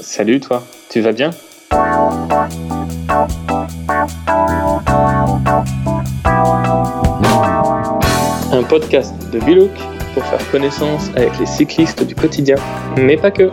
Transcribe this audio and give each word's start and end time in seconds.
Salut 0.00 0.40
toi, 0.40 0.62
tu 0.88 1.02
vas 1.02 1.12
bien? 1.12 1.30
Un 8.50 8.62
podcast 8.66 9.14
de 9.30 9.38
Bilouk 9.40 9.70
pour 10.14 10.24
faire 10.24 10.50
connaissance 10.50 11.10
avec 11.16 11.38
les 11.38 11.44
cyclistes 11.44 12.02
du 12.02 12.14
quotidien, 12.14 12.56
mais 12.96 13.18
pas 13.18 13.30
que. 13.30 13.50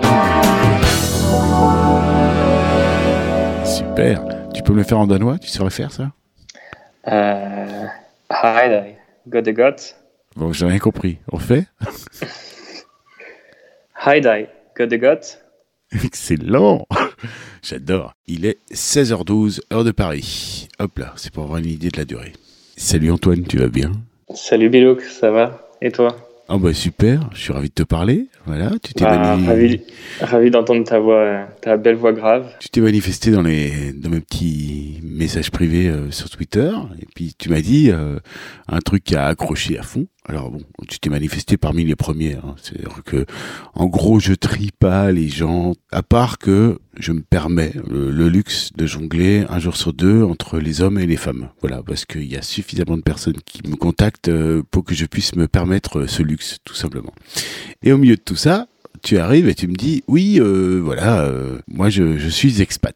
Super. 3.66 4.23
Tu 4.54 4.64
peux 4.64 4.71
me 4.71 4.77
le 4.77 4.84
faire 4.84 5.00
en 5.00 5.07
danois? 5.07 5.38
Tu 5.39 5.50
saurais 5.50 5.70
faire 5.70 5.91
ça? 5.91 6.11
Euh... 7.07 7.86
Hi, 8.32 8.95
got 9.27 9.41
got. 9.52 9.75
Bon, 10.38 10.54
j'ai 10.54 10.66
rien 10.66 10.79
compris. 10.79 11.20
On 11.29 11.39
fait? 11.39 11.66
Hi, 14.05 14.21
got 14.77 14.88
got. 14.98 15.39
Excellent 16.04 16.86
J'adore. 17.64 18.14
Il 18.28 18.45
est 18.45 18.58
16h12, 18.73 19.62
heure 19.72 19.84
de 19.84 19.91
Paris. 19.91 20.68
Hop 20.80 21.00
là, 21.00 21.14
c'est 21.16 21.32
pour 21.32 21.44
avoir 21.44 21.59
une 21.59 21.68
idée 21.70 21.90
de 21.90 21.98
la 21.98 22.05
durée. 22.05 22.34
Salut 22.76 23.12
Antoine, 23.12 23.44
tu 23.44 23.58
vas 23.58 23.70
bien? 23.70 23.92
Salut 24.36 24.70
Bilouk, 24.70 25.02
ça 25.02 25.31
va? 25.31 25.70
Et 25.81 25.92
toi? 25.92 26.16
Ah 26.50 26.58
bah 26.58 26.73
super, 26.73 27.30
je 27.34 27.40
suis 27.40 27.54
ravi 27.54 27.70
de 27.70 27.73
te 27.73 27.84
parler. 27.84 28.28
Voilà, 28.48 28.72
tu 28.82 28.94
t'es 28.94 29.04
Bah, 29.04 29.36
mani- 29.36 29.46
ravi, 29.48 29.82
ravi 30.22 30.50
d'entendre 30.52 30.84
ta 30.86 31.00
voix, 31.00 31.48
ta 31.62 31.76
belle 31.78 31.96
voix 31.98 32.14
grave. 32.14 32.50
tu 32.60 32.70
t'es 32.70 32.82
manifesté 32.82 33.30
dans 33.32 33.42
les 33.42 33.92
dans 33.94 34.10
mes 34.10 34.22
petits 34.22 35.00
messages 35.04 35.52
privés 35.52 35.90
euh, 35.90 36.10
sur 36.12 36.30
Twitter 36.30 36.72
et 37.02 37.06
puis 37.14 37.34
tu 37.38 37.50
m'as 37.50 37.62
dit 37.62 37.92
euh, 37.92 38.18
un 38.70 38.80
truc 38.80 39.04
qui 39.04 39.16
a 39.16 39.26
accroché 39.26 39.78
à 39.78 39.84
fond. 39.84 40.08
Alors 40.30 40.52
bon, 40.52 40.60
tu 40.90 41.00
t'es 41.00 41.10
manifesté 41.10 41.56
parmi 41.56 41.86
les 41.86 41.96
premiers. 41.96 42.34
Hein. 42.36 42.56
C'est-à-dire 42.62 43.02
que 43.06 43.26
en 43.76 43.86
gros, 43.86 44.20
je 44.20 44.34
trie 44.34 44.72
pas 44.78 45.09
les 45.12 45.30
gens, 45.30 45.73
à 45.94 46.04
part 46.04 46.38
que 46.38 46.80
je 47.00 47.14
me 47.14 47.22
permets 47.22 47.72
le, 47.90 48.12
le 48.12 48.28
luxe 48.28 48.72
de 48.76 48.86
jongler 48.86 49.45
un 49.50 49.59
jour 49.59 49.78
sur 49.78 49.94
deux 49.94 50.23
entre 50.23 50.59
les 50.59 50.82
hommes 50.82 51.00
et 51.00 51.06
les 51.06 51.16
femmes. 51.16 51.48
Voilà, 51.61 51.82
parce 51.82 52.04
qu'il 52.06 52.26
y 52.26 52.36
a 52.36 52.42
suffisamment 52.42 52.98
de 52.98 53.04
personnes 53.04 53.38
qui 53.45 53.61
me 53.70 53.76
contactent 53.78 54.28
euh, 54.28 54.64
pour 54.70 54.84
que 54.84 54.94
je 54.95 55.06
puisse 55.06 55.34
me 55.36 55.48
permettre 55.48 56.08
ce 56.08 56.23
luxe, 56.23 56.58
tout 56.66 56.73
simplement. 56.76 57.14
Et 57.82 57.94
au 57.94 57.98
milieu 57.98 58.16
de 58.17 58.22
tout 58.22 58.36
ça, 58.38 58.67
tu 59.03 59.17
arrives 59.19 59.47
et 59.49 59.55
tu 59.55 59.67
me 59.67 59.75
dis, 59.75 60.03
oui, 60.07 60.38
euh, 60.39 60.80
voilà, 60.83 61.21
euh, 61.21 61.57
moi 61.67 61.89
je, 61.89 62.17
je 62.17 62.30
suis 62.30 62.61
expat. 62.61 62.95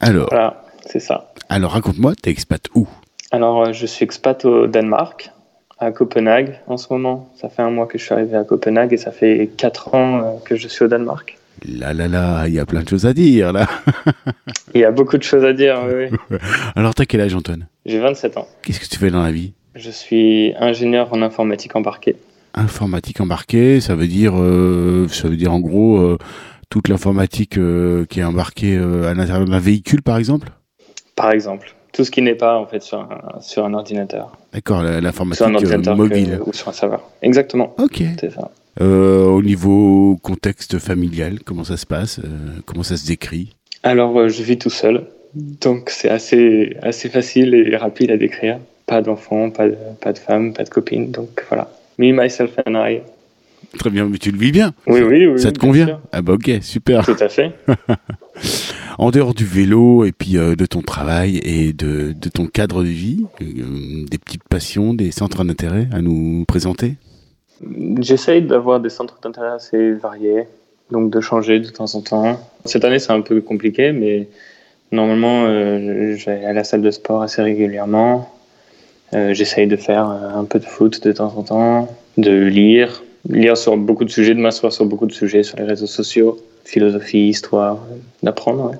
Alors, 0.00 0.28
Voilà, 0.30 0.64
c'est 0.86 1.00
ça. 1.00 1.32
alors 1.48 1.72
raconte-moi, 1.72 2.12
t'es 2.20 2.30
expat 2.30 2.62
où? 2.74 2.88
Alors, 3.30 3.62
euh, 3.66 3.72
je 3.72 3.86
suis 3.86 4.04
expat 4.04 4.44
au 4.44 4.66
Danemark, 4.66 5.30
à 5.78 5.90
Copenhague 5.90 6.60
en 6.66 6.76
ce 6.76 6.86
moment. 6.92 7.30
Ça 7.40 7.48
fait 7.48 7.62
un 7.62 7.70
mois 7.70 7.86
que 7.86 7.98
je 7.98 8.04
suis 8.04 8.12
arrivé 8.14 8.36
à 8.36 8.44
Copenhague 8.44 8.92
et 8.92 8.96
ça 8.96 9.10
fait 9.10 9.50
quatre 9.56 9.94
ans 9.94 10.40
que 10.44 10.56
je 10.56 10.68
suis 10.68 10.84
au 10.84 10.88
Danemark. 10.88 11.36
Là, 11.68 11.92
là, 11.94 12.08
là, 12.08 12.46
il 12.46 12.54
y 12.54 12.58
a 12.60 12.66
plein 12.66 12.82
de 12.82 12.88
choses 12.88 13.06
à 13.06 13.12
dire, 13.14 13.52
là. 13.52 13.66
Il 14.74 14.80
y 14.80 14.84
a 14.84 14.90
beaucoup 14.90 15.16
de 15.16 15.22
choses 15.22 15.44
à 15.44 15.52
dire, 15.52 15.80
oui. 15.86 16.38
Alors, 16.74 16.94
t'as 16.94 17.04
quel 17.06 17.20
âge, 17.20 17.34
Antoine? 17.34 17.68
J'ai 17.86 18.00
27 18.00 18.36
ans. 18.36 18.48
Qu'est-ce 18.62 18.80
que 18.80 18.86
tu 18.86 18.98
fais 18.98 19.10
dans 19.10 19.22
la 19.22 19.30
vie? 19.30 19.52
Je 19.76 19.90
suis 19.90 20.52
ingénieur 20.58 21.12
en 21.12 21.22
informatique 21.22 21.74
embarquée. 21.76 22.16
Informatique 22.54 23.20
embarquée, 23.20 23.80
ça 23.80 23.94
veut 23.96 24.06
dire, 24.06 24.34
euh, 24.36 25.08
ça 25.08 25.28
veut 25.28 25.36
dire 25.36 25.52
en 25.52 25.58
gros 25.60 25.98
euh, 25.98 26.18
toute 26.70 26.88
l'informatique 26.88 27.58
euh, 27.58 28.04
qui 28.06 28.20
est 28.20 28.24
embarquée 28.24 28.76
à 28.76 29.12
l'intérieur 29.14 29.44
d'un 29.44 29.58
véhicule, 29.58 30.02
par 30.02 30.18
exemple? 30.18 30.50
Par 31.16 31.32
exemple, 31.32 31.74
tout 31.92 32.04
ce 32.04 32.10
qui 32.12 32.22
n'est 32.22 32.34
pas 32.36 32.56
en 32.56 32.66
fait 32.66 32.80
sur 32.82 33.00
un, 33.00 33.40
sur 33.40 33.64
un 33.64 33.74
ordinateur, 33.74 34.36
D'accord, 34.52 34.82
l'informatique 34.82 35.44
que- 35.46 35.94
mobile. 35.94 36.40
ou 36.46 36.52
sur 36.52 36.68
un 36.68 36.72
serveur. 36.72 37.02
Exactement, 37.22 37.74
Ok. 37.78 38.02
c'est 38.20 38.30
ça. 38.30 38.50
Au 38.80 39.40
niveau 39.42 40.16
contexte 40.22 40.78
familial, 40.78 41.38
comment 41.44 41.62
ça 41.64 41.76
se 41.76 41.86
passe 41.86 42.20
Comment 42.66 42.82
ça 42.82 42.96
se 42.96 43.06
décrit? 43.06 43.54
Alors, 43.84 44.28
je 44.28 44.42
vis 44.42 44.58
tout 44.58 44.70
seul, 44.70 45.04
donc 45.34 45.90
c'est 45.90 46.08
assez, 46.08 46.76
assez 46.82 47.08
facile 47.08 47.54
et 47.54 47.76
rapide 47.76 48.10
à 48.10 48.16
décrire. 48.16 48.58
Pas 48.86 49.00
d'enfants, 49.00 49.50
pas 49.50 49.68
de, 49.68 49.76
pas 50.00 50.12
de 50.12 50.18
femme, 50.18 50.52
pas 50.52 50.64
de 50.64 50.68
copine, 50.68 51.10
donc 51.10 51.44
voilà. 51.48 51.70
Me, 51.98 52.12
myself 52.12 52.58
and 52.66 52.74
I. 52.74 53.00
Très 53.78 53.90
bien, 53.90 54.08
mais 54.08 54.18
tu 54.18 54.30
le 54.30 54.38
vis 54.38 54.52
bien. 54.52 54.72
Oui, 54.86 55.00
oui, 55.00 55.26
oui. 55.26 55.38
ça 55.38 55.50
te 55.50 55.58
convient 55.58 55.86
sûr. 55.86 56.00
Ah 56.12 56.22
bah 56.22 56.34
ok, 56.34 56.50
super. 56.60 57.04
Tout 57.04 57.16
à 57.18 57.28
fait. 57.28 57.52
En 58.98 59.10
dehors 59.10 59.34
du 59.34 59.44
vélo 59.44 60.04
et 60.04 60.12
puis 60.12 60.36
euh, 60.36 60.54
de 60.54 60.66
ton 60.66 60.80
travail 60.80 61.38
et 61.38 61.72
de, 61.72 62.12
de 62.12 62.28
ton 62.28 62.46
cadre 62.46 62.82
de 62.82 62.88
vie, 62.88 63.26
euh, 63.42 64.04
des 64.08 64.18
petites 64.18 64.44
passions, 64.48 64.94
des 64.94 65.10
centres 65.10 65.44
d'intérêt 65.44 65.88
à 65.92 66.00
nous 66.00 66.44
présenter? 66.46 66.94
J'essaye 68.00 68.42
d'avoir 68.42 68.80
des 68.80 68.90
centres 68.90 69.18
d'intérêt 69.20 69.50
assez 69.50 69.92
variés, 69.92 70.44
donc 70.90 71.10
de 71.10 71.20
changer 71.20 71.60
de 71.60 71.68
temps 71.68 71.92
en 71.94 72.02
temps. 72.02 72.40
Cette 72.64 72.84
année, 72.84 72.98
c'est 72.98 73.12
un 73.12 73.20
peu 73.20 73.40
compliqué, 73.40 73.92
mais 73.92 74.28
normalement, 74.92 75.44
euh, 75.46 76.14
je 76.16 76.26
vais 76.26 76.44
à 76.44 76.52
la 76.52 76.64
salle 76.64 76.82
de 76.82 76.90
sport 76.90 77.22
assez 77.22 77.42
régulièrement. 77.42 78.33
Euh, 79.14 79.32
J'essaye 79.34 79.66
de 79.66 79.76
faire 79.76 80.08
euh, 80.08 80.38
un 80.40 80.44
peu 80.44 80.58
de 80.58 80.64
foot 80.64 81.02
de 81.06 81.12
temps 81.12 81.32
en 81.36 81.42
temps, 81.42 81.96
de 82.18 82.32
lire, 82.46 83.02
lire 83.28 83.56
sur 83.56 83.76
beaucoup 83.76 84.04
de 84.04 84.10
sujets, 84.10 84.34
de 84.34 84.40
m'asseoir 84.40 84.72
sur 84.72 84.86
beaucoup 84.86 85.06
de 85.06 85.12
sujets 85.12 85.42
sur 85.42 85.56
les 85.56 85.64
réseaux 85.64 85.86
sociaux, 85.86 86.38
philosophie, 86.64 87.28
histoire, 87.28 87.74
euh, 87.90 87.96
d'apprendre. 88.22 88.70
ouais. 88.70 88.76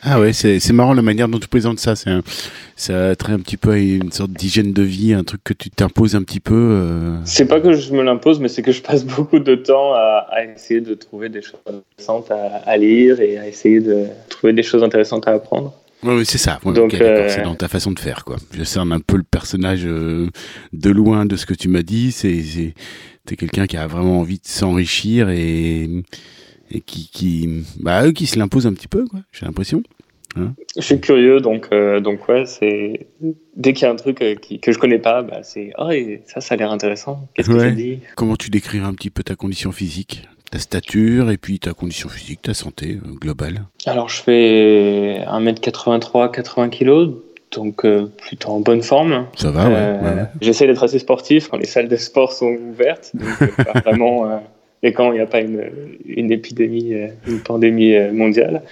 Ah 0.00 0.20
ouais, 0.20 0.32
c'est 0.32 0.60
c'est 0.60 0.72
marrant 0.72 0.94
la 0.94 1.02
manière 1.02 1.26
dont 1.26 1.40
tu 1.40 1.48
présentes 1.48 1.80
ça. 1.80 1.96
C'est 1.96 2.10
ça 2.76 3.08
a 3.08 3.16
trait 3.16 3.32
un 3.32 3.40
petit 3.40 3.56
peu 3.56 3.72
à 3.72 3.76
une 3.78 4.12
sorte 4.12 4.30
d'hygiène 4.30 4.72
de 4.72 4.82
vie, 4.84 5.12
un 5.12 5.24
truc 5.24 5.40
que 5.42 5.52
tu 5.52 5.70
t'imposes 5.70 6.14
un 6.14 6.22
petit 6.22 6.38
peu. 6.38 6.54
euh. 6.54 7.16
C'est 7.24 7.46
pas 7.46 7.60
que 7.60 7.72
je 7.72 7.92
me 7.92 8.02
l'impose, 8.04 8.38
mais 8.38 8.46
c'est 8.46 8.62
que 8.62 8.70
je 8.70 8.80
passe 8.80 9.04
beaucoup 9.16 9.40
de 9.40 9.56
temps 9.56 9.94
à, 9.94 10.26
à 10.30 10.44
essayer 10.44 10.80
de 10.80 10.94
trouver 10.94 11.30
des 11.30 11.42
choses 11.42 11.58
intéressantes 11.66 12.30
à, 12.30 12.62
à 12.64 12.76
lire 12.76 13.20
et 13.20 13.38
à 13.38 13.48
essayer 13.48 13.80
de 13.80 14.04
trouver 14.28 14.52
des 14.52 14.62
choses 14.62 14.84
intéressantes 14.84 15.26
à 15.26 15.32
apprendre. 15.32 15.74
Ouais, 16.02 16.24
c'est 16.24 16.38
ça. 16.38 16.60
Ouais, 16.64 16.72
Donc, 16.74 16.94
euh, 16.94 17.28
C'est 17.28 17.42
dans 17.42 17.54
ta 17.56 17.68
façon 17.68 17.90
de 17.90 17.98
faire, 17.98 18.24
quoi. 18.24 18.36
Je 18.52 18.62
cerne 18.64 18.92
un 18.92 19.00
peu 19.00 19.16
le 19.16 19.24
personnage 19.24 19.82
euh, 19.84 20.28
de 20.72 20.90
loin 20.90 21.26
de 21.26 21.36
ce 21.36 21.44
que 21.46 21.54
tu 21.54 21.68
m'as 21.68 21.82
dit. 21.82 22.12
C'est 22.12 22.42
c'est- 22.42 22.74
t'es 23.26 23.36
quelqu'un 23.36 23.66
qui 23.66 23.76
a 23.76 23.86
vraiment 23.86 24.20
envie 24.20 24.38
de 24.38 24.46
s'enrichir 24.46 25.28
et 25.30 25.88
et 26.70 26.80
qui 26.80 27.10
qui 27.12 27.64
bah 27.80 28.06
eux 28.06 28.12
qui 28.12 28.26
se 28.26 28.38
l'impose 28.38 28.66
un 28.66 28.72
petit 28.74 28.88
peu, 28.88 29.06
quoi. 29.06 29.20
J'ai 29.32 29.44
l'impression. 29.46 29.82
Je 30.76 30.80
suis 30.82 31.00
curieux, 31.00 31.40
donc, 31.40 31.66
euh, 31.72 31.98
donc 31.98 32.28
ouais, 32.28 32.44
c'est 32.46 33.08
dès 33.56 33.72
qu'il 33.72 33.82
y 33.82 33.86
a 33.86 33.90
un 33.90 33.96
truc 33.96 34.22
euh, 34.22 34.36
qui, 34.36 34.60
que 34.60 34.70
je 34.70 34.78
connais 34.78 35.00
pas, 35.00 35.22
bah, 35.22 35.42
c'est 35.42 35.72
oh 35.78 35.90
et 35.90 36.22
ça, 36.26 36.40
ça 36.40 36.54
a 36.54 36.56
l'air 36.56 36.70
intéressant. 36.70 37.28
Qu'est-ce 37.34 37.48
que 37.50 37.58
ça 37.58 37.70
dit 37.72 37.98
Comment 38.14 38.36
tu 38.36 38.48
décrirais 38.48 38.84
un 38.86 38.94
petit 38.94 39.10
peu 39.10 39.24
ta 39.24 39.34
condition 39.34 39.72
physique, 39.72 40.28
ta 40.50 40.58
stature 40.58 41.30
et 41.30 41.36
puis 41.36 41.58
ta 41.58 41.72
condition 41.72 42.08
physique, 42.08 42.42
ta 42.42 42.54
santé 42.54 42.98
euh, 43.04 43.14
globale 43.20 43.62
Alors, 43.86 44.08
je 44.08 44.22
fais 44.22 45.20
1m83, 45.26 46.30
80 46.30 46.68
kg, 46.70 47.10
donc 47.54 47.84
euh, 47.84 48.06
plutôt 48.18 48.50
en 48.50 48.60
bonne 48.60 48.82
forme. 48.82 49.26
Ça 49.36 49.50
va, 49.50 49.68
ouais. 49.68 49.74
Euh, 49.76 50.16
ouais. 50.16 50.22
J'essaie 50.40 50.66
d'être 50.66 50.82
assez 50.84 50.98
sportif 50.98 51.48
quand 51.48 51.56
les 51.58 51.66
salles 51.66 51.88
de 51.88 51.96
sport 51.96 52.32
sont 52.32 52.56
ouvertes, 52.70 53.12
donc 53.14 53.28
euh, 53.42 53.64
pas 53.64 53.80
vraiment. 53.84 54.30
euh, 54.30 54.36
et 54.84 54.92
quand 54.92 55.10
il 55.10 55.14
n'y 55.16 55.20
a 55.20 55.26
pas 55.26 55.40
une, 55.40 55.68
une 56.06 56.30
épidémie, 56.30 56.94
une 57.26 57.40
pandémie 57.40 57.98
mondiale, 58.12 58.62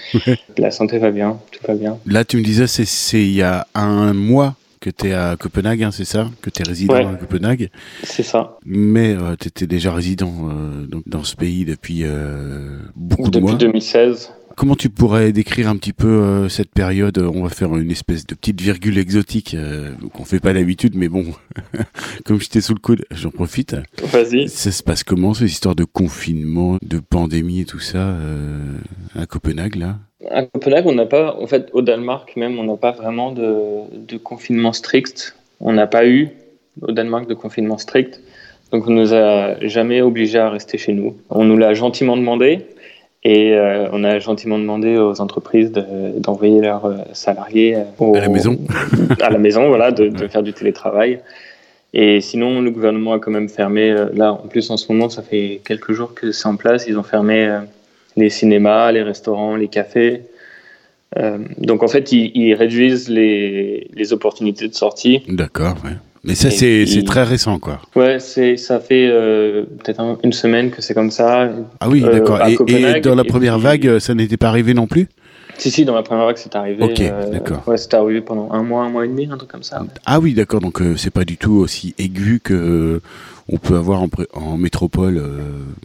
la 0.56 0.70
santé 0.70 0.98
va 0.98 1.10
bien, 1.10 1.40
tout 1.50 1.58
va 1.66 1.74
bien. 1.74 1.98
Là, 2.06 2.24
tu 2.24 2.36
me 2.36 2.44
disais, 2.44 2.68
c'est 2.68 3.20
il 3.20 3.32
y 3.32 3.42
a 3.42 3.66
un 3.74 4.12
mois 4.12 4.54
que 4.80 4.90
tu 4.90 5.08
es 5.08 5.12
à 5.12 5.36
Copenhague, 5.38 5.82
hein, 5.82 5.90
c'est 5.90 6.04
ça? 6.04 6.30
Que 6.42 6.50
tu 6.50 6.62
es 6.62 6.64
résident 6.68 6.94
Ouais. 6.94 7.04
à 7.04 7.14
Copenhague. 7.14 7.70
C'est 8.02 8.22
ça. 8.22 8.58
Mais 8.64 9.16
tu 9.40 9.48
étais 9.48 9.66
déjà 9.66 9.92
résident 9.92 10.48
euh, 10.50 10.86
donc, 10.86 11.02
dans 11.06 11.24
ce 11.24 11.36
pays 11.36 11.64
depuis 11.64 12.00
euh, 12.04 12.78
beaucoup 12.94 13.30
de 13.30 13.38
Depuis 13.38 13.40
mois. 13.42 13.54
2016. 13.54 14.32
Comment 14.56 14.74
tu 14.74 14.88
pourrais 14.88 15.32
décrire 15.32 15.68
un 15.68 15.76
petit 15.76 15.92
peu 15.92 16.08
euh, 16.08 16.48
cette 16.48 16.70
période? 16.70 17.18
On 17.18 17.42
va 17.42 17.50
faire 17.50 17.76
une 17.76 17.90
espèce 17.90 18.26
de 18.26 18.34
petite 18.34 18.58
virgule 18.62 18.96
exotique 18.96 19.52
euh, 19.52 19.92
qu'on 20.14 20.24
fait 20.24 20.40
pas 20.40 20.54
d'habitude, 20.54 20.94
mais 20.96 21.08
bon, 21.08 21.26
comme 22.24 22.40
j'étais 22.40 22.62
sous 22.62 22.72
le 22.72 22.80
coude, 22.80 23.04
j'en 23.10 23.28
profite. 23.30 23.76
Vas-y. 24.02 24.48
Ça 24.48 24.72
se 24.72 24.82
passe 24.82 25.04
comment, 25.04 25.34
ces 25.34 25.44
histoires 25.44 25.74
de 25.74 25.84
confinement, 25.84 26.78
de 26.82 27.00
pandémie 27.00 27.60
et 27.60 27.64
tout 27.66 27.80
ça 27.80 27.98
euh, 27.98 28.78
à 29.14 29.26
Copenhague, 29.26 29.74
là? 29.76 29.98
À 30.30 30.42
Copenhague, 30.42 30.86
on 30.86 30.94
n'a 30.94 31.04
pas, 31.06 31.36
en 31.38 31.46
fait, 31.46 31.68
au 31.72 31.82
Danemark 31.82 32.36
même, 32.36 32.58
on 32.58 32.64
n'a 32.64 32.76
pas 32.76 32.92
vraiment 32.92 33.32
de, 33.32 33.54
de 33.92 34.16
confinement 34.16 34.72
strict. 34.72 35.36
On 35.60 35.72
n'a 35.74 35.86
pas 35.86 36.06
eu 36.06 36.30
au 36.80 36.92
Danemark 36.92 37.28
de 37.28 37.34
confinement 37.34 37.76
strict. 37.78 38.20
Donc 38.72 38.86
on 38.88 38.92
nous 38.92 39.12
a 39.14 39.60
jamais 39.60 40.00
obligés 40.00 40.38
à 40.38 40.48
rester 40.50 40.78
chez 40.78 40.92
nous. 40.92 41.16
On 41.30 41.44
nous 41.44 41.56
l'a 41.56 41.74
gentiment 41.74 42.16
demandé 42.16 42.66
et 43.24 43.52
euh, 43.52 43.88
on 43.92 44.04
a 44.04 44.18
gentiment 44.18 44.58
demandé 44.58 44.96
aux 44.96 45.20
entreprises 45.20 45.70
de- 45.70 46.18
d'envoyer 46.18 46.60
leurs 46.60 46.86
euh, 46.86 46.96
salariés 47.12 47.76
euh, 47.76 47.82
au- 47.98 48.16
À 48.16 48.20
la 48.20 48.28
maison. 48.28 48.58
à 49.20 49.30
la 49.30 49.38
maison, 49.38 49.68
voilà, 49.68 49.92
de, 49.92 50.08
de 50.08 50.28
faire 50.28 50.42
du 50.42 50.52
télétravail. 50.52 51.20
Et 51.92 52.20
sinon, 52.20 52.60
le 52.60 52.70
gouvernement 52.70 53.12
a 53.12 53.18
quand 53.18 53.30
même 53.30 53.48
fermé. 53.48 53.94
Là, 54.14 54.32
en 54.32 54.48
plus, 54.48 54.70
en 54.70 54.76
ce 54.76 54.90
moment, 54.92 55.08
ça 55.08 55.22
fait 55.22 55.60
quelques 55.64 55.92
jours 55.92 56.14
que 56.14 56.32
c'est 56.32 56.46
en 56.48 56.56
place. 56.56 56.86
Ils 56.88 56.98
ont 56.98 57.02
fermé 57.02 57.58
les 58.16 58.30
cinémas, 58.30 58.92
les 58.92 59.02
restaurants, 59.02 59.56
les 59.56 59.68
cafés. 59.68 60.22
Euh, 61.18 61.38
donc, 61.58 61.82
en 61.82 61.88
fait, 61.88 62.12
ils, 62.12 62.32
ils 62.34 62.54
réduisent 62.54 63.08
les, 63.08 63.88
les 63.94 64.12
opportunités 64.12 64.68
de 64.68 64.74
sortie. 64.74 65.22
D'accord, 65.28 65.76
ouais. 65.84 65.92
Mais 66.24 66.34
ça, 66.34 66.50
c'est 66.50 67.04
très 67.06 67.22
récent, 67.22 67.60
quoi. 67.60 67.80
Ouais, 67.94 68.18
c'est 68.18 68.56
ça 68.56 68.80
fait 68.80 69.06
euh, 69.08 69.62
peut-être 69.84 70.00
un- 70.00 70.18
une 70.24 70.32
semaine 70.32 70.70
que 70.72 70.82
c'est 70.82 70.92
comme 70.92 71.12
ça. 71.12 71.48
Ah 71.78 71.88
oui, 71.88 72.02
Euh, 72.04 72.10
d'accord. 72.12 72.40
Et, 72.68 73.00
dans 73.00 73.14
la 73.14 73.22
première 73.22 73.60
vague, 73.60 74.00
ça 74.00 74.12
n'était 74.12 74.36
pas 74.36 74.48
arrivé 74.48 74.74
non 74.74 74.88
plus? 74.88 75.06
Si, 75.58 75.70
si, 75.70 75.84
dans 75.84 75.94
la 75.94 76.02
première 76.02 76.26
vague, 76.26 76.36
c'est 76.36 76.56
arrivé. 76.56 76.82
Ok, 76.82 77.00
euh, 77.00 77.30
d'accord. 77.30 77.62
Ouais, 77.68 77.78
c'est 77.78 77.94
arrivé 77.94 78.20
pendant 78.22 78.50
un 78.50 78.64
mois, 78.64 78.82
un 78.84 78.90
mois 78.90 79.04
et 79.04 79.08
demi, 79.08 79.28
un 79.30 79.36
truc 79.36 79.50
comme 79.50 79.62
ça. 79.62 79.86
Ah 80.04 80.18
oui, 80.18 80.34
d'accord. 80.34 80.60
Donc 80.60 80.82
euh, 80.82 80.96
c'est 80.96 81.12
pas 81.12 81.24
du 81.24 81.36
tout 81.36 81.52
aussi 81.54 81.94
aigu 81.96 82.40
que 82.42 83.00
on 83.48 83.58
peut 83.58 83.76
avoir 83.76 84.02
en, 84.34 84.56
métropole 84.56 85.18
euh, 85.18 85.38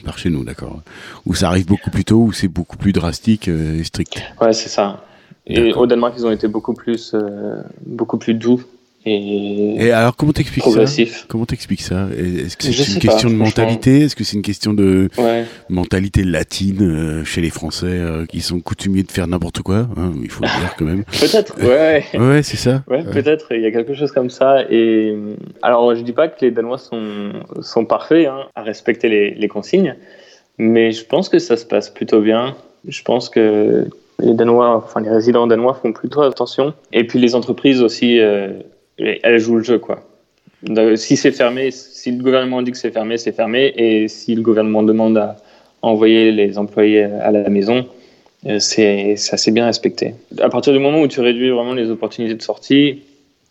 par 0.03 0.17
chez 0.17 0.29
nous, 0.29 0.43
d'accord. 0.43 0.81
Où 1.25 1.35
ça 1.35 1.47
arrive 1.47 1.67
beaucoup 1.67 1.91
plus 1.91 2.05
tôt, 2.05 2.17
où 2.17 2.31
c'est 2.31 2.47
beaucoup 2.47 2.77
plus 2.77 2.91
drastique 2.91 3.47
euh, 3.47 3.79
et 3.79 3.83
strict. 3.83 4.21
Ouais, 4.39 4.53
c'est 4.53 4.69
ça. 4.69 5.05
Et 5.47 5.73
au 5.73 5.85
Danemark, 5.85 6.13
ils 6.17 6.25
ont 6.25 6.31
été 6.31 6.47
beaucoup 6.47 6.73
plus, 6.73 7.13
euh, 7.13 7.61
beaucoup 7.85 8.17
plus 8.17 8.33
doux 8.33 8.63
et, 9.05 9.85
Et 9.85 9.91
alors, 9.91 10.15
comment 10.15 10.31
t'expliques 10.31 10.63
ça. 10.65 11.03
Comment 11.27 11.45
t'expliques 11.45 11.81
ça 11.81 12.07
Est-ce 12.17 12.55
que 12.57 12.65
c'est 12.71 12.93
une 12.93 12.99
question 12.99 13.29
pas, 13.29 13.33
de 13.33 13.39
mentalité 13.39 14.01
Est-ce 14.01 14.15
que 14.15 14.23
c'est 14.23 14.35
une 14.35 14.43
question 14.43 14.73
de 14.73 15.09
Ouais. 15.17 15.45
mentalité 15.69 16.23
latine 16.23 16.81
euh, 16.81 17.25
chez 17.25 17.41
les 17.41 17.49
Français 17.49 17.87
euh, 17.87 18.25
qui 18.25 18.41
sont 18.41 18.59
coutumiers 18.59 19.03
de 19.03 19.11
faire 19.11 19.27
n'importe 19.27 19.61
quoi 19.61 19.87
hein, 19.97 20.11
Il 20.21 20.29
faut 20.29 20.43
le 20.43 20.49
dire 20.59 20.75
quand 20.77 20.85
même. 20.85 21.03
Peut-être, 21.05 21.55
ouais. 21.63 22.03
Ouais, 22.13 22.43
c'est 22.43 22.57
ça. 22.57 22.83
Ouais, 22.87 23.03
peut-être, 23.03 23.47
il 23.51 23.61
y 23.61 23.65
a 23.65 23.71
quelque 23.71 23.95
chose 23.95 24.11
comme 24.11 24.29
ça. 24.29 24.63
Et 24.69 25.11
euh, 25.15 25.35
alors, 25.61 25.95
je 25.95 26.01
dis 26.01 26.13
pas 26.13 26.27
que 26.27 26.45
les 26.45 26.51
Danois 26.51 26.77
sont, 26.77 27.31
sont 27.61 27.85
parfaits 27.85 28.27
hein, 28.27 28.45
à 28.55 28.61
respecter 28.61 29.09
les, 29.09 29.31
les 29.31 29.47
consignes, 29.47 29.95
mais 30.57 30.91
je 30.91 31.03
pense 31.05 31.27
que 31.29 31.39
ça 31.39 31.57
se 31.57 31.65
passe 31.65 31.89
plutôt 31.89 32.21
bien. 32.21 32.55
Je 32.87 33.01
pense 33.03 33.29
que 33.29 33.87
les 34.19 34.33
Danois, 34.33 34.75
enfin 34.75 35.01
les 35.01 35.09
résidents 35.09 35.47
danois 35.47 35.73
font 35.73 35.93
plutôt 35.93 36.21
attention. 36.21 36.73
Et 36.93 37.05
puis 37.05 37.19
les 37.19 37.35
entreprises 37.35 37.81
aussi, 37.81 38.19
euh, 38.19 38.49
elles 39.23 39.39
jouent 39.39 39.57
le 39.57 39.63
jeu, 39.63 39.79
quoi. 39.79 40.07
Si 40.95 41.17
c'est 41.17 41.31
fermé, 41.31 41.71
si 41.71 42.11
le 42.11 42.23
gouvernement 42.23 42.61
dit 42.61 42.71
que 42.71 42.77
c'est 42.77 42.91
fermé, 42.91 43.17
c'est 43.17 43.31
fermé. 43.31 43.73
Et 43.75 44.07
si 44.07 44.35
le 44.35 44.41
gouvernement 44.41 44.83
demande 44.83 45.17
à 45.17 45.37
envoyer 45.81 46.31
les 46.31 46.57
employés 46.57 47.03
à 47.03 47.31
la 47.31 47.49
maison, 47.49 47.87
euh, 48.45 48.59
c'est 48.59 49.15
assez 49.31 49.51
bien 49.51 49.65
respecté. 49.65 50.15
À 50.39 50.49
partir 50.49 50.73
du 50.73 50.79
moment 50.79 51.01
où 51.01 51.07
tu 51.07 51.19
réduis 51.21 51.49
vraiment 51.49 51.73
les 51.73 51.89
opportunités 51.89 52.35
de 52.35 52.41
sortie, 52.41 53.01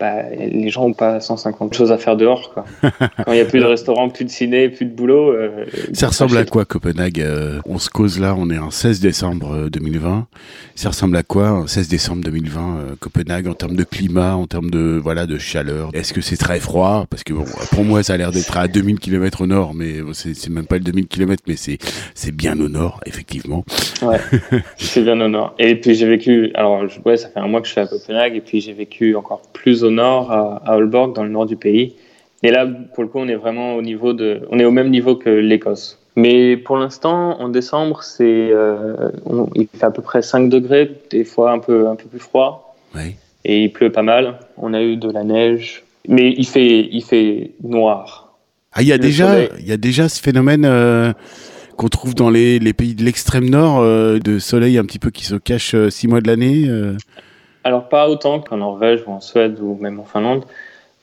bah, 0.01 0.23
les 0.31 0.71
gens 0.71 0.89
n'ont 0.89 0.95
pas 0.95 1.21
150 1.21 1.75
choses 1.75 1.93
à 1.93 1.99
faire 1.99 2.17
dehors. 2.17 2.55
Quoi. 2.55 2.65
Quand 2.91 3.33
il 3.33 3.35
n'y 3.35 3.41
a 3.41 3.45
plus 3.45 3.61
de 3.61 3.67
restaurant, 3.67 4.09
plus 4.09 4.25
de 4.25 4.31
ciné, 4.31 4.71
plus 4.71 4.87
de 4.87 4.91
boulot. 4.95 5.31
euh, 5.33 5.67
Ça 5.93 6.09
ressemble 6.09 6.39
à 6.39 6.45
quoi 6.47 6.65
Copenhague 6.65 7.21
euh, 7.21 7.61
On 7.67 7.79
se 7.79 7.91
cause 7.91 8.19
là, 8.19 8.35
on 8.37 8.49
est 8.49 8.59
en 8.59 8.71
16 8.71 9.01
décembre 9.01 9.53
euh, 9.55 9.69
2020. 9.69 10.27
Ça 10.75 10.89
ressemble 10.89 11.17
à 11.17 11.23
quoi 11.23 11.51
en 11.53 11.67
16 11.67 11.89
décembre 11.89 12.25
2020 12.25 12.61
euh, 12.61 12.95
Copenhague 12.99 13.47
en 13.47 13.53
termes 13.55 13.77
de 13.77 13.85
climat, 13.85 14.35
en 14.37 14.47
termes 14.47 14.71
de 14.71 14.99
voilà 15.03 15.27
de 15.27 15.37
chaleur? 15.37 15.91
Est-ce 15.93 16.15
que 16.15 16.23
c'est 16.23 16.39
très 16.39 16.61
froid? 16.61 17.05
Parce 17.11 17.23
que 17.23 17.35
bon, 17.35 17.45
pour 17.71 17.85
moi 17.85 18.03
ça 18.03 18.15
a 18.15 18.17
l'air 18.17 18.31
d'être 18.33 18.57
à 18.57 18.69
2000 18.69 18.99
km 18.99 19.43
au 19.43 19.47
nord, 19.47 19.75
mais 19.75 20.01
bon, 20.01 20.13
c'est 20.15 20.49
même 20.49 20.67
pas 20.67 20.77
le 20.77 20.85
2000 20.85 21.07
km, 21.09 21.43
mais 21.47 21.57
c'est 21.57 22.33
bien 22.35 22.59
au 22.59 22.69
nord 22.69 23.01
effectivement. 23.05 23.65
Ouais, 24.01 24.19
c'est 24.79 25.03
bien 25.03 25.21
au 25.21 25.29
nord. 25.29 25.55
Et 25.59 25.75
puis 25.75 25.95
j'ai 25.95 26.07
vécu, 26.07 26.51
alors 26.55 26.85
ouais, 27.05 27.19
ça 27.19 27.29
fait 27.29 27.41
un 27.41 27.49
mois 27.49 27.61
que 27.61 27.67
je 27.67 27.73
suis 27.73 27.81
à 27.81 27.87
Copenhague, 27.87 28.35
et 28.37 28.41
puis 28.41 28.63
j'ai 28.63 28.73
vécu 28.73 29.15
encore 29.15 29.43
plus 29.53 29.85
au 29.85 29.90
nord, 29.91 30.31
à, 30.33 30.63
à 30.65 30.75
Aalborg, 30.75 31.15
dans 31.15 31.23
le 31.25 31.31
nord 31.31 31.47
du 31.47 31.57
pays. 31.57 31.95
Et 32.43 32.51
là, 32.51 32.67
pour 32.95 33.03
le 33.03 33.09
coup, 33.09 33.19
on 33.19 33.29
est 33.29 33.35
vraiment 33.35 33.75
au 33.77 33.83
niveau 33.83 34.13
de, 34.13 34.41
on 34.51 34.59
est 34.59 34.65
au 34.65 34.71
même 34.71 34.91
niveau 34.91 35.15
que 35.17 35.29
l'Écosse. 35.31 35.99
Mais 36.17 36.57
pour 36.57 36.77
l'instant, 36.79 37.41
en 37.41 37.49
décembre, 37.49 38.03
c'est, 38.03 38.51
euh, 38.53 39.11
il 39.55 39.69
fait 39.75 39.85
à 39.85 39.91
peu 39.91 40.03
près 40.03 40.23
5 40.23 40.49
degrés, 40.49 40.91
des 41.11 41.25
fois 41.25 41.53
un 41.53 41.59
peu, 41.59 41.87
un 41.89 41.97
peu 41.97 42.07
plus 42.09 42.19
froid, 42.19 42.77
Ouais. 42.95 43.15
et 43.45 43.65
il 43.65 43.73
pleut 43.73 43.93
pas 43.93 44.03
mal. 44.03 44.39
On 44.57 44.75
a 44.75 44.83
eu 44.83 44.97
de 44.97 45.11
la 45.11 45.23
neige, 45.23 45.85
mais 46.09 46.35
il 46.37 46.47
fait, 46.47 46.89
il 46.91 47.03
fait 47.03 47.53
noir. 47.63 48.33
Ah, 48.73 48.83
il 48.83 48.89
y 48.89 48.93
a 48.93 48.97
Le 48.97 49.03
déjà 49.03 49.29
soleil. 49.33 49.49
il 49.61 49.69
y 49.69 49.73
a 49.73 49.77
déjà 49.77 50.09
ce 50.09 50.21
phénomène 50.21 50.65
euh, 50.65 51.13
qu'on 51.77 51.89
trouve 51.89 52.15
dans 52.15 52.31
les, 52.31 52.59
les 52.59 52.73
pays 52.73 52.95
de 52.95 53.05
l'extrême 53.05 53.49
nord 53.49 53.79
euh, 53.81 54.19
de 54.19 54.39
soleil 54.39 54.79
un 54.79 54.85
petit 54.85 54.99
peu 54.99 55.11
qui 55.11 55.25
se 55.25 55.37
cache 55.37 55.75
euh, 55.75 55.91
six 55.91 56.09
mois 56.09 56.21
de 56.21 56.27
l'année. 56.29 56.65
euh. 56.69 56.97
Alors 57.65 57.89
pas 57.89 58.09
autant 58.09 58.41
qu'en 58.41 58.57
Norvège 58.59 59.03
ou 59.07 59.11
en 59.11 59.21
Suède 59.21 59.59
ou 59.61 59.77
même 59.81 60.01
en 60.01 60.05
Finlande 60.05 60.45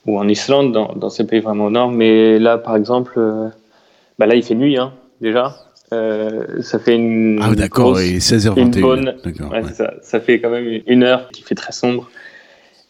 ou 0.06 0.18
en 0.18 0.27
Islande, 0.27 0.71
dans, 0.71 0.94
dans 0.95 1.09
ces 1.09 1.25
pays 1.25 1.39
vraiment 1.42 1.65
au 1.65 1.69
nord. 1.69 1.92
Mais 1.92 2.39
là, 2.39 2.57
par 2.57 2.75
exemple, 2.75 3.13
euh, 3.18 3.50
bah 4.18 4.25
là, 4.25 4.36
il 4.36 4.44
fait 4.44 4.56
nuit 4.56 4.77
hein, 4.77 4.94
déjà. 5.21 5.56
Euh, 5.94 6.62
ça 6.62 6.80
fait 6.80 6.95
une 6.95 7.39
Ah 7.42 7.54
d'accord, 7.56 8.00
et 8.00 8.18
16h21. 8.19 8.59
une 8.59 8.81
bonne- 8.81 9.15
D'accord. 9.24 9.51
ouais, 9.51 9.63
ouais. 9.63 9.71
ça, 9.74 9.94
ça 10.01 10.19
fait 10.19 10.39
quand 10.39 10.50
même 10.50 10.81
une 10.86 11.04
heure 11.04 11.30
qui 11.31 11.44
fait 11.44 11.56
très 11.56 11.71
sombre. 11.71 12.09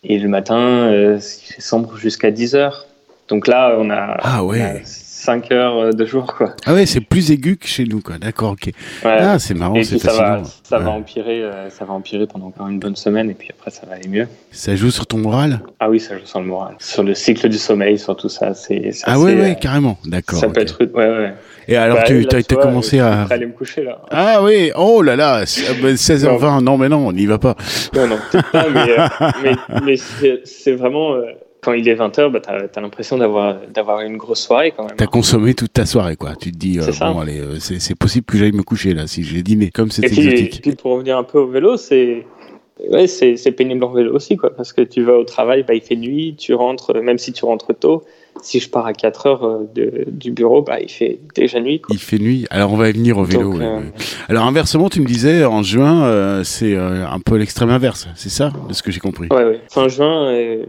Et 0.03 0.17
le 0.19 0.29
matin, 0.29 0.57
euh, 0.59 1.17
il 1.17 1.53
fait 1.53 1.61
sombre 1.61 1.97
jusqu'à 1.97 2.31
10 2.31 2.55
heures. 2.55 2.85
Donc 3.27 3.47
là, 3.47 3.75
on 3.77 3.89
a, 3.89 4.17
Ah 4.21 4.43
ouais. 4.43 4.81
5 5.19 5.51
heures 5.51 5.93
de 5.95 6.05
jour, 6.05 6.35
quoi. 6.37 6.53
Ah 6.67 6.75
ouais, 6.75 6.85
c'est 6.85 7.01
plus 7.01 7.31
aigu 7.31 7.57
que 7.57 7.67
chez 7.67 7.85
nous, 7.85 8.01
quoi. 8.01 8.19
D'accord, 8.19 8.51
ok. 8.51 8.67
Ouais. 8.67 8.71
Ah, 9.03 9.39
c'est 9.39 9.55
marrant, 9.55 9.73
c'est 9.83 9.97
ça 9.97 10.13
va, 10.13 10.43
ça 10.63 10.77
va 10.77 10.91
empirer, 10.91 11.41
euh, 11.41 11.69
ça 11.71 11.85
va 11.85 11.93
empirer 11.93 12.27
pendant 12.27 12.45
encore 12.47 12.67
une 12.67 12.77
bonne 12.79 12.95
semaine, 12.95 13.29
et 13.31 13.33
puis 13.33 13.49
après 13.49 13.71
ça 13.71 13.87
va 13.87 13.95
aller 13.95 14.07
mieux. 14.07 14.27
Ça 14.51 14.75
joue 14.75 14.91
sur 14.91 15.07
ton 15.07 15.17
moral? 15.17 15.61
Ah 15.79 15.89
oui, 15.89 15.99
ça 15.99 16.15
joue 16.17 16.25
sur 16.25 16.39
le 16.39 16.45
moral. 16.45 16.75
Sur 16.79 17.01
le 17.01 17.15
cycle 17.15 17.49
du 17.49 17.57
sommeil, 17.57 17.97
sur 17.97 18.15
tout 18.15 18.29
ça, 18.29 18.53
c'est. 18.53 18.91
Ah 19.05 19.19
ouais, 19.19 19.33
ouais, 19.33 19.51
euh, 19.51 19.53
carrément. 19.55 19.97
D'accord. 20.05 20.37
Ça 20.39 20.49
peut 20.49 20.61
être. 20.61 20.77
Ouais, 20.83 21.07
ouais. 21.09 21.33
Et 21.67 21.75
alors, 21.75 21.97
Bah, 21.97 22.03
tu 22.03 22.21
là, 22.21 22.27
as 22.33 22.39
été 22.39 22.53
vois, 22.55 22.63
commencé 22.63 22.99
à. 22.99 23.23
aller 23.29 23.47
me 23.47 23.51
coucher 23.53 23.83
là. 23.83 23.99
Ah 24.11 24.41
oui, 24.43 24.71
oh 24.75 25.01
là 25.01 25.15
là, 25.15 25.45
c'est- 25.47 25.65
ah 25.69 25.73
ben, 25.81 25.95
16h20, 25.97 26.61
non 26.63 26.77
mais 26.77 26.89
non, 26.89 27.07
on 27.07 27.11
n'y 27.11 27.25
va 27.25 27.39
pas. 27.39 27.55
Non, 27.95 28.07
non, 28.07 28.17
peut-être 28.31 28.51
pas, 28.51 28.69
mais, 28.69 28.89
euh, 28.99 29.07
mais, 29.43 29.51
mais 29.83 29.95
c'est 29.97 30.41
c'est 30.45 30.73
vraiment. 30.73 31.13
euh, 31.15 31.23
quand 31.67 31.73
il 31.73 31.89
est 31.89 31.95
20h, 31.95 32.31
bah, 32.31 32.39
t'as 32.39 32.59
as, 32.73 32.81
l'impression 32.81 33.17
d'avoir 33.17 33.99
une 33.99 34.15
grosse 34.15 34.39
soirée 34.39 34.71
quand 34.71 34.85
même. 34.85 34.95
T'as 34.95 35.05
consommé 35.05 35.53
toute 35.53 35.73
ta 35.73 35.85
soirée, 35.85 36.15
quoi. 36.15 36.33
Tu 36.39 36.53
te 36.53 36.57
dis, 36.57 36.79
euh, 36.79 36.85
bon, 37.01 37.19
allez, 37.19 37.41
euh, 37.41 37.59
c'est 37.59 37.93
possible 37.93 38.25
que 38.25 38.37
j'aille 38.37 38.53
me 38.53 38.63
coucher 38.63 38.93
là, 38.93 39.05
si 39.05 39.21
j'ai 39.21 39.41
dîné, 39.41 39.69
comme 39.69 39.91
c'est 39.91 40.03
puis, 40.03 40.21
et 40.21 40.29
exotique. 40.29 40.61
puis 40.61 40.75
pour 40.75 40.93
revenir 40.93 41.17
un 41.17 41.25
peu 41.25 41.39
au 41.39 41.47
vélo, 41.47 41.75
c'est. 41.75 42.25
Ouais, 42.89 43.07
c'est 43.07 43.51
pénible 43.51 43.83
en 43.83 43.91
vélo 43.91 44.15
aussi, 44.15 44.37
quoi, 44.37 44.55
parce 44.55 44.71
que 44.71 44.81
tu 44.81 45.01
vas 45.01 45.17
au 45.17 45.25
travail, 45.25 45.63
bah, 45.67 45.73
il 45.73 45.81
fait 45.81 45.97
nuit, 45.97 46.35
tu 46.37 46.53
rentres, 46.53 46.95
même 47.01 47.17
si 47.17 47.33
tu 47.33 47.43
rentres 47.43 47.77
tôt, 47.77 48.05
si 48.41 48.59
je 48.59 48.69
pars 48.69 48.85
à 48.85 48.93
4 48.93 49.25
heures 49.27 49.43
euh, 49.45 49.69
de, 49.75 50.05
du 50.07 50.31
bureau, 50.31 50.61
bah, 50.61 50.79
il 50.81 50.89
fait 50.89 51.19
déjà 51.35 51.59
nuit. 51.59 51.79
Quoi. 51.81 51.95
Il 51.95 51.99
fait 51.99 52.17
nuit. 52.19 52.45
Alors 52.49 52.73
on 52.73 52.77
va 52.77 52.89
y 52.89 52.93
venir 52.93 53.17
au 53.17 53.23
vélo. 53.23 53.51
Donc, 53.51 53.59
ouais, 53.59 53.65
euh. 53.65 53.81
Alors 54.29 54.45
inversement, 54.45 54.89
tu 54.89 55.01
me 55.01 55.05
disais 55.05 55.45
en 55.45 55.63
juin, 55.63 56.05
euh, 56.05 56.43
c'est 56.43 56.73
euh, 56.75 57.07
un 57.07 57.19
peu 57.19 57.35
l'extrême 57.37 57.69
inverse, 57.69 58.07
c'est 58.15 58.29
ça, 58.29 58.51
de 58.67 58.73
ce 58.73 58.81
que 58.83 58.91
j'ai 58.91 58.99
compris? 58.99 59.27
Ouais, 59.31 59.43
ouais. 59.45 59.61
Fin 59.69 59.87
juin, 59.87 60.27
euh, 60.31 60.65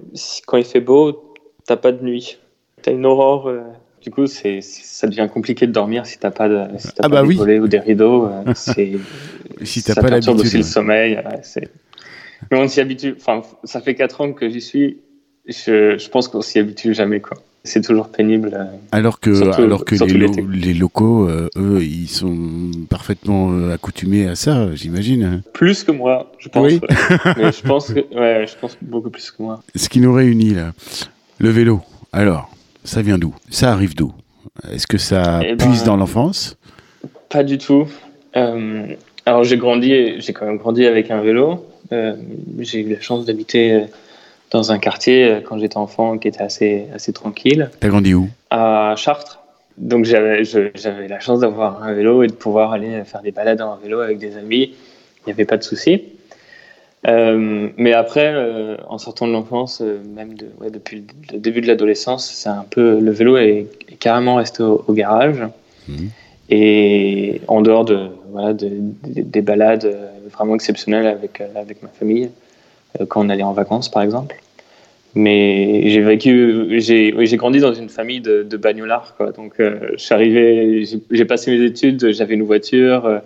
quand 0.47 0.57
il 0.57 0.65
fait 0.65 0.81
beau, 0.81 1.35
t'as 1.67 1.77
pas 1.77 1.93
de 1.93 2.05
nuit. 2.05 2.39
T'as 2.83 2.93
une 2.93 3.07
aurore. 3.07 3.49
euh, 3.49 3.61
du 4.03 4.11
coup, 4.11 4.27
c'est, 4.27 4.61
ça 4.63 5.07
devient 5.09 5.29
compliqué 5.33 5.67
de 5.67 5.73
dormir 5.73 6.07
si 6.07 6.19
t'as 6.19 6.31
pas, 6.31 6.49
de, 6.49 6.61
si 6.79 6.89
t'as 6.89 6.93
Ah 6.99 7.03
pas 7.03 7.09
bah 7.09 7.23
des 7.23 7.29
oui. 7.29 7.35
volets 7.37 7.59
ou 7.59 7.67
des 7.69 7.81
rideaux. 7.81 8.29
c'est, 8.55 8.93
Si 9.65 9.83
t'as 9.83 9.95
ça 9.95 10.03
pas 10.03 10.09
perturbe 10.09 10.37
l'habitude. 10.39 10.47
aussi 10.47 10.57
le 10.59 10.63
sommeil. 10.73 11.19
c'est... 11.43 11.69
Mais 12.53 12.59
on 12.61 12.69
s'y 12.69 12.81
habitue. 12.81 13.17
Enfin, 13.19 13.43
ça 13.65 13.81
fait 13.81 13.97
4 13.97 14.21
ans 14.21 14.33
que 14.33 14.49
j'y 14.49 14.61
suis. 14.61 14.99
Je, 15.47 15.99
je 15.99 16.09
pense 16.09 16.29
qu'on 16.29 16.41
s'y 16.41 16.61
habitue 16.61 16.95
jamais. 16.95 17.21
Quoi. 17.21 17.37
C'est 17.69 17.83
toujours 17.83 18.09
pénible. 18.09 18.51
euh. 18.55 18.65
Alors 18.93 19.21
que, 19.21 19.35
Surtout- 19.35 19.63
alors 19.63 19.85
que 19.85 19.97
surtout 19.97 20.15
les, 20.15 20.21
lo- 20.21 20.29
l'été. 20.29 20.43
les 20.67 20.75
locaux, 20.75 21.29
euh, 21.29 21.49
eux, 21.57 21.83
ils 21.83 22.09
sont 22.09 22.37
parfaitement 22.89 23.53
euh, 23.53 23.75
accoutumés 23.75 24.27
à 24.27 24.35
ça, 24.35 24.75
j'imagine. 24.75 25.43
Plus 25.53 25.85
que 25.85 25.93
moi, 25.93 26.33
je 26.39 26.49
pense. 26.49 26.65
Oui. 26.67 26.81
Mais 27.37 27.53
je 27.53 27.63
pense 27.63 27.93
que, 27.93 28.01
ouais, 28.19 28.47
je 28.47 28.55
pense 28.59 28.77
beaucoup 28.81 29.11
plus 29.11 29.31
que 29.31 29.43
moi. 29.43 29.61
Ce 29.75 29.89
qui 29.89 30.01
nous 30.01 30.13
réunit 30.13 30.55
là, 30.55 30.73
le 31.39 31.51
vélo. 31.51 31.81
Alors, 32.13 32.51
ça 32.85 33.03
vient 33.03 33.19
d'où? 33.19 33.35
Ça 33.51 33.71
arrive 33.73 33.95
d'où? 33.95 34.13
Est-ce 34.73 34.87
que 34.87 34.99
ça 34.99 35.41
Eh 35.45 35.55
ben, 35.55 35.69
puise 35.69 35.85
dans 35.85 35.97
l'enfance? 35.97 36.57
Pas 37.29 37.45
du 37.45 37.59
tout. 37.59 37.87
Alors 38.35 39.45
j'ai 39.45 39.57
grandi, 39.59 40.21
j'ai 40.21 40.33
quand 40.33 40.47
même 40.47 40.57
grandi 40.57 40.87
avec 40.87 41.11
un 41.11 41.21
vélo. 41.21 41.67
J'ai 42.61 42.81
eu 42.81 42.89
la 42.95 43.01
chance 43.01 43.25
d'habiter 43.27 43.85
dans 44.51 44.73
un 44.73 44.79
quartier 44.79 45.25
euh, 45.25 45.41
quand 45.41 45.59
j'étais 45.59 45.77
enfant 45.77 46.19
qui 46.19 46.29
était 46.29 46.43
assez 46.43 46.87
assez 46.95 47.13
tranquille, 47.13 47.71
T'as 47.81 47.89
grandi 47.89 48.15
où? 48.15 48.29
À 48.51 48.95
Chartres. 48.97 49.41
Donc 49.77 50.05
j'avais 50.05 50.43
la 51.09 51.21
chance 51.21 51.41
d'avoir 51.41 51.83
un 51.85 51.93
vélo 51.93 52.23
et 52.25 52.27
de 52.27 52.33
pouvoir 52.33 52.73
aller 52.73 53.05
faire 53.05 53.23
des 53.23 53.31
balades 53.31 53.61
en 53.61 53.77
vélo 53.77 54.01
avec 54.01 54.19
des 54.19 54.37
amis. 54.37 54.75
Il 55.21 55.27
n'y 55.29 55.33
avait 55.33 55.45
pas 55.45 55.57
de 55.57 55.63
souci. 55.63 56.03
Euh, 57.07 57.69
mais 57.77 57.93
après, 57.93 58.33
euh, 58.35 58.77
en 58.89 58.99
sortant 58.99 59.29
de 59.29 59.33
l'enfance, 59.33 59.81
euh, 59.81 60.01
même 60.17 60.35
de, 60.35 60.47
ouais, 60.61 60.71
depuis 60.71 61.05
le, 61.33 61.39
début 61.39 61.61
de 61.61 61.69
l'adolescence, 61.69 62.29
c'est 62.29 62.49
un 62.49 62.65
peu 62.69 62.99
le 62.99 63.11
vélo 63.13 63.37
est, 63.37 63.67
est 63.89 63.95
carrément 64.01 64.35
resté 64.35 64.65
au, 64.65 64.85
au 64.89 64.93
garage. 64.93 65.45
Mhm. 65.87 66.11
Et 66.51 67.41
en 67.47 67.61
dehors 67.61 67.85
de, 67.85 68.09
voilà, 68.33 68.53
de- 68.55 68.69
de- 68.69 69.23
des 69.23 69.43
balades 69.43 69.97
vraiment 70.33 70.57
exceptionnelles 70.57 71.07
avec, 71.07 71.41
avec 71.55 71.83
ma 71.85 71.89
famille, 71.89 72.31
quand 73.09 73.25
on 73.25 73.29
allait 73.29 73.43
en 73.43 73.53
vacances 73.53 73.89
par 73.91 74.03
exemple. 74.03 74.37
Mais 75.15 75.89
j'ai 75.89 76.01
vécu, 76.01 76.81
j'ai 76.81 77.15
oui, 77.15 77.35
grandi 77.37 77.61
dans 77.61 77.73
une 77.75 77.89
famille 77.89 78.21
de, 78.21 78.43
de 78.43 78.57
bagnolards. 78.57 79.15
Quoi. 79.17 79.33
Donc 79.33 79.55
euh, 79.59 79.91
je 79.93 79.97
suis 79.99 80.15
arrivé, 80.15 80.85
j'ai- 81.11 81.25
passé 81.25 81.51
mes 81.57 81.65
études, 81.65 82.13
j'avais 82.13 82.35
une 82.35 82.43
voiture. 82.43 83.07
euh, 83.07 83.19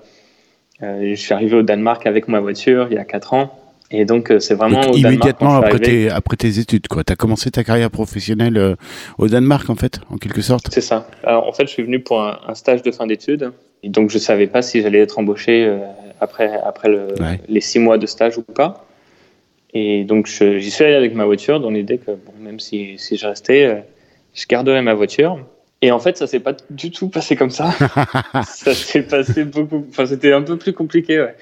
euh, 0.82 1.10
je 1.10 1.20
suis 1.20 1.34
arrivé 1.34 1.56
au 1.56 1.62
Danemark 1.62 2.06
avec 2.06 2.28
ma 2.28 2.40
voiture 2.40 2.86
il 2.90 2.94
y 2.94 2.98
a 2.98 3.04
4 3.04 3.34
ans. 3.34 3.58
Et 3.94 4.06
donc, 4.06 4.30
euh, 4.30 4.38
c'est 4.40 4.54
vraiment 4.54 4.80
Donc, 4.80 4.90
au 4.90 4.92
Danemark, 4.94 5.12
immédiatement 5.14 5.54
après 5.56 5.78
tes, 5.78 6.08
après 6.08 6.36
tes 6.38 6.58
études, 6.58 6.88
quoi. 6.88 7.04
T'as 7.04 7.14
commencé 7.14 7.50
ta 7.50 7.62
carrière 7.62 7.90
professionnelle 7.90 8.56
euh, 8.56 8.74
au 9.18 9.28
Danemark, 9.28 9.68
en 9.68 9.74
fait, 9.74 10.00
en 10.08 10.16
quelque 10.16 10.40
sorte. 10.40 10.68
C'est 10.72 10.80
ça. 10.80 11.06
Alors, 11.24 11.46
en 11.46 11.52
fait, 11.52 11.64
je 11.66 11.72
suis 11.72 11.82
venu 11.82 12.00
pour 12.00 12.22
un, 12.22 12.38
un 12.48 12.54
stage 12.54 12.80
de 12.82 12.90
fin 12.90 13.06
d'études. 13.06 13.52
Et 13.82 13.90
donc, 13.90 14.08
je 14.08 14.16
savais 14.16 14.46
pas 14.46 14.62
si 14.62 14.80
j'allais 14.80 15.00
être 15.00 15.18
embauché 15.18 15.66
euh, 15.66 15.76
après, 16.22 16.50
après 16.64 16.88
le, 16.88 17.08
Ouais. 17.20 17.38
les 17.48 17.60
six 17.60 17.78
mois 17.80 17.98
de 17.98 18.06
stage 18.06 18.38
ou 18.38 18.42
pas. 18.42 18.86
Et 19.74 20.04
donc, 20.04 20.26
j'y 20.26 20.70
suis 20.70 20.84
allé 20.84 20.94
avec 20.94 21.14
ma 21.14 21.24
voiture 21.24 21.60
dans 21.60 21.70
l'idée 21.70 21.98
que, 21.98 22.10
bon, 22.10 22.32
même 22.40 22.60
si, 22.60 22.98
si 22.98 23.16
je 23.16 23.26
restais, 23.26 23.64
euh, 23.64 23.80
je 24.34 24.46
garderais 24.46 24.82
ma 24.82 24.94
voiture. 24.94 25.38
Et 25.80 25.90
en 25.90 25.98
fait, 25.98 26.16
ça 26.16 26.26
s'est 26.26 26.40
pas 26.40 26.54
du 26.70 26.90
tout 26.90 27.08
passé 27.08 27.34
comme 27.36 27.50
ça. 27.50 27.72
ça 28.44 28.74
s'est 28.74 29.02
passé 29.02 29.44
beaucoup. 29.44 29.84
Enfin, 29.88 30.06
c'était 30.06 30.32
un 30.32 30.42
peu 30.42 30.56
plus 30.56 30.72
compliqué, 30.72 31.20
ouais. 31.20 31.34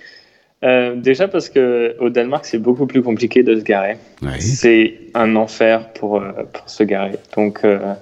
Euh, 0.63 0.95
déjà 0.95 1.27
parce 1.27 1.49
que 1.49 1.97
au 2.01 2.11
Danemark, 2.11 2.45
c'est 2.45 2.59
beaucoup 2.59 2.87
plus 2.87 3.03
compliqué 3.03 3.43
de 3.43 3.59
se 3.59 3.65
garer. 3.65 3.97
C'est 4.39 4.95
un 5.15 5.37
enfer 5.37 5.93
pour, 5.95 6.17
euh, 6.17 6.33
pour 6.53 6.69
se 6.69 6.83
garer. 6.85 7.13
Donc, 7.35 7.65
euh, 7.65 7.95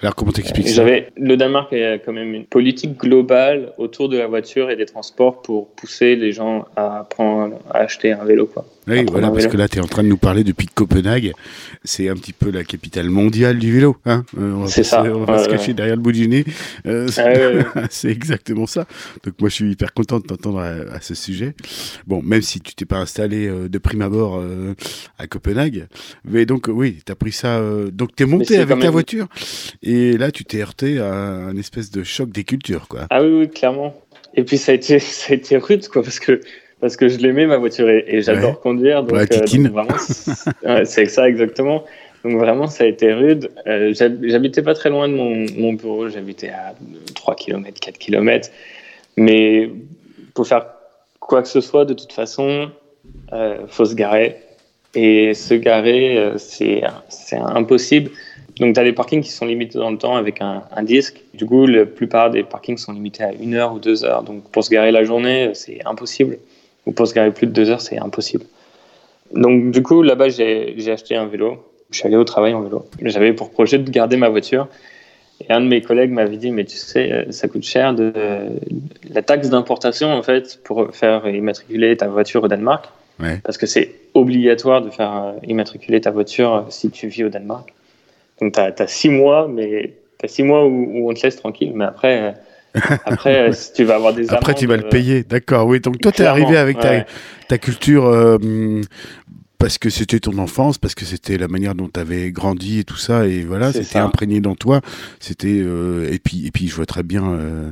Alors, 0.00 0.14
comment 0.14 0.32
t'expliques 0.32 0.68
ça? 0.68 0.84
le 1.16 1.36
Danemark 1.36 1.72
a 1.74 1.98
quand 1.98 2.14
même 2.14 2.32
une 2.32 2.46
politique 2.46 2.98
globale 2.98 3.72
autour 3.76 4.08
de 4.08 4.16
la 4.16 4.26
voiture 4.26 4.70
et 4.70 4.76
des 4.76 4.86
transports 4.86 5.42
pour 5.42 5.68
pousser 5.74 6.16
les 6.16 6.32
gens 6.32 6.64
à 6.76 7.06
prendre, 7.08 7.58
à 7.70 7.78
acheter 7.80 8.12
un 8.12 8.24
vélo, 8.24 8.46
quoi. 8.46 8.64
Oui, 8.88 9.00
Après, 9.00 9.10
voilà, 9.10 9.28
parce 9.28 9.38
vélo. 9.38 9.50
que 9.50 9.56
là, 9.56 9.68
tu 9.68 9.78
es 9.78 9.80
en 9.80 9.86
train 9.86 10.02
de 10.04 10.08
nous 10.08 10.16
parler 10.16 10.44
depuis 10.44 10.66
Copenhague. 10.66 11.32
C'est 11.82 12.08
un 12.08 12.14
petit 12.14 12.32
peu 12.32 12.50
la 12.50 12.62
capitale 12.62 13.10
mondiale 13.10 13.58
du 13.58 13.72
vélo. 13.72 13.96
Hein 14.06 14.24
Euh, 14.38 14.66
C'est 14.68 14.84
ça, 14.84 15.02
On 15.02 15.24
va 15.24 15.42
se 15.42 15.48
cacher 15.48 15.74
derrière 15.74 15.96
le 15.96 16.02
bout 16.02 16.12
du 16.12 16.28
nez. 16.28 16.44
Euh, 16.86 17.08
Ah 17.18 17.82
c'est 17.90 18.10
exactement 18.10 18.66
ça. 18.66 18.86
Donc 19.24 19.34
moi, 19.40 19.48
je 19.48 19.54
suis 19.56 19.72
hyper 19.72 19.92
content 19.92 20.20
de 20.20 20.24
t'entendre 20.26 20.60
à, 20.60 20.68
à 20.94 21.00
ce 21.00 21.14
sujet. 21.16 21.54
Bon, 22.06 22.22
même 22.22 22.42
si 22.42 22.60
tu 22.60 22.74
t'es 22.74 22.84
pas 22.84 22.98
installé 22.98 23.46
euh, 23.48 23.68
de 23.68 23.78
prime 23.78 24.02
abord 24.02 24.42
à 25.18 25.26
Copenhague. 25.26 25.86
Mais 26.24 26.46
donc, 26.46 26.66
oui, 26.68 26.98
tu 27.04 27.10
as 27.10 27.16
pris 27.16 27.32
ça... 27.32 27.60
donc, 27.92 28.14
tu 28.14 28.22
es 28.22 28.26
monté 28.26 28.56
avec 28.56 28.68
ta 28.68 28.76
même- 28.76 28.90
voiture. 28.92 29.26
Et 29.82 30.16
là, 30.16 30.30
tu 30.30 30.44
t'es 30.44 30.60
heurté 30.62 30.98
à 31.00 31.12
un 31.12 31.56
espèce 31.56 31.90
de 31.90 32.04
choc 32.04 32.30
des 32.30 32.44
cultures, 32.44 32.86
quoi. 32.88 33.06
Ah 33.10 33.22
oui, 33.22 33.30
oui, 33.40 33.50
clairement. 33.50 34.00
Et 34.34 34.44
puis 34.44 34.58
ça 34.58 34.72
a 34.72 34.74
été, 34.76 34.98
ça 35.00 35.32
a 35.32 35.34
été 35.36 35.56
rude, 35.56 35.88
quoi, 35.88 36.02
parce 36.02 36.20
que 36.20 36.40
parce 36.80 36.96
que 36.96 37.08
je 37.08 37.18
l'aimais 37.18 37.46
ma 37.46 37.56
voiture 37.56 37.88
et, 37.88 38.04
et 38.08 38.22
j'adore 38.22 38.50
Ouais. 38.50 38.56
conduire, 38.62 39.02
donc, 39.02 39.12
Ouais, 39.16 39.26
euh, 39.32 39.46
donc 39.46 39.46
c'est 40.84 41.06
ça 41.06 41.28
exactement. 41.28 41.84
Donc 42.24 42.38
vraiment, 42.38 42.66
ça 42.66 42.84
a 42.84 42.86
été 42.86 43.12
rude. 43.12 43.50
Euh, 43.66 43.92
j'hab- 43.94 44.24
J'habitais 44.26 44.62
pas 44.62 44.74
très 44.74 44.90
loin 44.90 45.08
de 45.08 45.14
mon, 45.14 45.46
mon 45.56 45.72
bureau, 45.74 46.08
j'habitais 46.08 46.48
à 46.48 46.74
3 47.14 47.34
km, 47.36 47.78
4 47.80 47.98
km. 47.98 48.50
Mais 49.16 49.70
pour 50.34 50.46
faire 50.46 50.66
quoi 51.20 51.42
que 51.42 51.48
ce 51.48 51.60
soit, 51.60 51.84
de 51.84 51.94
toute 51.94 52.12
façon, 52.12 52.70
euh, 53.32 53.58
faut 53.68 53.84
se 53.84 53.94
garer. 53.94 54.36
Et 54.94 55.34
se 55.34 55.54
garer, 55.54 56.16
euh, 56.18 56.38
c'est 56.38 56.82
c'est 57.08 57.36
impossible. 57.36 58.10
Donc, 58.58 58.74
tu 58.74 58.80
as 58.80 58.84
des 58.84 58.94
parkings 58.94 59.22
qui 59.22 59.30
sont 59.30 59.44
limités 59.44 59.78
dans 59.78 59.90
le 59.90 59.98
temps 59.98 60.16
avec 60.16 60.40
un, 60.40 60.62
un 60.74 60.82
disque. 60.82 61.20
Du 61.34 61.44
coup, 61.44 61.66
la 61.66 61.84
plupart 61.84 62.30
des 62.30 62.42
parkings 62.42 62.78
sont 62.78 62.92
limités 62.92 63.22
à 63.22 63.32
une 63.34 63.54
heure 63.54 63.74
ou 63.74 63.78
deux 63.78 64.04
heures. 64.04 64.22
Donc, 64.22 64.44
pour 64.50 64.64
se 64.64 64.70
garer 64.70 64.90
la 64.92 65.04
journée, 65.04 65.50
c'est 65.52 65.80
impossible. 65.84 66.38
Ou 66.86 66.92
pour 66.92 67.06
se 67.06 67.14
garer 67.14 67.32
plus 67.32 67.46
de 67.46 67.52
deux 67.52 67.70
heures, 67.70 67.80
c'est 67.80 67.98
impossible. 67.98 68.44
Donc, 69.34 69.70
du 69.70 69.82
coup, 69.82 70.02
là-bas, 70.02 70.28
j'ai 70.28 70.90
acheté 70.90 71.16
un 71.16 71.26
vélo. 71.26 71.64
Je 71.90 71.98
suis 71.98 72.06
allé 72.06 72.16
au 72.16 72.24
travail 72.24 72.54
en 72.54 72.62
vélo. 72.62 72.86
J'avais 73.02 73.32
pour 73.32 73.50
projet 73.50 73.78
de 73.78 73.90
garder 73.90 74.16
ma 74.16 74.28
voiture. 74.28 74.68
Et 75.40 75.52
un 75.52 75.60
de 75.60 75.66
mes 75.66 75.82
collègues 75.82 76.10
m'avait 76.10 76.36
dit, 76.36 76.50
mais 76.50 76.64
tu 76.64 76.76
sais, 76.76 77.12
euh, 77.12 77.24
ça 77.30 77.46
coûte 77.46 77.62
cher 77.62 77.94
de 77.94 78.12
la 79.10 79.22
taxe 79.22 79.50
d'importation, 79.50 80.10
en 80.12 80.22
fait, 80.22 80.60
pour 80.64 80.94
faire 80.94 81.28
immatriculer 81.28 81.96
ta 81.96 82.08
voiture 82.08 82.44
au 82.44 82.48
Danemark. 82.48 82.88
Ouais. 83.20 83.40
Parce 83.44 83.58
que 83.58 83.66
c'est 83.66 83.92
obligatoire 84.14 84.80
de 84.80 84.90
faire 84.90 85.12
euh, 85.12 85.32
immatriculer 85.46 86.00
ta 86.00 86.10
voiture 86.10 86.54
euh, 86.54 86.62
si 86.70 86.90
tu 86.90 87.08
vis 87.08 87.24
au 87.24 87.28
Danemark. 87.28 87.72
Donc, 88.40 88.54
tu 88.54 88.60
as, 88.60 88.86
six 88.86 89.10
mois, 89.10 89.46
mais 89.46 89.92
as 90.22 90.28
six 90.28 90.42
mois 90.42 90.64
où, 90.64 90.88
où 90.94 91.10
on 91.10 91.14
te 91.14 91.22
laisse 91.22 91.36
tranquille. 91.36 91.72
Mais 91.74 91.84
après, 91.84 92.34
après 93.04 93.48
euh, 93.48 93.52
si 93.52 93.72
tu 93.72 93.84
vas 93.84 93.96
avoir 93.96 94.14
des 94.14 94.32
Après, 94.32 94.54
tu 94.54 94.66
vas 94.66 94.76
le 94.76 94.84
euh, 94.84 94.88
payer, 94.88 95.22
d'accord. 95.24 95.66
Oui, 95.66 95.80
donc 95.80 96.00
toi, 96.00 96.12
tu 96.12 96.22
es 96.22 96.26
arrivé 96.26 96.56
avec 96.56 96.78
ta, 96.78 96.90
ouais. 96.90 97.06
ta 97.48 97.58
culture 97.58 98.06
euh, 98.06 98.38
parce 99.58 99.78
que 99.78 99.90
c'était 99.90 100.20
ton 100.20 100.38
enfance, 100.38 100.78
parce 100.78 100.94
que 100.94 101.04
c'était 101.04 101.38
la 101.38 101.48
manière 101.48 101.74
dont 101.74 101.88
tu 101.92 101.98
avais 101.98 102.30
grandi 102.30 102.80
et 102.80 102.84
tout 102.84 102.96
ça, 102.96 103.26
et 103.26 103.42
voilà, 103.42 103.72
c'était 103.72 103.98
imprégné 103.98 104.40
dans 104.40 104.54
toi. 104.54 104.80
C'était 105.20 105.60
euh, 105.60 106.12
et 106.12 106.18
puis 106.18 106.46
et 106.46 106.50
puis 106.50 106.68
je 106.68 106.74
vois 106.74 106.86
très 106.86 107.02
bien 107.02 107.24
euh, 107.24 107.70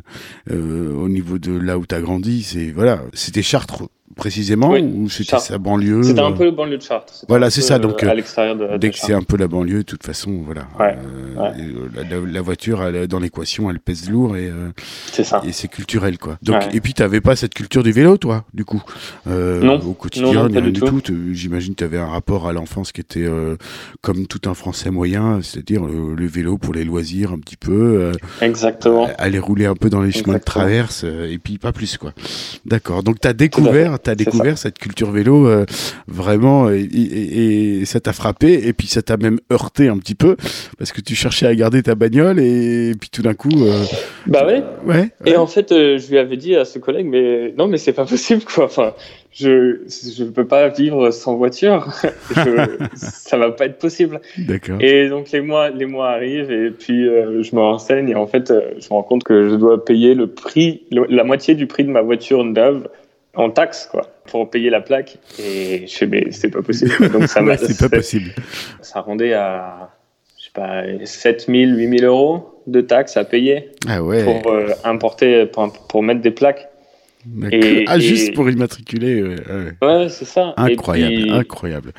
euh, 0.51 0.93
au 0.95 1.09
niveau 1.09 1.39
de 1.39 1.53
là 1.53 1.79
où 1.79 1.87
tu 1.87 1.95
as 1.95 2.01
grandi, 2.01 2.43
c'est 2.43 2.71
voilà, 2.71 3.03
c'était 3.13 3.43
Chartres 3.43 3.85
précisément 4.17 4.71
Oui, 4.71 4.83
ou 4.83 5.09
c'était 5.09 5.39
sa 5.39 5.59
banlieue. 5.59 6.03
C'était 6.03 6.21
un 6.21 6.31
euh, 6.31 6.35
peu 6.35 6.45
le 6.45 6.51
banlieue 6.53 6.77
de 6.79 6.83
Chartres. 6.83 7.25
Voilà, 7.29 7.51
c'est 7.51 7.63
ça, 7.63 7.79
donc, 7.79 8.03
euh, 8.03 8.07
euh, 8.07 8.11
à 8.11 8.15
l'extérieur 8.15 8.55
de, 8.57 8.67
de 8.67 8.77
Dès 8.77 8.91
que 8.91 8.99
c'est 8.99 9.15
un 9.15 9.23
peu 9.23 9.37
la 9.37 9.49
banlieue, 9.49 9.79
de 9.79 9.83
toute 9.83 10.05
façon, 10.05 10.43
voilà. 10.45 10.69
Ouais, 10.79 10.97
Euh, 11.37 11.41
ouais. 11.41 11.53
et, 11.59 12.13
euh, 12.13 12.27
La, 12.31 12.41
voiture, 12.43 12.83
elle, 12.83 13.09
dans 13.09 13.19
l'équation, 13.19 13.71
elle 13.71 13.81
pèse 13.81 14.09
lourd 14.11 14.37
et, 14.37 14.49
euh, 14.49 14.71
C'est 15.11 15.25
ça. 15.25 15.43
et 15.47 15.53
c'est 15.53 15.69
culturel, 15.69 16.19
quoi. 16.19 16.39
Donc, 16.43 16.57
Ouais. 16.63 16.69
et 16.77 16.81
puis, 16.81 16.95
t'avais 16.95 17.21
pas 17.21 17.35
cette 17.35 17.55
culture 17.55 17.83
du 17.83 17.93
vélo, 17.93 18.17
toi, 18.19 18.45
du 18.55 18.65
coup? 18.65 18.83
Euh, 19.27 19.61
Non. 19.63 19.81
Au 19.81 19.95
quotidien, 19.95 20.27
Non, 20.33 20.35
non, 20.35 20.49
ni 20.49 20.55
pas 20.55 20.61
rien 20.61 20.71
du 20.71 20.81
tout. 20.81 21.01
tout. 21.01 21.17
J'imagine 21.33 21.73
que 21.75 21.79
tu 21.79 21.85
avais 21.85 21.99
un 21.99 22.07
rapport 22.07 22.47
à 22.47 22.53
l'enfance 22.53 22.93
qui 22.93 23.01
était 23.01 23.25
euh, 23.25 23.57
comme 24.03 24.27
tout 24.27 24.43
un 24.49 24.55
Français 24.55 24.91
moyen, 24.91 25.41
c'est-à-dire 25.43 25.83
le, 25.85 26.15
le 26.15 26.27
vélo 26.27 26.59
pour 26.59 26.75
les 26.75 26.85
loisirs 26.85 27.33
un 27.33 27.39
petit 27.39 27.57
peu, 27.57 27.73
euh, 27.73 28.13
Exactement. 28.43 29.09
aller 29.19 29.39
rouler 29.39 29.67
un 29.67 29.75
peu 29.75 29.89
dans 29.91 30.03
les 30.03 30.13
chemins 30.13 30.35
de 30.35 30.39
traverse, 30.45 31.03
euh, 31.05 31.31
et 31.33 31.39
puis 31.39 31.59
pas 31.59 31.73
plus, 31.73 31.97
quoi. 31.99 32.13
D'accord. 32.67 33.03
Donc, 33.03 33.19
t'as 33.21 33.33
découvert, 33.33 33.94
t'as 33.99 34.13
c'est 34.13 34.17
découvert 34.25 34.59
cette 34.59 34.79
culture 34.79 35.11
vélo 35.11 35.47
euh, 35.47 35.65
vraiment, 36.09 36.71
et, 36.71 36.81
et- 36.83 37.81
et 37.81 37.85
ça 37.85 38.01
t'a 38.01 38.13
frappé, 38.13 38.67
et 38.67 38.73
puis 38.73 38.87
ça 38.87 39.03
t'a 39.03 39.17
même 39.17 39.39
heurté 39.53 39.89
un 39.89 39.99
petit 39.99 40.15
peu, 40.15 40.37
parce 40.79 40.93
que 40.93 41.01
tu 41.01 41.15
cherchais 41.15 41.47
à 41.47 41.55
garder 41.55 41.83
ta 41.83 41.95
bagnole, 41.95 42.41
et, 42.41 42.93
puis 42.99 43.11
tout 43.11 43.23
d'un 43.23 43.35
coup, 43.35 43.51
euh, 43.65 43.85
Bah 44.27 44.47
ouais. 44.47 44.63
ouais. 44.87 45.11
Et 45.27 45.37
en 45.37 45.47
fait, 45.47 45.73
euh, 45.73 45.99
je 45.99 46.11
lui 46.11 46.19
avais 46.19 46.37
dit 46.37 46.55
à 46.57 46.65
ce 46.65 46.79
collègue, 46.79 47.07
mais 47.07 47.53
non, 47.57 47.67
mais 47.69 47.79
c'est 47.79 47.93
pas 47.93 48.05
possible, 48.07 48.43
quoi. 48.45 48.65
Enfin, 48.67 48.95
je 49.33 49.81
je 49.89 50.23
peux 50.25 50.47
pas 50.47 50.69
vivre 50.69 51.11
sans 51.11 51.35
voiture. 51.37 51.89
Je- 52.37 52.79
ça 52.95 53.37
va 53.37 53.51
pas 53.51 53.67
être 53.67 53.79
possible. 53.81 54.21
D'accord. 54.39 54.77
Et 54.81 55.09
donc 55.09 55.33
les 55.33 55.41
mois, 55.41 55.71
les 55.71 55.87
mois 55.87 56.11
arrivent 56.11 56.53
et 56.53 56.71
puis 56.71 57.05
je 57.05 57.55
me 57.57 57.61
renseigne 57.61 58.09
et 58.11 58.15
en 58.15 58.29
fait, 58.29 58.49
je 58.79 58.85
me 58.87 58.91
rends 58.91 59.03
compte 59.03 59.25
que 59.25 59.49
je 59.51 59.57
dois 59.57 59.85
payer 59.85 60.15
le 60.15 60.29
prix, 60.29 60.83
le- 60.93 61.07
la 61.09 61.25
moitié 61.25 61.57
du 61.57 61.67
prix 61.67 61.83
de 61.85 61.91
ma 61.91 62.01
voiture 62.03 62.45
neuve 62.45 62.87
en 63.37 63.51
taxes, 63.51 63.89
quoi, 63.91 64.03
pour 64.27 64.51
payer 64.51 64.71
la 64.71 64.81
plaque. 64.81 65.19
Et 65.39 65.87
je 65.87 65.97
fais, 65.97 66.07
mais 66.07 66.27
c'est 66.31 66.51
pas 66.51 66.63
possible. 66.63 66.93
Donc 67.11 67.25
ça 67.29 67.43
Ouais, 67.45 67.57
c'est 67.57 67.79
pas 67.79 67.95
possible. 67.95 68.31
ça 68.81 69.01
rendait 69.01 69.33
à, 69.35 69.91
je 70.39 70.45
sais 70.45 70.51
pas, 70.55 70.83
7000, 71.05 71.77
8000 71.77 72.05
euros 72.05 72.61
de 72.67 72.81
taxes 72.81 73.17
à 73.17 73.25
payer 73.25 73.71
Ah 73.89 74.03
ouais. 74.03 74.25
pour 74.25 74.53
euh, 74.53 74.69
importer, 74.85 75.47
pour, 75.47 75.73
pour 75.89 76.03
mettre 76.03 76.21
des 76.21 76.31
plaques. 76.31 76.69
Et- 77.51 77.85
ah, 77.89 77.97
et- 77.97 78.01
juste 78.01 78.35
pour 78.35 78.49
immatriculer. 78.51 79.23
ouais, 79.23 79.37
ouais. 79.49 79.87
Ouais, 79.87 80.09
c'est 80.11 80.27
ça. 80.27 80.53
Incroyable, 80.59 81.13
Et, 81.15 81.23
puis- 81.23 81.31
incroyable. 81.31 81.93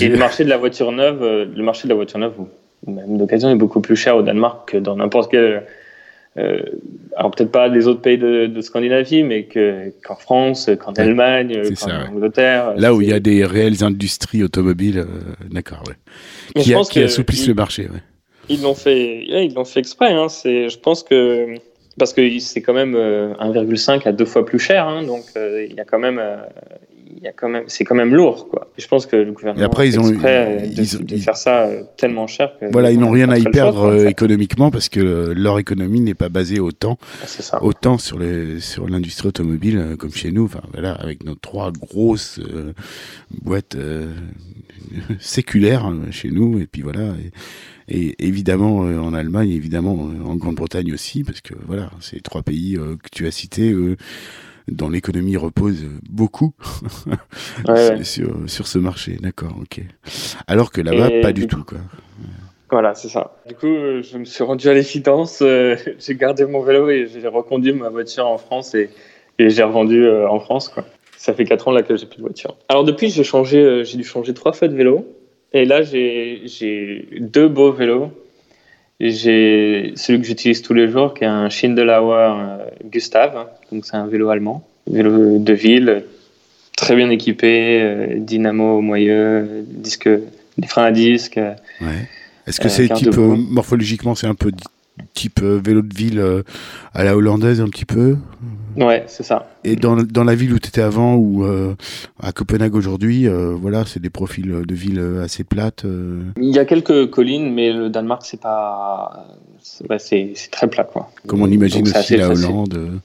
et 0.00 0.08
le 0.08 0.16
marché 0.16 0.42
de 0.44 0.48
la 0.48 0.56
voiture 0.56 0.90
neuve, 0.92 1.22
euh, 1.22 1.44
le 1.54 1.62
marché 1.62 1.84
de 1.84 1.90
la 1.90 1.94
voiture 1.96 2.18
neuve, 2.18 2.32
ou 2.38 2.90
même 2.90 3.18
d'occasion, 3.18 3.50
est 3.50 3.56
beaucoup 3.56 3.80
plus 3.82 3.96
cher 3.96 4.16
au 4.16 4.22
Danemark 4.22 4.70
que 4.72 4.78
dans 4.78 4.96
n'importe 4.96 5.30
quel. 5.30 5.64
Euh, 6.38 6.60
alors 7.16 7.30
peut-être 7.32 7.50
pas 7.50 7.68
des 7.70 7.86
autres 7.88 8.00
pays 8.02 8.18
de, 8.18 8.46
de 8.46 8.60
Scandinavie, 8.60 9.22
mais 9.24 9.44
que- 9.44 9.90
qu'en 10.04 10.14
France, 10.16 10.70
qu'en 10.78 10.92
Ouais, 10.92 11.00
Allemagne, 11.00 11.60
qu'en 11.70 11.74
ça. 11.74 12.04
Angleterre. 12.08 12.74
Là 12.76 12.94
où 12.94 13.00
il 13.02 13.08
y 13.08 13.12
a 13.12 13.20
des 13.20 13.44
réelles 13.44 13.82
industries 13.84 14.42
automobiles, 14.44 14.98
euh, 15.00 15.04
d'accord, 15.50 15.82
ouais. 15.88 16.62
Qui, 16.62 16.74
a- 16.74 16.80
qui 16.82 17.02
assouplissent 17.02 17.44
ils- 17.46 17.48
le 17.48 17.54
marché, 17.54 17.82
ouais. 17.84 18.00
Ils 18.48 18.62
l'ont 18.62 18.74
fait, 18.74 19.24
ils 19.24 19.54
l'ont 19.54 19.64
fait 19.64 19.80
exprès. 19.80 20.12
Hein. 20.12 20.28
C'est, 20.28 20.68
je 20.68 20.78
pense 20.78 21.02
que 21.04 21.54
parce 21.98 22.12
que 22.12 22.38
c'est 22.38 22.62
quand 22.62 22.72
même 22.72 22.94
euh, 22.96 23.34
1,5 23.40 24.06
à 24.06 24.12
deux 24.12 24.24
fois 24.24 24.44
plus 24.46 24.58
cher, 24.58 24.86
hein, 24.88 25.02
donc 25.04 25.22
euh, 25.36 25.66
il 25.68 25.74
y 25.76 25.80
a 25.80 25.84
quand 25.84 25.98
même, 25.98 26.18
euh, 26.18 26.36
y 27.22 27.28
a 27.28 27.32
quand 27.32 27.48
même, 27.48 27.64
c'est 27.66 27.84
quand 27.84 27.94
même 27.94 28.14
lourd, 28.14 28.48
quoi. 28.48 28.70
Je 28.78 28.86
pense 28.86 29.04
que 29.06 29.16
le 29.16 29.32
gouvernement 29.32 29.62
Et 29.62 29.64
après, 29.66 29.88
ils 29.88 30.00
ont- 30.00 30.08
exprès 30.08 30.62
euh, 30.62 30.64
ils- 30.66 30.74
de, 30.74 30.82
ils- 30.82 31.04
de 31.06 31.14
ils- 31.16 31.22
faire 31.22 31.36
ça 31.36 31.66
euh, 31.66 31.82
tellement 31.96 32.26
cher 32.26 32.52
que 32.58 32.66
Voilà, 32.72 32.90
ils 32.92 32.98
n'ont 32.98 33.10
rien 33.10 33.28
à 33.28 33.36
y 33.38 33.42
choix, 33.42 33.50
perdre 33.50 33.80
en 33.86 33.90
euh, 33.92 34.04
fait. 34.04 34.10
économiquement 34.10 34.70
parce 34.70 34.88
que 34.88 35.32
leur 35.36 35.58
économie 35.58 36.00
n'est 36.00 36.14
pas 36.14 36.28
basée 36.30 36.60
autant, 36.60 36.98
ça. 37.26 37.62
autant 37.62 37.98
sur 37.98 38.18
les 38.18 38.60
sur 38.60 38.88
l'industrie 38.88 39.28
automobile 39.28 39.96
comme 39.98 40.12
chez 40.12 40.30
nous. 40.32 40.44
Enfin 40.44 40.62
voilà, 40.72 40.92
avec 40.92 41.24
nos 41.24 41.34
trois 41.34 41.72
grosses 41.72 42.38
euh, 42.40 42.72
boîtes 43.42 43.74
euh, 43.76 44.12
séculaires 45.20 45.92
chez 46.10 46.30
nous, 46.30 46.58
et 46.58 46.66
puis 46.66 46.82
voilà. 46.82 47.14
Et, 47.88 48.06
et 48.06 48.14
évidemment 48.26 48.84
euh, 48.84 48.98
en 48.98 49.12
Allemagne, 49.14 49.50
évidemment 49.50 50.08
euh, 50.10 50.24
en 50.28 50.36
Grande-Bretagne 50.36 50.92
aussi, 50.94 51.24
parce 51.24 51.40
que 51.40 51.54
voilà, 51.66 51.90
ces 52.00 52.20
trois 52.20 52.42
pays 52.42 52.76
euh, 52.76 52.96
que 52.96 53.08
tu 53.12 53.26
as 53.26 53.30
cités. 53.30 53.74
Dont 54.70 54.88
l'économie 54.88 55.36
repose 55.36 55.84
beaucoup 56.08 56.52
Ouais, 57.68 58.02
sur, 58.04 58.30
sur 58.46 58.66
ce 58.66 58.78
marché, 58.78 59.16
d'accord, 59.20 59.56
ok. 59.60 59.82
Alors 60.46 60.70
que 60.70 60.80
là-bas, 60.80 61.10
pas 61.22 61.32
du 61.32 61.42
du 61.42 61.46
tout, 61.46 61.64
quoi. 61.64 61.78
Voilà, 62.70 62.94
c'est 62.94 63.08
ça. 63.08 63.36
Du 63.48 63.54
coup, 63.54 63.66
je 63.66 64.16
me 64.18 64.24
suis 64.24 64.44
rendu 64.44 64.68
à 64.68 64.74
l'évidence. 64.74 65.40
euh, 65.42 65.76
j'ai 65.98 66.14
gardé 66.14 66.44
mon 66.46 66.62
vélo 66.62 66.88
et 66.88 67.06
j'ai 67.12 67.26
reconduit 67.26 67.72
ma 67.72 67.88
voiture 67.88 68.26
en 68.26 68.38
France 68.38 68.74
et, 68.74 68.90
et 69.38 69.50
j'ai 69.50 69.62
revendu 69.62 70.04
euh, 70.04 70.28
en 70.28 70.38
France, 70.40 70.68
quoi. 70.68 70.84
Ça 71.16 71.34
fait 71.34 71.44
4 71.44 71.68
ans 71.68 71.72
là 71.72 71.82
que 71.82 71.96
j'ai 71.96 72.06
plus 72.06 72.18
de 72.18 72.22
voiture. 72.22 72.56
Alors 72.68 72.84
depuis, 72.84 73.10
j'ai 73.10 73.24
changé, 73.24 73.58
euh, 73.58 73.84
j'ai 73.84 73.98
dû 73.98 74.04
changer 74.04 74.32
trois 74.34 74.52
fois 74.52 74.68
de 74.68 74.74
vélo. 74.76 75.06
Et 75.52 75.64
là, 75.64 75.82
j'ai 75.82 76.42
j'ai 76.44 77.08
deux 77.18 77.48
beaux 77.48 77.72
vélos. 77.72 78.10
J'ai 79.00 79.92
celui 79.96 80.20
que 80.20 80.26
j'utilise 80.26 80.60
tous 80.60 80.74
les 80.74 80.88
jours, 80.88 81.14
qui 81.14 81.24
est 81.24 81.26
un 81.26 81.48
Schindelauer 81.48 82.36
euh, 82.38 82.56
Gustave. 82.84 83.46
Donc 83.72 83.86
c'est 83.86 83.96
un 83.96 84.06
vélo 84.06 84.28
allemand, 84.28 84.62
vélo 84.86 85.38
de 85.38 85.52
ville, 85.54 86.04
très 86.76 86.94
bien 86.94 87.08
équipé, 87.08 87.80
euh, 87.80 88.06
dynamo 88.18 88.80
moyeu, 88.82 89.64
disque, 89.66 90.08
des 90.58 90.66
freins 90.66 90.84
à 90.84 90.92
disque. 90.92 91.36
Ouais. 91.80 92.08
Est-ce 92.46 92.60
que 92.60 92.66
Euh, 92.66 92.70
c'est 92.70 92.88
carte 92.88 93.04
type 93.04 93.16
morphologiquement 93.16 94.14
c'est 94.14 94.26
un 94.26 94.34
peu 94.34 94.50
type 95.14 95.40
vélo 95.42 95.82
de 95.82 95.94
ville 95.94 96.18
euh, 96.20 96.42
à 96.94 97.04
la 97.04 97.16
hollandaise 97.16 97.60
un 97.60 97.68
petit 97.68 97.84
peu 97.86 98.16
Ouais, 98.76 99.04
c'est 99.08 99.22
ça. 99.24 99.48
et 99.64 99.74
dans, 99.74 99.96
dans 99.96 100.22
la 100.24 100.34
ville 100.34 100.52
où 100.52 100.58
tu 100.58 100.68
étais 100.68 100.80
avant 100.82 101.16
ou 101.16 101.44
euh, 101.44 101.74
à 102.22 102.32
Copenhague 102.32 102.74
aujourd'hui 102.74 103.26
euh, 103.26 103.54
voilà 103.60 103.84
c'est 103.84 104.00
des 104.00 104.10
profils 104.10 104.46
de 104.64 104.74
ville 104.74 105.02
assez 105.22 105.42
plates 105.42 105.84
euh. 105.84 106.20
Il 106.36 106.54
y 106.54 106.58
a 106.58 106.64
quelques 106.64 107.10
collines, 107.10 107.52
mais 107.52 107.72
le 107.72 107.88
Danemark, 107.90 108.22
c'est 108.24 108.40
pas. 108.40 109.26
C'est 109.62 109.88
ouais, 109.90 110.34
très 110.52 110.68
plat, 110.68 110.84
quoi. 110.84 111.10
comme 111.26 111.42
on 111.42 111.48
imagine 111.48 111.82
Donc, 111.84 111.96
aussi 111.96 112.16
la 112.16 112.28
facile. 112.28 112.44
Hollande 112.46 113.00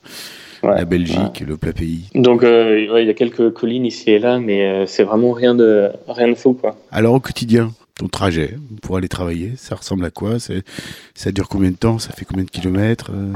Ouais, 0.63 0.75
la 0.75 0.85
Belgique 0.85 1.43
le 1.45 1.57
plat 1.57 1.73
pays 1.73 2.09
Donc, 2.15 2.41
ouais, 2.43 2.87
il 3.03 3.07
y 3.07 3.09
a 3.09 3.13
quelques 3.13 3.51
collines 3.53 3.85
ici 3.85 4.11
et 4.11 4.19
là, 4.19 4.39
mais 4.39 4.85
c'est 4.87 5.03
vraiment 5.03 5.31
rien 5.31 5.53
de, 5.55 5.89
rien 6.07 6.27
de 6.29 6.35
fou, 6.35 6.53
quoi. 6.53 6.75
alors 6.91 7.13
au 7.15 7.19
quotidien 7.19 7.71
ton 7.97 8.07
trajet 8.07 8.55
pour 8.81 8.97
aller 8.97 9.07
travailler 9.07 9.53
ça 9.55 9.75
ressemble 9.75 10.05
à 10.05 10.09
quoi? 10.09 10.37
Ça 10.39 11.31
dure 11.31 11.49
combien 11.49 11.71
de 11.71 11.75
temps? 11.75 11.99
Ça 11.99 12.11
fait 12.11 12.25
combien 12.25 12.43
de 12.43 12.49
kilomètres 12.49 13.11
euh, 13.13 13.33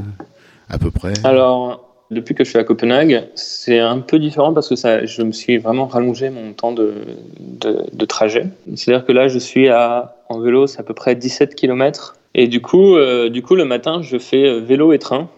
à 0.70 0.78
peu 0.78 0.92
près? 0.92 1.14
Alors, 1.24 1.96
depuis 2.12 2.36
que 2.36 2.44
je 2.44 2.50
suis 2.50 2.60
à 2.60 2.64
Copenhague, 2.64 3.28
c'est 3.36 3.80
un 3.80 4.00
peu 4.00 4.20
différent 4.20 4.54
parce 4.54 4.68
que 4.68 4.76
ça, 4.76 5.06
je 5.06 5.22
me 5.22 5.32
suis 5.32 5.58
vraiment 5.58 5.88
rallongé 5.88 6.30
mon 6.30 6.54
temps 6.54 6.72
de, 6.72 6.94
de, 7.40 8.06
trajet. 8.06 8.48
C'est-à-dire 8.76 9.06
que 9.06 9.12
là, 9.12 9.28
je 9.28 9.40
suis 9.40 9.70
à, 9.70 10.16
en 10.30 10.40
vélo, 10.40 10.68
c'est 10.68 10.80
à 10.80 10.84
peu 10.84 10.94
près 10.94 11.16
17 11.16 11.56
km. 11.56 12.16
Et 12.36 12.48
du 12.48 12.62
coup, 12.62 12.96
euh, 12.96 13.30
du 13.30 13.42
coup, 13.42 13.56
le 13.56 13.66
matin, 13.66 14.02
je 14.02 14.18
fais 14.18 14.46
euh, 14.46 14.60
vélo 14.60 14.94
et 14.94 15.00
train. 15.00 15.30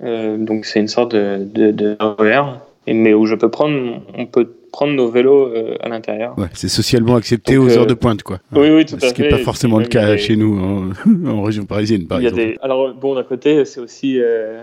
Donc, 0.00 0.64
c'est 0.64 0.80
une 0.80 0.88
sorte 0.88 1.14
de, 1.14 1.44
de, 1.44 1.70
de 1.70 1.96
mais 2.88 3.14
où 3.14 3.26
je 3.26 3.36
peux 3.36 3.50
prendre, 3.50 4.02
on 4.16 4.26
peut 4.26 4.52
prendre 4.72 4.92
nos 4.94 5.08
vélos 5.08 5.46
euh, 5.54 5.76
à 5.80 5.88
l'intérieur. 5.88 6.34
Ouais, 6.38 6.46
c'est 6.54 6.68
socialement 6.68 7.14
accepté 7.16 7.54
Donc, 7.54 7.66
aux 7.66 7.70
euh, 7.70 7.78
heures 7.78 7.86
de 7.86 7.94
pointe, 7.94 8.22
quoi. 8.22 8.40
Oui, 8.52 8.70
oui, 8.70 8.84
tout 8.84 8.96
à 8.96 9.08
Ce 9.08 9.14
qui 9.14 9.20
n'est 9.22 9.30
fait. 9.30 9.36
pas 9.36 9.42
forcément 9.42 9.78
le 9.78 9.86
cas 9.86 10.16
chez 10.16 10.34
nous, 10.34 10.58
en, 10.58 10.90
en 11.30 11.42
région 11.42 11.64
parisienne, 11.66 12.06
par 12.06 12.18
Il 12.20 12.24
y 12.24 12.26
a 12.26 12.30
exemple. 12.30 12.48
des... 12.54 12.58
Alors, 12.62 12.92
bon, 12.94 13.14
d'un 13.14 13.22
côté, 13.22 13.64
c'est 13.64 13.80
aussi. 13.80 14.18
euh, 14.20 14.62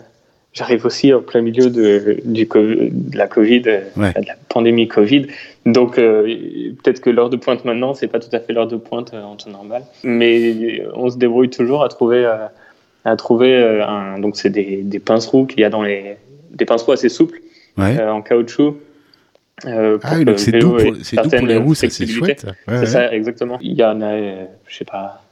J'arrive 0.51 0.83
aussi 0.87 1.13
en 1.13 1.21
plein 1.21 1.41
milieu 1.41 1.69
de, 1.69 2.17
du 2.25 2.47
co- 2.47 2.59
de 2.59 3.15
la 3.17 3.27
Covid, 3.27 3.61
Ouais. 3.95 4.11
de 4.19 4.25
la 4.27 4.33
pandémie 4.49 4.87
Covid. 4.87 5.27
Donc, 5.67 5.99
euh, 5.99 6.23
peut-être 6.81 7.01
que 7.01 7.11
l'heure 7.11 7.29
de 7.29 7.37
pointe 7.37 7.63
maintenant, 7.65 7.93
c'est 7.93 8.07
pas 8.07 8.17
tout 8.19 8.35
à 8.35 8.39
fait 8.39 8.51
l'heure 8.51 8.67
de 8.67 8.75
pointe 8.75 9.13
euh, 9.13 9.21
en 9.21 9.35
temps 9.35 9.51
normal. 9.51 9.83
Mais 10.03 10.81
on 10.95 11.11
se 11.11 11.17
débrouille 11.17 11.51
toujours 11.51 11.83
à 11.83 11.87
trouver, 11.89 12.25
euh, 12.25 12.47
à 13.05 13.15
trouver 13.15 13.55
un. 13.87 14.17
Donc, 14.19 14.37
c'est 14.37 14.49
des, 14.49 14.77
des 14.81 14.97
pinces-roues 14.99 15.45
qu'il 15.45 15.59
y 15.59 15.63
a 15.63 15.69
dans 15.69 15.83
les. 15.83 16.15
Des 16.51 16.65
pinces-roues 16.65 16.93
assez 16.93 17.09
souples, 17.09 17.39
Ouais. 17.77 18.01
en 18.01 18.23
caoutchouc. 18.23 18.75
Euh, 19.65 19.97
ah 20.03 20.23
donc 20.23 20.39
c'est 20.39 20.51
le 20.51 20.59
doux, 20.59 20.75
vélo 20.77 20.91
pour, 20.91 20.99
ait 21.01 21.03
c'est 21.03 21.15
doux 21.21 21.29
pour 21.29 21.47
les 21.47 21.57
roues, 21.57 21.75
ça 21.75 21.89
c'est 21.89 22.07
chouette. 22.07 22.43
Ouais, 22.45 22.53
C'est 22.67 22.79
ouais. 22.79 22.85
ça, 22.85 23.13
exactement. 23.13 23.57
Il 23.61 23.73
y 23.73 23.83
en 23.83 24.01
a, 24.01 24.11
euh, 24.13 24.45
je 24.67 24.77
sais 24.77 24.85
pas. 24.85 25.23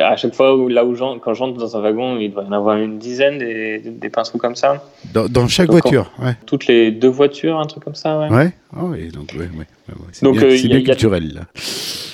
À 0.00 0.16
chaque 0.16 0.34
fois, 0.34 0.56
où, 0.56 0.68
là 0.68 0.82
où 0.86 0.94
j'en- 0.94 1.18
quand 1.18 1.34
j'entre 1.34 1.58
dans 1.58 1.76
un 1.76 1.80
wagon, 1.80 2.16
il 2.16 2.32
doit 2.32 2.44
y 2.44 2.46
en 2.46 2.52
avoir 2.52 2.78
une 2.78 2.98
dizaine 2.98 3.36
des, 3.38 3.78
des 3.80 4.08
pinceaux 4.08 4.38
comme 4.38 4.56
ça. 4.56 4.82
Dans, 5.12 5.28
dans 5.28 5.46
chaque 5.46 5.66
Donc, 5.66 5.82
voiture, 5.82 6.10
ouais. 6.22 6.32
Toutes 6.46 6.66
les 6.68 6.90
deux 6.90 7.08
voitures, 7.08 7.58
un 7.60 7.66
truc 7.66 7.84
comme 7.84 7.94
ça, 7.94 8.18
ouais. 8.18 8.30
Ouais, 8.30 8.50
ouais, 8.82 9.08
donc 9.08 9.34
ouais, 9.38 9.40
ouais, 9.58 9.66
c'est 10.12 10.24
Donc, 10.24 10.38
bien, 10.38 10.46
euh, 10.46 10.56
c'est 10.56 10.68
bien 10.68 10.78
a- 10.78 10.82
culturel 10.82 11.34
là. 11.34 11.40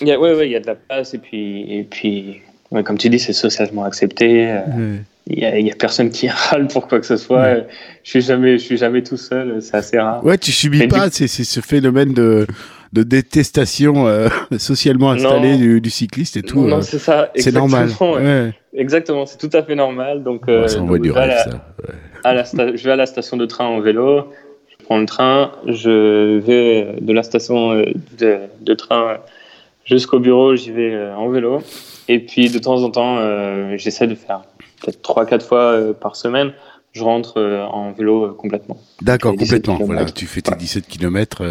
Il 0.01 0.09
y 0.09 0.13
a, 0.13 0.19
ouais, 0.19 0.35
ouais, 0.35 0.49
il 0.49 0.53
y 0.53 0.57
a 0.57 0.61
de 0.61 0.67
la 0.67 0.75
place 0.75 1.15
et 1.15 1.19
puis, 1.19 1.73
et 1.79 1.85
puis 1.85 2.41
comme 2.85 2.99
tu 2.99 3.09
dis, 3.09 3.21
c'est 3.21 3.33
socialement 3.33 3.85
accepté. 3.85 4.59
Il 5.31 5.39
y, 5.39 5.63
y 5.67 5.71
a 5.71 5.75
personne 5.77 6.11
qui 6.11 6.29
râle 6.51 6.67
pour 6.69 6.89
quoi 6.89 6.99
que 7.01 7.07
ce 7.07 7.17
soit. 7.17 7.55
Je 8.03 8.11
suis 8.11 8.21
jamais, 8.23 8.59
je 8.59 8.65
suis 8.65 8.77
jamais 8.77 9.03
tout 9.03 9.17
seul. 9.17 9.61
C'est 9.63 9.77
assez 9.77 9.99
rare. 9.99 10.25
Ouais, 10.25 10.37
tu 10.39 10.51
subis 10.53 10.79
Mais 10.81 10.87
du- 10.87 10.95
pas, 10.95 11.09
c'est 11.11 11.27
c'est 11.29 11.45
ce 11.45 11.61
phénomène 11.61 12.13
de, 12.15 12.47
de 12.93 13.03
détestation 13.03 14.07
euh, 14.09 14.29
socialement 14.59 15.11
installé 15.13 15.53
Non. 15.53 15.59
du, 15.59 15.81
du 15.81 15.91
cycliste 15.91 16.37
et 16.37 16.43
tout. 16.43 16.67
non, 16.67 16.79
euh, 16.79 16.83
c'est 16.83 16.99
ça. 16.99 17.31
c'est 17.37 17.53
normal. 17.55 17.85
exactement, 17.85 18.13
ouais. 18.15 18.23
Ouais. 18.23 18.53
Exactement, 18.75 19.27
c'est 19.27 19.39
tout 19.39 19.55
à 19.57 19.63
fait 19.63 19.75
normal. 19.75 20.23
Donc, 20.23 20.47
Ouais, 20.47 20.53
euh, 20.55 20.69
ça 20.69 20.77
donc, 20.79 20.85
envoie 20.85 20.99
du 20.99 21.09
je 21.09 21.15
vais 21.15 21.21
à 21.21 21.23
rêve, 21.23 21.31
la- 21.37 21.45
ça. 21.45 21.51
Ouais. 21.51 21.95
à 22.25 22.35
la 22.35 22.43
sta- 22.45 22.77
je 22.77 22.85
vais 22.85 22.93
à 22.93 22.97
la 22.97 23.07
station 23.07 23.37
de 23.37 23.47
train 23.47 23.67
en 23.67 23.81
vélo, 23.81 24.33
je 24.69 24.85
prends 24.85 24.99
le 24.99 25.07
train, 25.07 25.53
je 25.67 26.39
vais 26.39 26.97
de 27.01 27.13
la 27.13 27.23
station 27.23 27.75
de, 27.75 28.39
de 28.61 28.75
train 28.75 29.19
jusqu'au 29.85 30.19
bureau, 30.19 30.57
j'y 30.57 30.71
vais 30.73 30.97
en 31.17 31.29
vélo. 31.29 31.63
Et 32.09 32.19
puis 32.19 32.49
de 32.51 32.59
temps 32.59 32.83
en 32.83 32.91
temps, 32.91 33.19
j'essaie 33.77 34.07
de 34.09 34.15
faire 34.17 34.43
peut-être 34.81 35.01
3-4 35.03 35.41
fois 35.43 35.61
euh, 35.73 35.93
par 35.93 36.17
semaine, 36.17 36.53
je 36.93 37.05
rentre 37.05 37.39
euh, 37.39 37.63
en 37.67 37.93
vélo 37.93 38.25
euh, 38.25 38.33
complètement. 38.33 38.77
D'accord, 39.01 39.33
les 39.33 39.39
17 39.39 39.65
complètement. 39.67 39.87
Voilà, 39.95 40.05
tu 40.11 40.27
fais 40.27 40.41
tes 40.41 40.51
Ouais. 40.51 40.57
17 40.57 40.87
km 40.89 41.43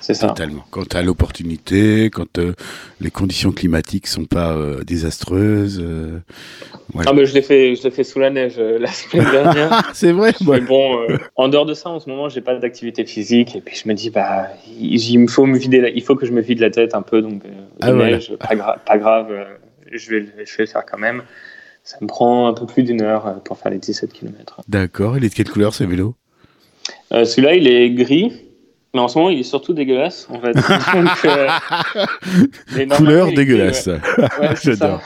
ça. 0.00 0.28
totalement. 0.28 0.64
Quand 0.70 0.86
tu 0.86 0.96
as 0.96 1.02
l'opportunité, 1.02 2.10
quand 2.10 2.38
euh, 2.38 2.52
les 3.00 3.10
conditions 3.10 3.50
climatiques 3.52 4.06
sont 4.06 4.26
pas 4.26 4.52
euh, 4.52 4.82
désastreuses. 4.84 5.80
euh, 5.82 6.18
voilà. 6.92 7.10
Ah, 7.10 7.14
mais 7.14 7.24
je 7.24 7.32
l'ai 7.34 7.40
fait, 7.42 7.76
je 7.76 7.82
l'ai 7.84 7.90
fait 7.90 8.04
sous 8.04 8.18
la 8.18 8.28
neige 8.30 8.56
euh, 8.58 8.78
la 8.78 8.88
semaine 8.88 9.26
dernière. 9.30 9.90
C'est 9.94 10.12
vrai 10.12 10.32
Mais 10.46 10.60
bon, 10.60 11.00
euh, 11.02 11.16
en 11.36 11.48
dehors 11.48 11.64
de 11.66 11.74
ça, 11.74 11.88
en 11.88 12.00
ce 12.00 12.08
moment, 12.10 12.28
j'ai 12.28 12.40
pas 12.42 12.54
d'activité 12.56 13.04
physique 13.06 13.56
et 13.56 13.60
puis 13.62 13.74
je 13.82 13.88
me 13.88 13.94
dis 13.94 14.10
bah 14.10 14.48
il, 14.78 14.96
il 15.02 15.18
me 15.18 15.28
faut 15.28 15.46
me 15.46 15.56
vider, 15.58 15.80
la- 15.80 15.88
il 15.90 16.02
faut 16.02 16.14
que 16.14 16.26
je 16.26 16.32
me 16.32 16.40
vide 16.42 16.60
la 16.60 16.70
tête 16.70 16.94
un 16.94 17.02
peu 17.02 17.22
donc 17.22 17.42
euh, 17.46 17.48
Ah, 17.80 17.86
la 17.88 17.92
voilà. 17.94 18.10
neige, 18.16 18.34
pas, 18.36 18.54
gra- 18.54 18.78
pas 18.84 18.98
grave, 18.98 19.28
euh, 19.30 19.44
je 19.92 20.10
vais, 20.10 20.20
je 20.44 20.56
vais 20.56 20.64
le 20.64 20.66
faire 20.66 20.84
quand 20.84 20.98
même. 20.98 21.22
Ça 21.90 21.96
me 22.02 22.06
prend 22.06 22.46
un 22.48 22.52
peu 22.52 22.66
plus 22.66 22.82
d'une 22.82 23.00
heure 23.00 23.26
euh, 23.26 23.32
pour 23.42 23.56
faire 23.56 23.72
les 23.72 23.78
17 23.78 24.12
km. 24.12 24.60
D'accord, 24.68 25.16
il 25.16 25.24
est 25.24 25.30
de 25.30 25.34
quelle 25.34 25.48
couleur 25.48 25.72
ce 25.72 25.84
vélo? 25.84 26.14
Euh, 27.14 27.24
Celui-là, 27.24 27.54
il 27.54 27.66
est 27.66 27.88
gris, 27.88 28.30
mais 28.92 29.00
en 29.00 29.08
ce 29.08 29.16
moment, 29.16 29.30
il 29.30 29.38
est 29.40 29.42
surtout 29.42 29.72
dégueulasse 29.72 30.28
en 30.30 30.38
fait. 30.38 30.52
Donc, 30.92 31.24
euh, 31.24 32.86
Couleur 32.94 33.32
dégueulasse. 33.32 33.86
ouais. 33.86 34.00
J'adore. 34.62 35.00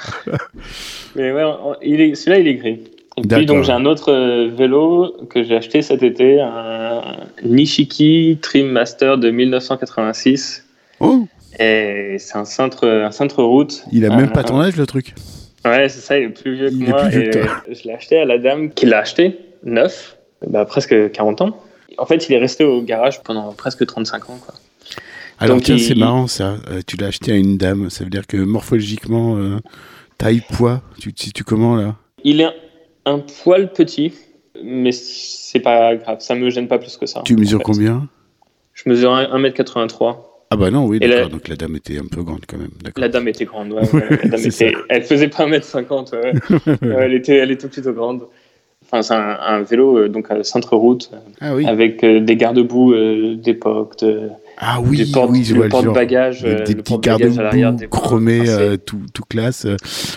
Mais 1.14 1.30
ouais, 1.30 1.44
on- 1.44 1.74
est, 1.80 2.16
celui-là, 2.16 2.38
il 2.40 2.48
est 2.48 2.54
gris. 2.56 2.80
Et 3.18 3.22
puis 3.28 3.46
donc 3.46 3.62
j'ai 3.62 3.72
un 3.72 3.84
autre 3.84 4.12
vélo 4.48 5.14
que 5.30 5.44
j'ai 5.44 5.54
acheté 5.54 5.82
cet 5.82 6.02
été, 6.02 6.40
un 6.40 7.02
Nishiki 7.44 8.38
Trim 8.42 8.66
Master 8.72 9.18
de 9.18 9.30
1986. 9.30 10.64
Oh, 10.98 11.28
Et 11.60 12.16
c'est 12.18 12.36
un 12.38 12.44
cintre, 12.46 12.88
un 12.88 13.12
cintre 13.12 13.44
route. 13.44 13.84
il 13.92 14.04
a 14.04 14.12
Un- 14.12 14.16
même 14.16 14.32
pas 14.32 14.42
ton 14.42 14.60
âge 14.60 14.76
le 14.76 14.86
truc? 14.86 15.14
Ouais, 15.64 15.88
c'est 15.88 16.01
ça, 16.01 16.18
il 16.18 16.25
est 16.25 16.29
plus 16.31 16.55
vieux 16.57 16.70
que 16.70 16.75
Il 16.75 16.88
moi. 16.88 17.09
vieux 17.09 17.31
et 17.68 17.75
je 17.75 17.85
l'ai 17.85 17.92
acheté 17.94 18.18
à 18.18 18.25
la 18.25 18.38
dame 18.38 18.70
qui 18.70 18.87
l'a 18.87 18.98
acheté, 18.98 19.38
neuf, 19.64 20.16
bah, 20.46 20.64
presque 20.64 21.11
40 21.12 21.40
ans. 21.42 21.62
En 21.98 22.07
fait, 22.07 22.29
il 22.29 22.35
est 22.35 22.38
resté 22.38 22.64
au 22.64 22.83
garage 22.83 23.22
pendant 23.22 23.53
presque 23.53 23.87
35 23.87 24.31
ans. 24.31 24.38
Quoi. 24.44 24.55
Alors 25.38 25.57
Donc, 25.57 25.64
tiens, 25.64 25.77
il- 25.77 25.81
c'est 25.83 25.94
marrant 25.94 26.27
ça. 26.27 26.57
Euh, 26.70 26.81
tu 26.87 26.96
l'as 26.96 27.09
acheté 27.09 27.33
à 27.33 27.37
une 27.37 27.59
dame. 27.59 27.90
Ça 27.90 28.05
veut 28.05 28.11
dire 28.11 28.27
que 28.27 28.37
morphologiquement, 28.37 29.37
euh, 29.37 29.59
taille, 30.18 30.42
poids, 30.53 30.83
tu 30.98 31.12
tu 31.12 31.44
comment 31.44 31.77
là? 31.77 31.96
Il 32.25 32.40
est 32.40 32.48
un 33.05 33.18
poil 33.18 33.72
petit, 33.72 34.12
mais 34.62 34.90
c'est 34.92 35.61
pas 35.61 35.94
grave, 35.96 36.18
ça 36.20 36.35
me 36.35 36.48
gêne 36.51 36.68
pas 36.68 36.79
plus 36.79 36.96
que 36.96 37.07
ça. 37.07 37.22
Tu 37.25 37.37
mesures 37.37 37.59
fait. 37.59 37.64
combien? 37.64 38.09
Je 38.75 38.88
mesure 38.88 39.12
1m83. 39.12 40.31
Ah 40.52 40.56
bah 40.56 40.70
non, 40.70 40.86
oui, 40.86 40.98
la- 41.00 41.08
d'accord. 41.08 41.28
Donc 41.30 41.48
la 41.48 41.56
dame 41.56 41.76
était 41.76 41.98
un 41.98 42.06
peu 42.10 42.22
grande 42.22 42.40
quand 42.48 42.58
même. 42.58 42.70
La 42.96 43.08
dame 43.08 43.28
était 43.28 43.44
grande, 43.44 43.72
ouais. 43.72 43.80
ouais, 43.92 44.08
la 44.22 44.28
dame 44.28 44.40
C'est 44.40 44.48
était... 44.68 44.74
Elle 44.88 45.02
faisait 45.02 45.28
pas 45.28 45.46
1m50, 45.46 46.12
ouais. 46.12 46.32
Ouais, 46.82 47.04
elle, 47.04 47.14
était, 47.14 47.36
elle 47.36 47.50
était 47.50 47.68
plutôt 47.68 47.92
grande. 47.92 48.22
Enfin, 48.84 49.00
c'est 49.02 49.14
un, 49.14 49.38
un 49.40 49.62
vélo, 49.62 49.96
euh, 49.96 50.08
donc 50.10 50.30
à 50.30 50.44
cintre-route, 50.44 51.10
euh, 51.14 51.16
Ah 51.40 51.54
oui. 51.54 51.64
avec 51.66 52.04
euh, 52.04 52.20
des 52.20 52.36
garde-boue 52.36 52.92
euh, 52.92 53.36
d'époque, 53.36 53.98
de, 54.00 54.28
Ah 54.58 54.80
oui, 54.84 55.02
du 55.06 55.10
porte, 55.10 55.30
oui, 55.30 55.44
je 55.44 55.54
vois 55.54 55.64
le 55.64 55.70
genre. 55.70 55.84
porte-bagages, 55.84 56.42
Des, 56.42 56.48
euh, 56.48 56.64
des 56.64 56.74
petits 56.74 56.98
garde-boue 56.98 57.76
des 57.78 57.88
chromés, 57.88 58.50
euh, 58.50 58.76
tout, 58.76 58.98
tout 59.14 59.22
classe. 59.26 59.64
euh, 59.64 59.76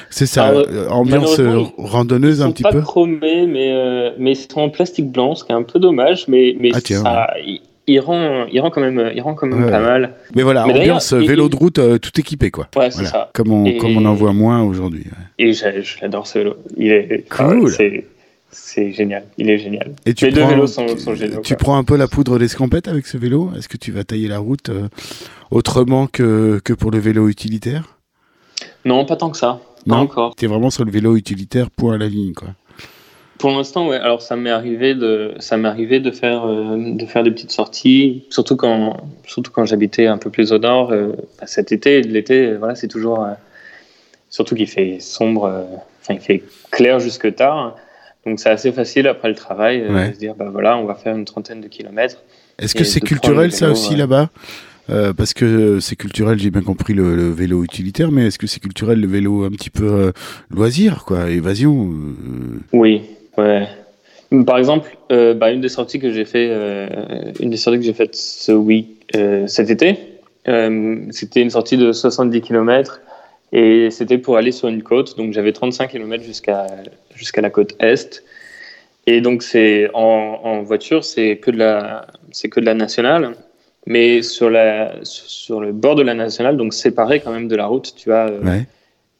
C'est 0.10 0.26
ça, 0.26 0.50
euh, 0.52 0.90
ambiance 0.90 1.38
malheureusement, 1.40 1.72
euh, 1.80 1.84
randonneuse 1.88 2.40
Ils 2.40 2.42
un 2.42 2.46
sont 2.48 2.52
petit 2.52 2.64
pas 2.64 2.72
peu. 2.74 2.82
chromés, 2.82 3.46
mais, 3.48 3.72
euh, 3.72 4.10
mais 4.18 4.32
ils 4.34 4.36
sont 4.36 4.60
en 4.60 4.70
plastique 4.70 5.10
blanc, 5.10 5.36
ce 5.36 5.46
qui 5.46 5.54
est 5.54 5.56
un 5.56 5.64
peu 5.64 5.80
dommage, 5.80 6.28
mais, 6.28 6.58
mais 6.60 6.72
Ah, 6.74 6.82
tiens, 6.82 7.02
ça, 7.04 7.30
il 7.88 8.00
rend, 8.00 8.46
il 8.52 8.60
rend 8.62 8.70
quand 8.72 8.82
même, 8.82 9.12
il 9.14 9.22
rend 9.22 9.34
quand 9.36 9.48
même 9.48 9.64
Ouais, 9.66 9.70
pas 9.72 9.80
mal. 9.80 10.16
Mais 10.36 10.44
voilà, 10.44 10.66
Mais 10.66 10.74
ambiance 10.80 11.14
euh, 11.14 11.20
vélo 11.20 11.50
de 11.50 11.56
route 11.56 11.80
euh, 11.80 11.98
tout 11.98 12.20
équipé 12.20 12.52
quoi. 12.52 12.68
Ouais, 12.76 12.90
c'est 12.92 12.96
Voilà, 13.04 13.10
ça. 13.10 13.30
comme 13.34 13.52
on, 13.52 13.66
Et- 13.66 13.78
comme 13.78 13.96
on 13.98 14.06
en 14.06 14.14
voit 14.14 14.34
moins 14.34 14.62
aujourd'hui. 14.64 15.04
ouais. 15.06 15.46
Et 15.48 15.54
l'adore 16.02 16.26
ce 16.28 16.40
vélo. 16.40 16.56
Il 16.78 16.92
est 16.92 17.26
Cool. 17.30 17.72
c'est- 17.72 18.06
génial. 18.94 19.24
Il 19.38 19.50
est 19.50 19.58
génial. 19.58 19.94
Et 20.06 20.14
tu 20.14 20.26
Les 20.26 20.32
deux 20.32 20.42
prends, 20.42 20.50
vélos 20.50 20.68
sont, 20.68 20.86
tu, 20.86 20.98
sont 21.00 21.14
géniaux. 21.16 21.42
tu 21.42 21.56
quoi. 21.56 21.64
prends 21.64 21.78
un 21.78 21.84
peu 21.84 21.98
la 21.98 22.08
poudre 22.08 22.40
d'escampette 22.40 22.88
avec 22.88 23.06
ce 23.06 23.18
vélo? 23.18 23.52
Est-ce 23.58 23.68
que 23.68 23.78
tu 23.78 23.92
vas 23.92 24.04
tailler 24.06 24.28
la 24.30 24.40
route 24.40 24.70
euh, 24.70 24.88
autrement 25.52 26.08
que, 26.08 26.60
que 26.64 26.74
pour 26.74 26.90
le 26.92 27.00
vélo 27.00 27.28
utilitaire? 27.28 27.98
Non, 28.86 29.04
pas 29.06 29.16
tant 29.18 29.30
que 29.30 29.38
ça. 29.38 29.60
Pas 29.88 29.96
Non? 29.98 30.02
encore. 30.02 30.36
T'es 30.36 30.48
vraiment 30.48 30.70
sur 30.70 30.86
le 30.86 30.92
vélo 30.92 31.16
utilitaire 31.18 31.70
point 31.70 31.96
à 31.96 31.98
la 31.98 32.08
ligne 32.08 32.34
quoi. 32.34 32.50
Pour 33.38 33.52
l'instant, 33.52 33.90
ouais. 33.90 33.98
Alors, 33.98 34.22
ça 34.22 34.36
m'est 34.36 34.50
arrivé 34.50 34.96
de, 34.96 35.34
ça 35.40 35.58
m'est 35.58 35.68
arrivé 35.68 36.00
de 36.00 36.12
faire, 36.12 36.46
euh, 36.46 36.94
de 36.94 37.06
faire 37.06 37.24
des 37.24 37.32
petites 37.32 37.52
sorties, 37.52 38.24
surtout 38.30 38.56
quand, 38.56 38.98
surtout 39.26 39.52
quand 39.52 39.66
j'habitais 39.66 40.08
un 40.08 40.18
peu 40.18 40.30
plus 40.30 40.54
au 40.54 40.58
nord. 40.58 40.92
Euh, 40.92 41.12
bah, 41.40 41.46
cet 41.46 41.72
été, 41.72 42.02
l'été, 42.02 42.54
voilà, 42.54 42.76
c'est 42.76 42.88
toujours, 42.88 43.24
euh, 43.24 43.34
surtout 44.30 44.56
qu'il 44.56 44.68
fait 44.68 45.00
sombre, 45.00 45.68
enfin, 46.02 46.14
il 46.14 46.22
fait 46.22 46.44
clair 46.72 47.00
jusque 47.00 47.34
tard. 47.36 47.76
Donc, 48.26 48.40
c'est 48.40 48.50
assez 48.50 48.72
facile 48.72 49.08
après 49.08 49.28
le 49.28 49.36
travail 49.36 49.82
de 49.82 50.14
se 50.14 50.18
dire, 50.18 50.34
bah 50.34 50.50
voilà, 50.52 50.78
on 50.78 50.86
va 50.86 50.96
faire 50.96 51.16
une 51.16 51.26
trentaine 51.26 51.62
de 51.62 51.68
kilomètres. 51.68 52.24
Est-ce 52.58 52.74
que 52.74 52.84
c'est 52.84 53.02
culturel 53.02 53.52
ça 53.52 53.70
aussi 53.70 53.96
là-bas? 53.96 54.30
Parce 54.88 55.34
que 55.34 55.80
c'est 55.80 55.96
culturel, 55.96 56.40
j'ai 56.40 56.52
bien 56.52 56.62
compris 56.62 56.94
le, 56.94 57.30
vélo 57.32 57.64
utilitaire, 57.64 58.12
mais 58.12 58.28
est-ce 58.28 58.40
que 58.40 58.48
c'est 58.48 58.62
culturel 58.62 59.00
le 59.02 59.08
vélo 59.08 59.44
un 59.44 59.52
petit 59.52 59.70
peu 59.70 60.12
loisir, 60.50 61.04
quoi, 61.06 61.30
évasion 61.30 61.92
Oui, 62.74 63.04
Ouais. 63.38 63.68
Par 64.46 64.58
exemple, 64.58 64.98
euh, 65.12 65.34
bah, 65.34 65.52
une 65.52 65.62
des 65.62 65.70
sorties 65.70 66.00
que 66.00 66.12
j'ai 66.12 66.26
fait, 66.26 66.48
euh, 66.50 66.88
une 67.40 67.50
des 67.50 67.58
sorties 67.58 67.80
que 67.80 67.86
j'ai 67.86 67.94
faites 67.94 68.16
ce 68.16 68.52
week, 68.52 68.88
euh, 69.16 69.48
cet 69.48 69.70
été, 69.70 69.98
c'était 71.12 71.42
une 71.42 71.50
sortie 71.50 71.78
de 71.78 71.92
70 71.92 72.42
km 72.42 73.02
et 73.52 73.90
c'était 73.90 74.18
pour 74.18 74.38
aller 74.38 74.52
sur 74.52 74.68
une 74.68 74.84
côte. 74.84 75.18
Donc 75.18 75.34
j'avais 75.34 75.54
35 75.54 75.90
km 75.90 76.24
jusqu'à 76.24 76.68
jusqu'à 77.16 77.42
la 77.42 77.50
côte 77.50 77.76
est. 77.80 78.24
Et 79.08 79.22
donc 79.22 79.44
c'est 79.44 79.90
en, 79.94 80.62
voiture, 80.64 81.04
c'est 81.04 81.38
que 81.38 81.52
de 81.52 81.58
la 81.58 82.08
c'est 82.32 82.50
que 82.50 82.60
de 82.60 82.66
la 82.66 82.74
nationale, 82.74 83.36
mais 83.88 84.22
sur 84.22 84.50
la 84.50 84.94
sur 85.04 85.62
le 85.62 85.72
bord 85.72 85.96
de 85.96 86.04
la 86.04 86.14
nationale, 86.14 86.58
donc 86.58 86.74
séparé 86.74 87.20
quand 87.22 87.32
même 87.32 87.48
de 87.48 87.56
la 87.56 87.68
route, 87.68 87.94
tu 87.96 88.12
as 88.12 88.28
ouais 88.28 88.66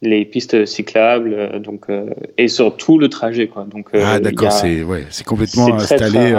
les 0.02 0.24
pistes 0.24 0.66
cyclables, 0.66 1.34
euh, 1.34 1.58
donc 1.58 1.88
euh, 1.88 2.10
et 2.36 2.48
sur 2.48 2.76
tout 2.76 2.98
le 2.98 3.08
trajet, 3.08 3.48
quoi. 3.48 3.64
Donc 3.64 3.88
euh, 3.94 4.02
ah 4.04 4.20
d'accord, 4.20 4.52
c'est 4.52 4.82
ouais, 4.82 5.06
c'est 5.10 5.24
complètement 5.24 5.74
installé, 5.74 6.34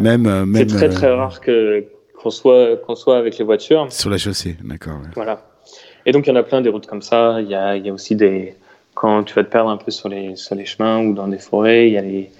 même 0.00 0.22
même. 0.44 0.54
C'est 0.54 0.66
très 0.66 0.88
très 0.88 1.10
rare 1.10 1.40
que 1.40 1.84
qu'on 2.16 2.30
soit 2.30 2.76
qu'on 2.84 2.96
soit 2.96 3.18
avec 3.18 3.38
les 3.38 3.44
voitures. 3.44 3.86
Sur 3.90 4.10
la 4.10 4.18
chaussée, 4.18 4.56
d'accord. 4.64 4.98
Voilà. 5.14 5.42
Et 6.04 6.12
donc 6.12 6.26
il 6.26 6.30
y 6.30 6.32
en 6.32 6.36
a 6.36 6.42
plein 6.42 6.60
des 6.60 6.70
routes 6.70 6.86
comme 6.86 7.02
ça. 7.02 7.38
Il 7.40 7.48
y 7.48 7.54
a 7.54 7.76
il 7.76 7.86
y 7.86 7.90
a 7.90 7.92
aussi 7.92 8.16
des 8.16 8.54
quand 8.94 9.24
tu 9.24 9.34
vas 9.34 9.44
te 9.44 9.50
perdre 9.50 9.70
un 9.70 9.76
peu 9.76 9.90
sur 9.90 10.08
les 10.08 10.34
sur 10.36 10.54
les 10.54 10.64
chemins 10.64 11.00
ou 11.04 11.14
dans 11.14 11.28
des 11.28 11.38
forêts, 11.38 11.88
il 11.88 11.94
y 11.94 11.98
a 11.98 12.02
les 12.02 12.30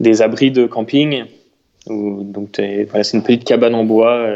des 0.00 0.22
abris 0.22 0.50
de 0.50 0.66
camping 0.66 1.24
où 1.86 2.22
donc 2.24 2.58
voilà, 2.88 3.04
c'est 3.04 3.16
une 3.16 3.22
petite 3.22 3.44
cabane 3.44 3.74
en 3.74 3.84
bois, 3.84 4.26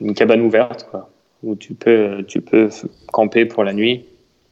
une 0.00 0.14
cabane 0.14 0.40
ouverte 0.40 0.86
quoi, 0.90 1.10
où 1.42 1.56
tu 1.56 1.74
peux 1.74 2.24
tu 2.28 2.40
peux 2.40 2.68
camper 3.12 3.44
pour 3.44 3.64
la 3.64 3.72
nuit 3.72 4.04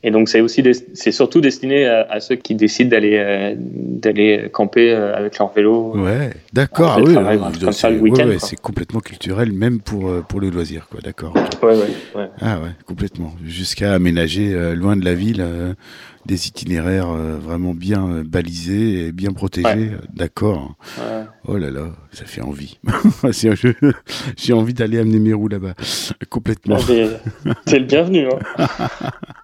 et 0.04 0.12
donc 0.12 0.28
c'est 0.28 0.40
aussi 0.40 0.62
c'est 0.94 1.10
surtout 1.10 1.40
destiné 1.40 1.86
à, 1.86 2.20
ceux 2.20 2.36
qui 2.36 2.54
décident 2.54 2.90
d'aller 2.90 3.16
euh, 3.18 3.54
d'aller 3.58 4.48
camper 4.52 4.92
euh, 4.92 5.16
avec 5.16 5.36
leur 5.38 5.52
vélo. 5.52 5.92
Ouais, 5.96 6.30
d'accord. 6.52 6.98
Ah 6.98 7.02
oui, 7.02 8.10
ouais, 8.12 8.38
c'est 8.38 8.60
complètement 8.60 9.00
culturel 9.00 9.52
même 9.52 9.80
pour 9.80 10.08
euh, 10.08 10.20
pour 10.20 10.40
le 10.40 10.50
loisir 10.50 10.86
quoi, 10.88 11.00
d'accord. 11.00 11.34
Ouais, 11.62 11.74
ouais, 12.14 12.30
Ah 12.40 12.60
ouais, 12.60 12.70
complètement. 12.86 13.34
Jusqu'à 13.44 13.92
aménager 13.92 14.54
loin 14.76 14.96
de 14.96 15.04
la 15.04 15.14
ville 15.14 15.44
des 16.26 16.46
itinéraires 16.46 17.08
vraiment 17.08 17.74
bien 17.74 18.22
balisés 18.24 19.06
et 19.06 19.12
bien 19.12 19.32
protégés, 19.32 19.90
d'accord. 20.14 20.76
Oh 21.48 21.56
là 21.56 21.70
là, 21.72 21.88
ça 22.12 22.24
fait 22.24 22.42
envie. 22.42 22.78
J'ai 24.36 24.52
envie 24.52 24.74
d'aller 24.74 24.98
amener 24.98 25.18
mes 25.18 25.32
roues 25.32 25.48
là-bas, 25.48 25.74
complètement. 26.30 26.76
Ah, 26.78 27.50
c'est 27.66 27.80
le 27.80 27.84
bienvenu. 27.84 28.28
Hein. 28.58 28.66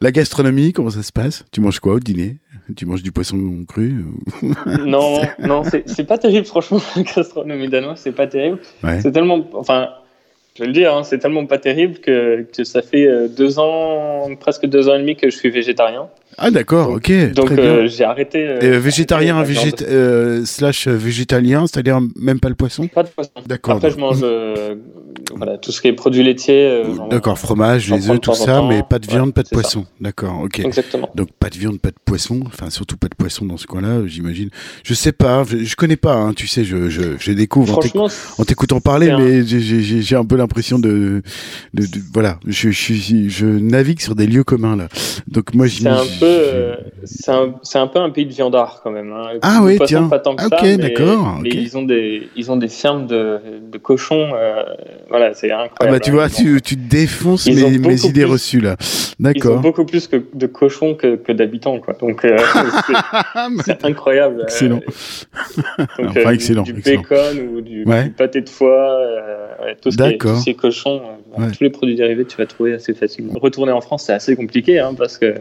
La 0.00 0.12
gastronomie, 0.12 0.72
comment 0.72 0.90
ça 0.90 1.02
se 1.02 1.12
passe? 1.12 1.44
Tu 1.52 1.60
manges 1.60 1.80
quoi 1.80 1.94
au 1.94 2.00
dîner? 2.00 2.36
Tu 2.76 2.84
manges 2.84 3.02
du 3.02 3.12
poisson 3.12 3.64
cru? 3.66 4.04
Non, 4.66 5.22
non, 5.38 5.62
c'est 5.64 6.04
pas 6.04 6.18
terrible, 6.18 6.46
franchement, 6.46 6.80
la 6.96 7.02
gastronomie 7.02 7.68
danoise, 7.68 8.00
c'est 8.00 8.12
pas 8.12 8.26
terrible. 8.26 8.58
C'est 9.00 9.12
tellement. 9.12 9.46
Enfin, 9.54 9.90
je 10.56 10.62
vais 10.62 10.66
le 10.66 10.72
dire, 10.72 10.94
hein, 10.94 11.02
c'est 11.04 11.18
tellement 11.18 11.46
pas 11.46 11.58
terrible 11.58 11.98
que, 11.98 12.46
que, 12.56 12.64
ça 12.64 12.80
fait 12.80 13.06
euh, 13.06 13.28
deux 13.28 13.58
ans, 13.58 14.34
presque 14.40 14.66
deux 14.66 14.88
ans 14.88 14.94
et 14.94 14.98
demi 14.98 15.14
que 15.14 15.28
je 15.28 15.36
suis 15.36 15.50
végétarien. 15.50 16.08
Ah 16.38 16.50
d'accord, 16.50 16.90
ok. 16.90 17.32
Donc 17.32 17.50
euh, 17.52 17.88
j'ai 17.88 18.04
arrêté. 18.04 18.46
Euh, 18.46 18.78
végétarien 18.78 19.44
slash 20.44 20.88
végétalien, 20.88 21.66
c'est-à-dire 21.66 22.00
même 22.16 22.40
pas 22.40 22.48
le 22.48 22.54
poisson? 22.54 22.88
Pas 22.88 23.02
de 23.02 23.08
poisson. 23.08 23.30
D'accord. 23.46 23.76
Après 23.76 23.90
je 23.90 23.98
mange 23.98 24.24
voilà, 25.34 25.58
tout 25.58 25.72
ce 25.72 25.80
qui 25.80 25.88
est 25.88 25.92
produits 25.92 26.22
laitiers. 26.22 26.82
d'accord, 27.10 27.38
fromage, 27.38 27.90
les 27.90 28.10
œufs, 28.10 28.20
tout 28.20 28.34
ça, 28.34 28.62
mais 28.68 28.82
pas 28.88 28.98
de 28.98 29.06
viande, 29.06 29.34
pas 29.34 29.42
de 29.42 29.48
poisson. 29.48 29.86
D'accord, 30.00 30.42
ok. 30.42 30.60
Exactement. 30.60 31.10
Donc 31.14 31.28
pas 31.38 31.48
de 31.48 31.56
viande, 31.56 31.80
pas 31.80 31.90
de 31.90 31.96
poisson, 32.04 32.40
enfin 32.46 32.70
surtout 32.70 32.96
pas 32.96 33.08
de 33.08 33.14
poisson 33.14 33.44
dans 33.44 33.56
ce 33.56 33.66
coin-là, 33.66 34.06
j'imagine. 34.06 34.50
Je 34.84 34.94
sais 34.94 35.12
pas, 35.12 35.44
je, 35.48 35.64
je 35.64 35.76
connais 35.76 35.96
pas, 35.96 36.14
hein, 36.14 36.32
tu 36.34 36.46
sais, 36.46 36.64
je, 36.64 36.88
je, 36.88 37.02
je 37.18 37.32
découvre 37.32 37.80
en 38.38 38.44
t'écoutant 38.44 38.80
parler, 38.80 39.14
mais 39.18 39.44
j'ai 39.44 40.16
un 40.16 40.24
peu 40.24 40.36
l'impression 40.36 40.78
de, 40.78 41.22
de, 41.74 41.86
voilà, 42.12 42.38
je, 42.46 42.70
je, 42.70 42.94
je 43.28 43.46
navigue 43.46 44.00
sur 44.00 44.14
des 44.14 44.26
lieux 44.26 44.44
communs 44.44 44.76
là. 44.76 44.88
Donc 45.28 45.54
moi, 45.54 45.66
un 45.86 46.04
peu, 46.26 46.40
euh, 46.54 46.76
c'est 47.04 47.30
un, 47.30 47.54
un, 47.74 47.86
peu 47.86 47.98
un 47.98 48.10
pays 48.10 48.26
de 48.26 48.32
viandard 48.32 48.80
quand 48.82 48.90
même. 48.90 49.12
Hein. 49.12 49.38
Ah 49.42 49.60
oui, 49.62 49.78
tiens. 49.86 50.08
Pas 50.08 50.18
tant 50.18 50.36
que 50.36 50.46
ok, 50.46 50.80
d'accord. 50.80 51.38
Mais 51.42 51.50
ils 51.50 51.76
ont 51.76 51.82
des, 51.82 52.28
ils 52.36 52.50
ont 52.50 52.56
des 52.56 52.68
fermes 52.68 53.06
de, 53.06 53.38
de 53.70 53.78
cochons. 53.78 54.30
Euh, 54.34 54.62
voilà, 55.08 55.34
c'est 55.34 55.50
incroyable. 55.50 55.76
Ah 55.80 55.90
bah 55.90 56.00
tu 56.00 56.10
vois, 56.10 56.28
tu, 56.28 56.60
tu 56.62 56.76
défonces 56.76 57.46
mes, 57.46 57.78
mes 57.78 58.06
idées 58.06 58.24
reçues 58.24 58.60
là. 58.60 58.76
D'accord. 59.18 59.52
Ils 59.52 59.58
ont 59.58 59.60
beaucoup 59.60 59.84
plus 59.84 60.06
que 60.08 60.22
de 60.34 60.46
cochons 60.46 60.94
que, 60.94 61.16
que 61.16 61.32
d'habitants 61.32 61.78
quoi. 61.80 61.94
Donc 61.94 62.24
euh, 62.24 62.36
c'est 63.64 63.84
incroyable. 63.84 64.42
Excellent. 64.42 64.80
Donc, 65.98 66.16
enfin, 66.16 66.30
excellent. 66.30 66.62
Du, 66.62 66.72
bacon 66.74 67.38
ou 67.54 67.60
du, 67.60 67.84
pâté 68.16 68.40
de 68.40 68.48
foie, 68.48 68.98
tout 69.80 69.90
ce 69.90 69.96
qui 70.42 70.50
est, 70.50 70.54
cochon 70.54 71.02
euh, 71.38 71.50
tous 71.50 71.64
les 71.64 71.70
produits 71.70 71.96
dérivés, 71.96 72.24
tu 72.24 72.36
vas 72.36 72.46
trouver 72.46 72.74
assez 72.74 72.94
facilement. 72.94 73.34
Retourner 73.40 73.72
en 73.72 73.80
France, 73.80 74.04
c'est 74.06 74.12
assez 74.12 74.36
compliqué 74.36 74.78
hein, 74.78 74.94
parce 74.96 75.18
que 75.18 75.34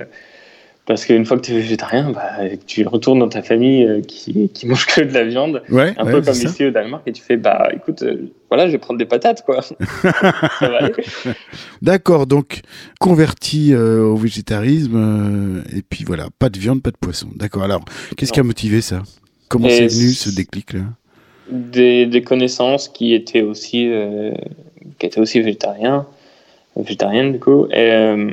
parce 0.86 1.06
qu'une 1.06 1.26
fois 1.26 1.38
que 1.38 1.44
tu 1.44 1.52
es 1.52 1.56
végétarien, 1.56 2.12
bah, 2.12 2.38
tu 2.68 2.86
retournes 2.88 3.20
dans 3.20 3.30
ta 3.30 3.42
famille 3.42 3.84
euh, 3.84 4.02
qui, 4.02 4.50
qui 4.50 4.68
mange 4.68 4.86
que 4.86 5.02
de 5.02 5.14
la 5.14 5.24
viande, 5.24 5.64
un 5.70 6.06
peu 6.06 6.22
comme 6.22 6.34
ici 6.34 6.66
au 6.66 6.72
Danemark, 6.72 7.04
et 7.06 7.12
tu 7.12 7.22
fais 7.22 7.38
bah 7.38 7.70
écoute, 7.74 8.04
euh, 8.04 8.32
voilà, 8.50 8.68
je 8.68 8.74
vais 8.74 8.78
prendre 8.78 9.00
des 9.00 9.06
patates 9.06 9.44
quoi. 9.44 9.62
D'accord, 11.82 12.28
donc 12.28 12.62
converti 13.00 13.76
au 13.76 14.16
végétarisme, 14.16 15.64
et 15.76 15.82
puis 15.82 16.04
voilà, 16.06 16.28
pas 16.40 16.50
de 16.50 16.60
viande, 16.60 16.82
pas 16.82 16.92
de 16.92 16.98
poisson. 16.98 17.28
D'accord. 17.36 17.64
Alors, 17.64 17.84
qu'est-ce 18.16 18.32
qui 18.32 18.40
a 18.40 18.44
motivé 18.44 18.82
ça? 18.82 19.02
Comment 19.48 19.70
c'est 19.70 19.88
venu 19.88 20.14
ce 20.14 20.30
déclic 20.30 20.74
là 20.74 20.82
des, 21.48 22.08
des, 22.08 22.24
connaissances 22.24 22.90
qui 22.90 23.14
étaient 23.14 23.44
aussi 23.44 23.88
qui 24.98 25.06
était 25.06 25.20
aussi 25.20 25.40
végétarien, 25.40 26.06
végétarienne 26.76 27.32
du 27.34 27.40
coup. 27.40 27.68
Et, 27.68 27.92
euh, 27.92 28.32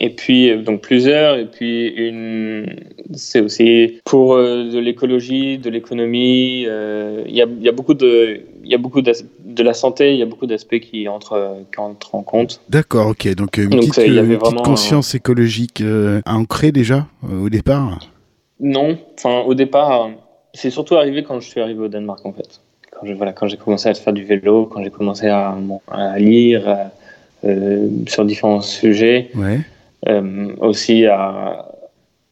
et 0.00 0.10
puis, 0.10 0.56
donc 0.62 0.80
plusieurs, 0.80 1.36
et 1.36 1.44
puis 1.44 1.88
une, 1.88 2.74
c'est 3.14 3.40
aussi 3.40 4.00
pour 4.04 4.34
euh, 4.34 4.70
de 4.70 4.78
l'écologie, 4.78 5.58
de 5.58 5.68
l'économie. 5.68 6.64
Euh, 6.66 7.22
il 7.26 7.34
y, 7.34 7.42
a, 7.42 7.46
y, 7.60 7.68
a, 7.68 7.72
beaucoup 7.72 7.94
de, 7.94 8.40
il 8.64 8.70
y 8.70 8.74
a 8.74 8.78
beaucoup 8.78 9.02
de 9.02 9.62
la 9.62 9.74
santé, 9.74 10.14
il 10.14 10.18
y 10.18 10.22
a 10.22 10.26
beaucoup 10.26 10.46
d'aspects 10.46 10.80
qui 10.80 11.06
entrent, 11.06 11.64
qui 11.72 11.80
entrent 11.80 12.14
en 12.14 12.22
compte. 12.22 12.60
D'accord, 12.70 13.08
ok. 13.08 13.34
Donc 13.34 13.58
une, 13.58 13.68
petite, 13.70 13.98
une 13.98 14.38
petite, 14.38 14.62
conscience 14.62 15.14
écologique 15.14 15.82
ancrée 16.26 16.72
déjà 16.72 17.06
au 17.30 17.50
départ. 17.50 17.98
Non, 18.58 18.98
enfin 19.18 19.40
au 19.40 19.54
départ, 19.54 20.10
c'est 20.54 20.70
surtout 20.70 20.96
arrivé 20.96 21.22
quand 21.22 21.40
je 21.40 21.48
suis 21.48 21.60
arrivé 21.60 21.80
au 21.80 21.88
Danemark 21.88 22.24
en 22.24 22.32
fait 22.32 22.60
quand 23.00 23.06
j'ai 23.06 23.14
voilà, 23.14 23.32
commencé 23.32 23.88
à 23.88 23.94
faire 23.94 24.12
du 24.12 24.24
vélo, 24.24 24.66
quand 24.66 24.82
j'ai 24.82 24.90
commencé 24.90 25.26
à, 25.26 25.56
à 25.88 26.18
lire 26.18 26.90
euh, 27.44 27.88
sur 28.06 28.24
différents 28.24 28.60
sujets, 28.60 29.30
ouais. 29.34 29.60
Euh, 30.08 30.54
aussi 30.60 31.06
à, 31.06 31.66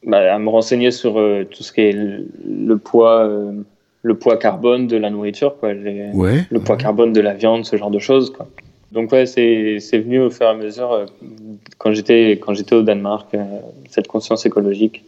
bah, 0.05 0.35
à, 0.35 0.39
me 0.39 0.49
renseigner 0.49 0.91
sur 0.91 1.19
euh, 1.19 1.45
tout 1.45 1.63
ce 1.63 1.73
qui 1.73 1.81
est 1.81 1.93
le, 1.93 2.79
poids, 2.79 3.27
euh, 3.27 3.53
le 4.03 4.15
poids 4.15 4.37
carbone 4.37 4.87
de 4.87 4.97
la 4.97 5.11
nourriture, 5.11 5.57
quoi, 5.59 5.75
les, 5.75 6.11
ouais, 6.13 6.47
le 6.51 6.61
poids 6.61 6.77
carbone 6.77 7.13
de 7.13 7.21
la 7.21 7.35
viande, 7.35 7.65
ce 7.65 7.77
genre 7.77 7.91
de 7.91 7.99
choses. 7.99 8.31
Quoi. 8.31 8.47
Donc 8.93 9.11
ouais, 9.11 9.27
c'est 9.27 9.79
venu 9.93 10.21
au 10.21 10.31
fur 10.31 10.47
et 10.47 10.51
à 10.51 10.55
mesure 10.55 10.93
euh, 10.93 11.07
quand 11.79 11.93
j'étais 11.93 12.39
quand 12.41 12.55
j'étais 12.55 12.75
au 12.75 12.83
Danemark, 12.83 13.37
cette 13.91 14.07
conscience 14.07 14.47
écologique 14.47 15.05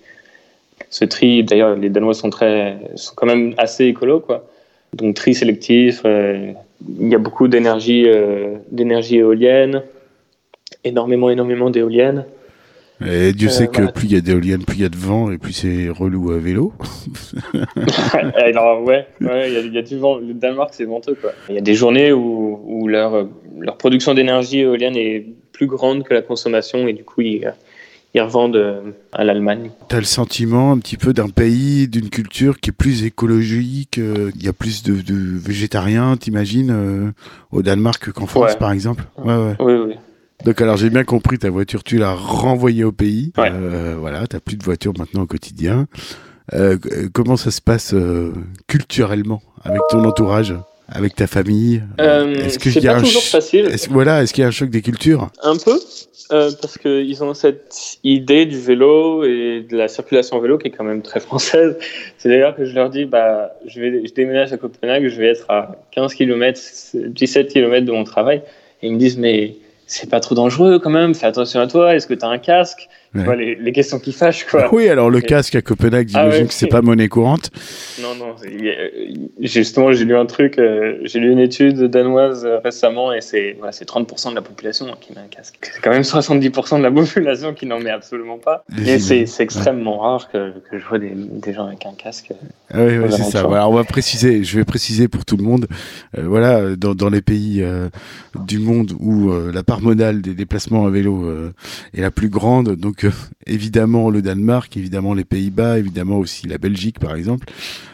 ce 0.90 1.04
tri. 1.04 1.44
D'ailleurs, 1.44 1.76
les 1.76 1.88
Danois 1.88 2.14
sont 2.14 2.30
très, 2.30 2.76
sont 2.96 3.14
quand 3.14 3.26
même 3.26 3.54
assez 3.58 3.84
écolos, 3.84 4.20
quoi. 4.20 4.44
Donc 4.92 5.14
tri 5.14 5.34
sélectif, 5.34 6.02
euh, 6.04 6.52
il 6.98 7.08
y 7.08 7.14
a 7.14 7.18
beaucoup 7.18 7.46
d'énergie 7.46 8.06
d'énergie 8.72 9.18
éolienne, 9.18 9.82
énormément 10.82 11.30
énormément 11.30 11.70
d'éoliennes. 11.70 12.24
Et 13.04 13.32
Dieu 13.32 13.48
sait 13.48 13.64
euh, 13.64 13.66
que 13.66 13.90
plus 13.90 14.06
il 14.06 14.12
y 14.12 14.16
a 14.16 14.20
d'éoliennes, 14.20 14.64
plus 14.64 14.76
il 14.76 14.82
y 14.82 14.84
a 14.84 14.88
de 14.88 14.96
vent 14.96 15.30
et 15.30 15.38
plus 15.38 15.52
c'est 15.52 15.88
relou 15.88 16.32
à 16.32 16.38
vélo. 16.38 16.72
Alors 18.36 18.82
ouais, 18.82 19.06
il 19.20 19.72
y, 19.72 19.78
a 19.78 19.82
du 19.82 19.98
vent. 19.98 20.18
Le 20.18 20.34
Danemark 20.34 20.70
c'est 20.72 20.84
venteux 20.84 21.14
quoi. 21.14 21.32
Il 21.48 21.54
y 21.54 21.58
a 21.58 21.62
des 21.62 21.74
journées 21.74 22.12
où, 22.12 22.60
où 22.64 22.88
leur, 22.88 23.26
leur 23.58 23.76
production 23.76 24.14
d'énergie 24.14 24.60
éolienne 24.60 24.96
est 24.96 25.26
plus 25.52 25.66
grande 25.66 26.04
que 26.04 26.14
la 26.14 26.22
consommation 26.22 26.88
et 26.88 26.92
du 26.92 27.04
coup 27.04 27.20
ils, 27.22 27.52
ils 28.14 28.20
revendent 28.20 28.56
euh, 28.56 28.92
à 29.12 29.24
l'Allemagne. 29.24 29.70
Tu 29.88 29.94
as 29.94 29.98
le 29.98 30.04
sentiment 30.04 30.72
un 30.72 30.78
petit 30.78 30.96
peu 30.96 31.12
d'un 31.12 31.28
pays, 31.28 31.86
d'une 31.86 32.10
culture 32.10 32.58
qui 32.58 32.70
est 32.70 32.72
plus 32.72 33.04
écologique, 33.04 33.98
euh, 33.98 34.30
il 34.34 34.44
y 34.44 34.48
a 34.48 34.52
plus 34.52 34.82
de, 34.82 34.94
de 34.94 35.14
végétariens, 35.14 36.16
t'imagines, 36.16 36.70
euh, 36.70 37.10
au 37.52 37.62
Danemark 37.62 38.10
qu'en 38.12 38.26
France 38.26 38.56
par 38.56 38.72
exemple? 38.72 39.04
Ouais, 39.18 39.36
ouais. 39.36 39.54
Oui, 39.60 39.74
oui. 39.86 39.94
Donc 40.44 40.60
alors 40.60 40.76
j'ai 40.76 40.90
bien 40.90 41.04
compris, 41.04 41.38
ta 41.38 41.50
voiture, 41.50 41.82
tu 41.84 41.98
l'as 41.98 42.14
renvoyée 42.14 42.84
au 42.84 42.92
pays. 42.92 43.32
Ouais. 43.38 43.52
voilà, 43.98 44.26
tu 44.26 44.38
plus 44.40 44.56
de 44.56 44.64
voiture 44.64 44.92
maintenant 44.98 45.22
au 45.22 45.26
quotidien. 45.26 45.86
comment 47.12 47.36
ça 47.36 47.50
se 47.50 47.60
passe 47.60 47.94
culturellement 48.66 49.42
avec 49.64 49.80
ton 49.90 50.04
entourage 50.04 50.54
avec 50.88 51.14
ta 51.14 51.26
famille? 51.26 51.82
Est-ce 51.98 52.58
que 52.58 52.86
pas 52.86 53.00
toujours 53.00 53.22
facile. 53.22 53.70
voilà, 53.90 54.22
est-ce 54.22 54.34
qu'il 54.34 54.42
y 54.42 54.44
a 54.44 54.48
un 54.48 54.52
choc 54.52 54.70
des 54.70 54.82
cultures? 54.82 55.30
Un 55.42 55.56
peu, 55.56 55.78
euh, 56.32 56.50
parce 56.60 56.78
qu'ils 56.78 57.24
ont 57.24 57.34
cette 57.34 57.98
idée 58.04 58.46
du 58.46 58.58
vélo 58.60 59.24
et 59.24 59.66
de 59.68 59.76
la 59.76 59.88
circulation 59.88 60.36
en 60.36 60.40
vélo 60.40 60.58
qui 60.58 60.68
est 60.68 60.70
quand 60.70 60.84
même 60.84 61.02
très 61.02 61.18
française. 61.20 61.76
C'est 62.18 62.28
d'ailleurs 62.28 62.54
que 62.54 62.64
je 62.64 62.74
leur 62.74 62.90
dis, 62.90 63.04
bah, 63.04 63.52
je, 63.66 63.80
vais, 63.80 64.06
je 64.06 64.12
déménage 64.12 64.52
à 64.52 64.56
Copenhague, 64.56 65.08
je 65.08 65.16
vais 65.16 65.28
être 65.28 65.50
à 65.50 65.76
15 65.90 66.14
km, 66.14 66.60
17 66.94 67.48
km 67.48 67.84
de 67.84 67.92
mon 67.92 68.04
travail. 68.04 68.42
Et 68.82 68.86
ils 68.86 68.92
me 68.92 68.98
disent, 68.98 69.18
mais 69.18 69.56
c'est 69.90 70.08
pas 70.08 70.20
trop 70.20 70.34
dangereux 70.34 70.78
quand 70.78 70.90
même, 70.90 71.14
fais 71.14 71.26
attention 71.26 71.60
à 71.60 71.66
toi, 71.66 71.94
est-ce 71.94 72.06
que 72.06 72.14
tu 72.14 72.24
as 72.24 72.28
un 72.28 72.38
casque? 72.38 72.88
Les, 73.14 73.56
les, 73.56 73.72
questions 73.72 73.98
qui 73.98 74.12
fâchent, 74.12 74.46
quoi. 74.46 74.72
Oui, 74.72 74.88
alors 74.88 75.10
le 75.10 75.20
casque 75.20 75.56
à 75.56 75.62
Copenhague, 75.62 76.08
ah 76.14 76.20
j'imagine 76.20 76.46
que 76.46 76.54
c'est 76.54 76.68
pas 76.68 76.80
monnaie 76.80 77.08
courante. 77.08 77.50
Non, 78.00 78.14
non. 78.14 78.36
Justement, 79.40 79.92
j'ai 79.92 80.04
lu 80.04 80.16
un 80.16 80.26
truc, 80.26 80.58
euh, 80.58 80.98
j'ai 81.04 81.18
lu 81.18 81.32
une 81.32 81.40
étude 81.40 81.82
danoise 81.84 82.44
euh, 82.44 82.58
récemment 82.58 83.12
et 83.12 83.20
c'est 83.20 83.56
voilà, 83.58 83.72
30% 83.72 84.30
de 84.30 84.34
la 84.36 84.42
population 84.42 84.86
qui 85.00 85.12
met 85.12 85.20
un 85.20 85.28
casque. 85.28 85.56
C'est 85.60 85.80
quand 85.80 85.90
même 85.90 86.02
70% 86.02 86.78
de 86.78 86.82
la 86.82 86.90
population 86.92 87.52
qui 87.52 87.66
n'en 87.66 87.80
met 87.80 87.90
absolument 87.90 88.38
pas. 88.38 88.64
Et 88.86 88.98
c'est 88.98 89.26
extrêmement 89.40 89.98
rare 89.98 90.30
que, 90.30 90.52
que, 90.70 90.78
je 90.78 90.84
vois 90.86 90.98
des, 90.98 91.12
des, 91.14 91.52
gens 91.52 91.66
avec 91.66 91.84
un 91.86 91.94
casque. 91.94 92.32
Ah 92.72 92.84
oui, 92.84 92.98
oui 92.98 93.10
c'est 93.10 93.24
ça. 93.24 93.42
Voilà, 93.42 93.68
on 93.68 93.74
va 93.74 93.84
préciser, 93.84 94.44
je 94.44 94.56
vais 94.56 94.64
préciser 94.64 95.08
pour 95.08 95.24
tout 95.24 95.36
le 95.36 95.42
monde. 95.42 95.66
Euh, 96.16 96.22
voilà, 96.26 96.76
dans, 96.76 96.94
dans, 96.94 97.10
les 97.10 97.22
pays 97.22 97.64
du 98.46 98.60
monde 98.60 98.92
où 99.00 99.32
la 99.52 99.64
part 99.64 99.80
modale 99.80 100.22
des 100.22 100.34
déplacements 100.34 100.86
à 100.86 100.90
vélo 100.90 101.28
est 101.92 102.00
la 102.00 102.12
plus 102.12 102.28
grande, 102.28 102.76
donc 102.76 102.99
évidemment 103.46 104.10
le 104.10 104.22
Danemark, 104.22 104.76
évidemment 104.76 105.14
les 105.14 105.24
Pays-Bas, 105.24 105.78
évidemment 105.78 106.18
aussi 106.18 106.46
la 106.46 106.58
Belgique 106.58 106.98
par 106.98 107.14
exemple, 107.14 107.46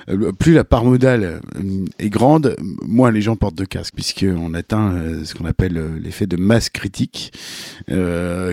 euh, 0.08 0.32
plus 0.32 0.52
la 0.52 0.64
part 0.64 0.84
modale 0.84 1.40
euh, 1.56 1.84
est 1.98 2.10
grande, 2.10 2.56
moins 2.86 3.10
les 3.10 3.20
gens 3.20 3.36
portent 3.36 3.56
de 3.56 3.64
casque, 3.64 3.94
puisqu'on 3.94 4.54
atteint 4.54 4.92
euh, 4.92 5.24
ce 5.24 5.34
qu'on 5.34 5.46
appelle 5.46 5.82
l'effet 6.02 6.26
de 6.26 6.36
masse 6.36 6.70
critique, 6.70 7.32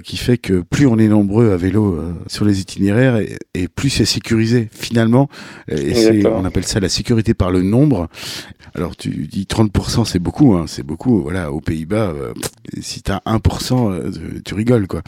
qui 0.04 0.18
fait 0.18 0.38
que 0.38 0.62
plus 0.62 0.88
on 0.88 0.98
est 0.98 1.08
nombreux 1.08 1.52
à 1.52 1.58
vélo 1.58 2.00
sur 2.28 2.46
les 2.46 2.60
itinéraires, 2.60 3.18
et, 3.54 3.68
plus 3.68 3.90
c'est 3.90 4.06
sécurisé 4.06 4.70
finalement. 4.72 5.30
Et 5.68 6.26
on 6.26 6.46
appelle 6.46 6.66
ça 6.66 6.80
la 6.80 6.90
sécurité 6.90 7.34
par 7.34 7.52
le 7.52 7.62
nombre. 7.62 8.08
Alors 8.76 8.96
tu 8.96 9.10
dis 9.28 9.48
30%, 9.50 10.06
c'est 10.06 10.20
beaucoup, 10.20 10.54
hein, 10.54 10.66
c'est 10.68 10.84
beaucoup. 10.84 11.22
Voilà, 11.22 11.52
aux 11.52 11.62
Pays-Bas, 11.62 12.14
si 12.82 13.02
t'as 13.02 13.22
1%, 13.26 14.44
tu 14.44 14.54
rigoles 14.54 14.88
quoi. 14.88 15.02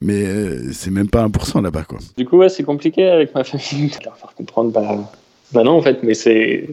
Mais 0.00 0.24
c'est 0.72 0.90
même 0.92 1.08
pas 1.08 1.26
1% 1.26 1.62
là-bas 1.62 1.84
quoi. 1.84 1.98
Du 2.16 2.24
coup, 2.24 2.38
ouais, 2.38 2.48
c'est 2.48 2.62
compliqué 2.62 3.08
avec 3.08 3.34
ma 3.34 3.44
famille. 3.44 3.90
Leur 4.04 4.16
faire 4.16 4.34
comprendre, 4.34 4.70
bah, 4.70 5.10
bah 5.52 5.64
non, 5.64 5.72
en 5.72 5.82
fait, 5.82 6.02
mais 6.02 6.14
c'est. 6.14 6.68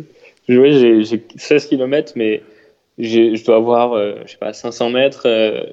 J'ai 0.47 1.23
16 1.35 1.67
km, 1.67 2.13
mais 2.15 2.41
je 2.99 3.45
dois 3.45 3.55
avoir, 3.55 3.93
euh, 3.93 4.15
je 4.25 4.31
sais 4.31 4.37
pas, 4.37 4.51
500 4.51 4.89
mètres 4.89 5.23
euh, 5.25 5.63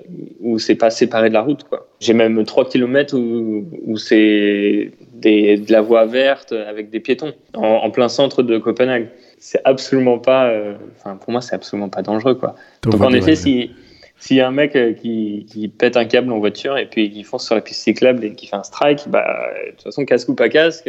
où 0.41 0.59
c'est 0.59 0.75
pas 0.75 0.91
séparé 0.91 1.29
de 1.29 1.35
la 1.35 1.43
route, 1.43 1.65
quoi. 1.65 1.89
J'ai 1.99 2.13
même 2.13 2.45
3 2.45 2.69
km 2.69 3.17
où, 3.17 3.65
où 3.85 3.97
c'est 3.97 4.93
de 5.15 5.73
la 5.73 5.81
voie 5.81 6.05
verte 6.05 6.53
avec 6.53 6.91
des 6.91 7.01
piétons 7.01 7.33
en, 7.55 7.91
plein 7.91 8.09
centre 8.09 8.43
de 8.43 8.59
Copenhague. 8.59 9.09
C'est 9.39 9.61
absolument 9.65 10.19
pas, 10.19 10.47
euh, 10.49 10.75
enfin, 10.99 11.17
pour 11.17 11.33
moi, 11.33 11.41
c'est 11.41 11.55
absolument 11.55 11.89
pas 11.89 12.03
dangereux, 12.03 12.35
quoi. 12.35 12.55
Donc, 12.83 13.01
en 13.01 13.13
effet, 13.13 13.35
si. 13.35 13.71
S'il 14.19 14.39
y 14.39 14.41
a 14.41 14.49
un 14.49 14.53
mec 14.53 14.73
qui, 15.01 15.47
qui, 15.49 15.69
pète 15.69 15.97
un 15.97 16.07
câble 16.07 16.33
en 16.33 16.39
voiture 16.39 16.79
et 16.79 16.87
puis 16.87 17.11
qui 17.11 17.23
fonce 17.23 17.45
sur 17.45 17.55
la 17.55 17.61
piste 17.61 17.83
cyclable 17.83 18.25
et 18.25 18.33
qui 18.35 18.47
fait 18.47 18.57
un 18.57 18.63
strike, 18.63 19.09
bah, 19.09 19.51
de 19.67 19.71
toute 19.73 19.83
façon, 19.83 20.05
casque 20.05 20.29
ou 20.31 20.35
pas 20.35 20.49
casque, 20.49 20.89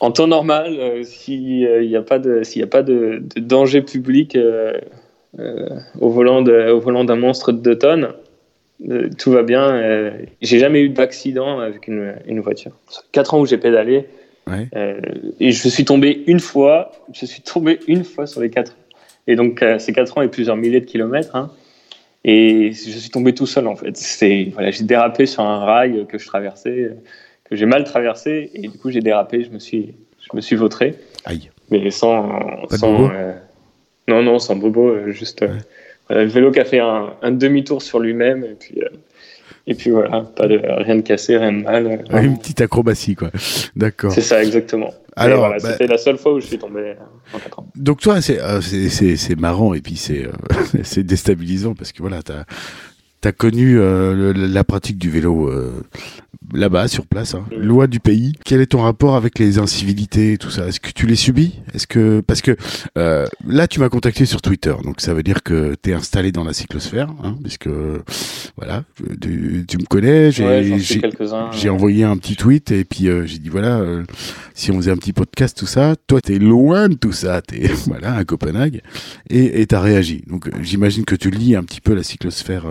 en 0.00 0.10
temps 0.10 0.26
normal, 0.26 0.76
euh, 0.78 1.02
s'il 1.02 1.80
n'y 1.80 1.96
a 1.96 2.02
pas 2.02 2.18
de, 2.18 2.42
a 2.42 2.66
pas 2.66 2.82
de, 2.82 3.22
danger 3.36 3.82
public 3.82 4.36
euh, 4.36 4.74
euh, 5.38 5.68
au 6.00 6.10
volant 6.10 6.42
d'un 6.42 7.16
monstre 7.16 7.52
de 7.52 7.58
2 7.58 7.78
tonnes, 7.78 8.08
tout 9.18 9.32
va 9.32 9.42
bien. 9.42 10.12
j'ai 10.40 10.58
jamais 10.60 10.82
eu 10.82 10.88
d'accident 10.88 11.58
avec 11.58 11.88
une, 11.88 12.14
une 12.26 12.40
voiture. 12.40 12.72
Quatre 13.10 13.34
ans 13.34 13.40
où 13.40 13.46
j'ai 13.46 13.58
pédalé, 13.58 14.06
et 15.40 15.50
je 15.50 15.68
suis 15.68 15.84
tombé 15.84 16.22
une 16.28 16.38
fois. 16.38 16.92
Je 17.12 17.26
suis 17.26 17.42
tombé 17.42 17.80
une 17.88 18.04
fois 18.04 18.28
sur 18.28 18.40
les 18.40 18.50
quatre. 18.50 18.76
Et 19.26 19.34
donc 19.34 19.64
ces 19.78 19.92
quatre 19.92 20.16
ans 20.16 20.22
et 20.22 20.28
plusieurs 20.28 20.56
milliers 20.56 20.80
de 20.80 20.86
kilomètres. 20.86 21.34
Hein, 21.34 21.50
et 22.30 22.72
je 22.72 22.98
suis 22.98 23.08
tombé 23.08 23.32
tout 23.32 23.46
seul 23.46 23.66
en 23.66 23.74
fait. 23.74 23.96
C'est 23.96 24.50
voilà, 24.52 24.70
j'ai 24.70 24.84
dérapé 24.84 25.24
sur 25.24 25.42
un 25.42 25.64
rail 25.64 26.06
que 26.08 26.18
je 26.18 26.26
traversais 26.26 26.90
que 27.48 27.56
j'ai 27.56 27.64
mal 27.64 27.84
traversé 27.84 28.50
et 28.52 28.60
du 28.60 28.70
coup 28.70 28.90
j'ai 28.90 29.00
dérapé, 29.00 29.44
je 29.44 29.50
me 29.50 29.58
suis, 29.58 29.94
je 30.20 30.36
me 30.36 30.42
suis 30.42 30.54
vautré. 30.54 30.94
Aïe. 31.24 31.50
Mais 31.70 31.90
sans, 31.90 32.66
sans 32.70 33.10
euh, 33.10 33.32
non 34.08 34.22
non 34.22 34.38
sans 34.38 34.56
bobo, 34.56 34.88
euh, 34.88 35.10
juste 35.10 35.42
euh, 35.42 35.56
le 36.10 36.26
vélo 36.26 36.50
qui 36.50 36.60
a 36.60 36.66
fait 36.66 36.80
un, 36.80 37.14
un 37.22 37.32
demi-tour 37.32 37.80
sur 37.80 37.98
lui-même 37.98 38.44
et 38.44 38.56
puis 38.60 38.80
et 39.66 39.74
puis 39.74 39.90
voilà, 39.90 40.22
pas 40.22 40.48
de 40.48 40.60
rien 40.82 40.96
de 40.96 41.00
cassé, 41.02 41.38
rien 41.38 41.52
de 41.52 41.62
mal. 41.62 42.00
une 42.22 42.38
petite 42.38 42.60
acrobatie 42.60 43.14
quoi. 43.14 43.30
D'accord. 43.74 44.12
C'est 44.12 44.20
ça 44.20 44.42
exactement. 44.42 44.92
Alors, 45.18 45.38
voilà, 45.40 45.56
bah, 45.62 45.72
c'était 45.72 45.86
la 45.86 45.98
seule 45.98 46.18
fois 46.18 46.34
où 46.34 46.40
je 46.40 46.46
suis 46.46 46.58
tombé 46.58 46.94
en 47.32 47.38
4 47.38 47.58
ans. 47.58 47.70
Donc 47.74 48.00
toi, 48.00 48.20
c'est 48.20 48.38
c'est 48.90 49.38
marrant 49.38 49.74
et 49.74 49.80
puis 49.80 49.96
c'est 49.96 50.26
c'est 50.82 51.02
déstabilisant 51.02 51.74
parce 51.74 51.92
que 51.92 52.02
voilà, 52.02 52.22
t'as 52.22 52.44
as 53.24 53.32
connu 53.32 53.78
la 53.78 54.64
pratique 54.64 54.98
du 54.98 55.10
vélo 55.10 55.50
là-bas, 56.52 56.88
sur 56.88 57.06
place, 57.06 57.34
hein. 57.34 57.44
loi 57.56 57.86
du 57.86 58.00
pays. 58.00 58.32
Quel 58.44 58.60
est 58.60 58.66
ton 58.66 58.80
rapport 58.80 59.16
avec 59.16 59.38
les 59.38 59.58
incivilités 59.58 60.34
et 60.34 60.38
tout 60.38 60.50
ça? 60.50 60.66
Est-ce 60.66 60.80
que 60.80 60.90
tu 60.90 61.06
les 61.06 61.16
subis? 61.16 61.60
Est-ce 61.74 61.86
que 61.86 62.20
parce 62.20 62.40
que 62.40 62.56
euh, 62.96 63.26
là, 63.46 63.66
tu 63.66 63.80
m'as 63.80 63.88
contacté 63.88 64.24
sur 64.24 64.40
Twitter, 64.40 64.74
donc 64.82 65.00
ça 65.00 65.14
veut 65.14 65.22
dire 65.22 65.42
que 65.42 65.74
tu 65.82 65.90
es 65.90 65.92
installé 65.92 66.32
dans 66.32 66.44
la 66.44 66.52
cyclosphère, 66.52 67.10
hein, 67.22 67.36
puisque 67.42 67.68
voilà, 68.56 68.84
tu, 69.20 69.64
tu 69.68 69.78
me 69.78 69.84
connais. 69.84 70.30
J'ai 71.52 71.68
envoyé 71.68 72.04
un 72.04 72.16
petit 72.16 72.36
tweet 72.36 72.70
et 72.70 72.84
puis 72.84 73.08
euh, 73.08 73.26
j'ai 73.26 73.38
dit 73.38 73.48
voilà, 73.48 73.78
euh, 73.78 74.04
si 74.54 74.70
on 74.70 74.76
faisait 74.76 74.90
un 74.90 74.96
petit 74.96 75.12
podcast, 75.12 75.56
tout 75.56 75.66
ça, 75.66 75.94
toi, 76.06 76.20
tu 76.20 76.34
es 76.34 76.38
loin 76.38 76.88
de 76.88 76.94
tout 76.94 77.12
ça, 77.12 77.42
tu 77.42 77.56
es 77.56 77.68
voilà 77.86 78.14
à 78.14 78.24
Copenhague 78.24 78.80
et 79.28 79.66
tu 79.66 79.74
as 79.74 79.80
réagi. 79.80 80.22
Donc 80.26 80.48
j'imagine 80.62 81.04
que 81.04 81.14
tu 81.14 81.30
lis 81.30 81.56
un 81.56 81.62
petit 81.62 81.80
peu 81.80 81.94
la 81.94 82.02
cyclosphère 82.02 82.64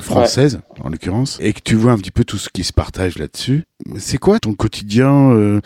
française, 0.00 0.60
en 0.82 0.88
l'occurrence, 0.88 1.38
et 1.40 1.52
que 1.52 1.60
tu 1.62 1.74
vois 1.74 1.92
un 1.92 1.98
petit 1.98 2.10
peu 2.10 2.24
tout 2.24 2.38
ce 2.38 2.48
qui 2.48 2.64
se 2.64 2.72
partage 2.72 3.18
là-dessus. 3.18 3.64
C'est 3.98 4.18
quoi 4.18 4.38
ton 4.38 4.54
quotidien 4.54 5.30
euh, 5.32 5.60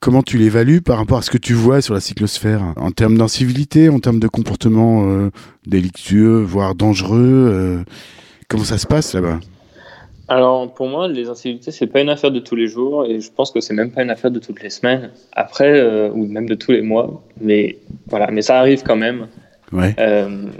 Comment 0.00 0.22
tu 0.22 0.38
l'évalues 0.38 0.82
par 0.82 0.98
rapport 0.98 1.18
à 1.18 1.22
ce 1.22 1.30
que 1.30 1.38
tu 1.38 1.54
vois 1.54 1.80
sur 1.80 1.94
la 1.94 2.00
cyclosphère 2.00 2.74
En 2.76 2.90
termes 2.90 3.16
d'incivilité, 3.16 3.88
en 3.88 3.98
termes 3.98 4.20
de 4.20 4.28
comportement 4.28 5.08
euh, 5.08 5.30
délictueux, 5.66 6.40
voire 6.42 6.74
dangereux 6.74 7.18
euh, 7.18 7.82
Comment 8.48 8.64
ça 8.64 8.78
se 8.78 8.86
passe 8.86 9.14
là-bas? 9.14 9.40
Alors 10.28 10.72
pour 10.74 10.88
moi, 10.88 11.08
les 11.08 11.28
incivilités, 11.28 11.70
c'est 11.70 11.86
pas 11.86 12.00
une 12.00 12.08
affaire 12.08 12.30
de 12.30 12.40
tous 12.40 12.56
les 12.56 12.66
jours 12.66 13.04
et 13.06 13.20
je 13.20 13.30
pense 13.30 13.50
que 13.52 13.60
c'est 13.60 13.74
même 13.74 13.90
pas 13.90 14.02
une 14.02 14.10
affaire 14.10 14.30
de 14.30 14.38
toutes 14.38 14.62
les 14.62 14.70
semaines. 14.70 15.10
Après, 15.32 16.10
ou 16.10 16.26
même 16.26 16.48
de 16.48 16.54
tous 16.54 16.72
les 16.72 16.82
mois, 16.82 17.22
mais 17.40 17.78
voilà, 18.06 18.30
mais 18.30 18.42
ça 18.42 18.58
arrive 18.58 18.82
quand 18.82 18.96
même. 18.96 19.28
Ouais. 19.72 19.94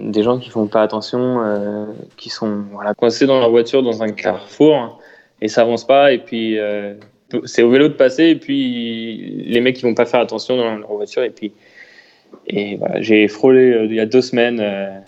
des 0.01 0.23
gens 0.23 0.39
qui 0.39 0.51
font 0.51 0.67
pas 0.67 0.83
attention, 0.83 1.87
qui 2.17 2.29
sont 2.29 2.65
coincés 2.97 3.27
dans 3.27 3.39
leur 3.39 3.51
voiture 3.51 3.83
dans 3.83 4.03
un 4.03 4.09
carrefour 4.09 5.01
et 5.41 5.49
ça 5.49 5.63
avance 5.63 5.87
pas. 5.87 6.13
Et 6.13 6.19
puis, 6.19 6.59
euh, 6.59 6.95
c'est 7.45 7.63
au 7.63 7.71
vélo 7.71 7.89
de 7.89 7.95
passer. 7.95 8.25
Et 8.25 8.37
puis, 8.37 9.45
les 9.47 9.61
mecs, 9.61 9.79
ils 9.79 9.85
vont 9.85 9.95
pas 9.95 10.07
faire 10.07 10.21
attention 10.21 10.57
dans 10.57 10.77
leur 10.77 10.93
voiture. 10.93 11.23
Et 11.23 11.31
puis, 11.31 11.53
et 12.47 12.79
j'ai 13.01 13.29
frôlé 13.29 13.73
euh, 13.73 13.87
il 13.87 13.95
y 13.95 14.01
a 14.01 14.07
deux 14.07 14.23
semaines. 14.23 14.61
Euh, 14.61 14.99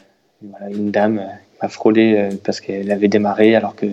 une 0.70 0.90
dame 0.90 1.22
m'a 1.61 1.68
frôlé 1.68 2.28
parce 2.44 2.61
qu'elle 2.61 2.92
avait 2.92 3.08
démarré 3.08 3.56
alors 3.56 3.74
que 3.74 3.87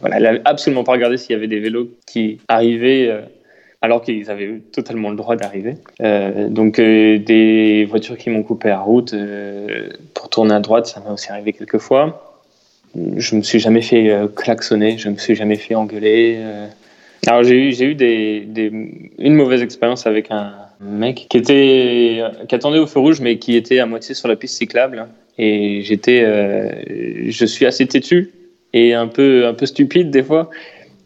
voilà, 0.00 0.18
elle 0.18 0.22
n'avait 0.24 0.42
absolument 0.44 0.84
pas 0.84 0.92
regardé 0.92 1.16
s'il 1.16 1.32
y 1.32 1.34
avait 1.34 1.46
des 1.46 1.58
vélos 1.58 1.88
qui 2.06 2.38
arrivaient 2.48 3.18
alors 3.82 4.02
qu'ils 4.02 4.30
avaient 4.30 4.60
totalement 4.72 5.10
le 5.10 5.16
droit 5.16 5.36
d'arriver. 5.36 5.74
donc 6.48 6.80
des 6.80 7.86
voitures 7.88 8.16
qui 8.16 8.30
m'ont 8.30 8.42
coupé 8.42 8.68
la 8.68 8.80
route 8.80 9.14
pour 10.14 10.28
tourner 10.30 10.54
à 10.54 10.60
droite, 10.60 10.86
ça 10.86 11.00
m'est 11.00 11.12
aussi 11.12 11.30
arrivé 11.30 11.52
quelques 11.52 11.78
fois 11.78 12.26
je 13.16 13.36
me 13.36 13.42
suis 13.42 13.58
jamais 13.58 13.82
fait 13.82 14.10
euh, 14.10 14.28
klaxonner, 14.28 14.98
je 14.98 15.08
me 15.08 15.16
suis 15.16 15.34
jamais 15.34 15.56
fait 15.56 15.74
engueuler. 15.74 16.36
Euh. 16.38 16.66
Alors 17.26 17.42
j'ai 17.42 17.56
eu, 17.56 17.82
eu 17.82 17.94
des, 17.94 18.40
des, 18.40 18.70
une 19.18 19.34
mauvaise 19.34 19.62
expérience 19.62 20.06
avec 20.06 20.30
un 20.30 20.52
mec 20.80 21.26
qui 21.28 21.36
était 21.36 22.22
qui 22.48 22.54
attendait 22.54 22.78
au 22.78 22.86
feu 22.86 23.00
rouge 23.00 23.20
mais 23.20 23.38
qui 23.38 23.56
était 23.56 23.80
à 23.80 23.86
moitié 23.86 24.14
sur 24.14 24.28
la 24.28 24.36
piste 24.36 24.56
cyclable 24.56 25.08
et 25.38 25.80
j'étais 25.82 26.22
euh, 26.22 26.70
je 27.28 27.46
suis 27.46 27.66
assez 27.66 27.86
têtu 27.86 28.30
et 28.74 28.94
un 28.94 29.08
peu 29.08 29.46
un 29.46 29.54
peu 29.54 29.66
stupide 29.66 30.10
des 30.10 30.22
fois 30.22 30.50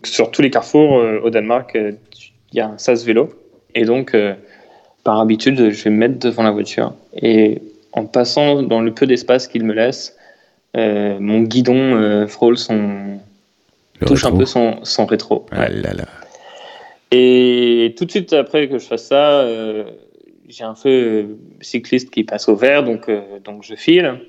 Sur 0.02 0.30
tous 0.30 0.42
les 0.42 0.50
carrefours 0.50 0.92
au 1.22 1.30
Danemark, 1.30 1.76
il 2.52 2.58
y 2.58 2.60
a 2.60 2.68
un 2.68 2.78
sas 2.78 3.04
vélo. 3.04 3.30
Et 3.74 3.84
donc, 3.84 4.16
par 5.04 5.20
habitude, 5.20 5.70
je 5.70 5.84
vais 5.84 5.90
me 5.90 5.96
mettre 5.96 6.18
devant 6.18 6.42
la 6.42 6.50
voiture. 6.50 6.94
Et 7.14 7.62
en 7.92 8.04
passant 8.04 8.62
dans 8.62 8.80
le 8.80 8.92
peu 8.92 9.06
d'espace 9.06 9.46
qu'il 9.46 9.64
me 9.64 9.72
laisse, 9.72 10.16
mon 10.74 11.42
guidon 11.42 12.26
frôle 12.26 12.58
son, 12.58 13.20
touche 14.04 14.24
un 14.24 14.32
peu 14.32 14.46
son, 14.46 14.84
son 14.84 15.06
rétro. 15.06 15.46
Ah 15.52 15.68
là 15.68 15.94
là. 15.94 16.06
Et 17.10 17.94
tout 17.96 18.04
de 18.04 18.10
suite 18.10 18.32
après 18.32 18.68
que 18.68 18.78
je 18.78 18.84
fasse 18.84 19.06
ça, 19.06 19.40
euh, 19.40 19.84
j'ai 20.48 20.64
un 20.64 20.74
feu 20.74 21.38
cycliste 21.60 22.10
qui 22.10 22.24
passe 22.24 22.48
au 22.48 22.54
vert, 22.54 22.84
donc, 22.84 23.08
euh, 23.08 23.40
donc 23.42 23.64
je 23.64 23.74
file. 23.74 24.20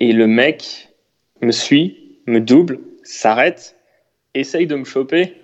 Et 0.00 0.12
le 0.12 0.26
mec 0.26 0.88
me 1.40 1.52
suit, 1.52 2.18
me 2.26 2.40
double, 2.40 2.80
s'arrête, 3.04 3.76
essaye 4.34 4.66
de 4.66 4.74
me 4.74 4.84
choper. 4.84 5.34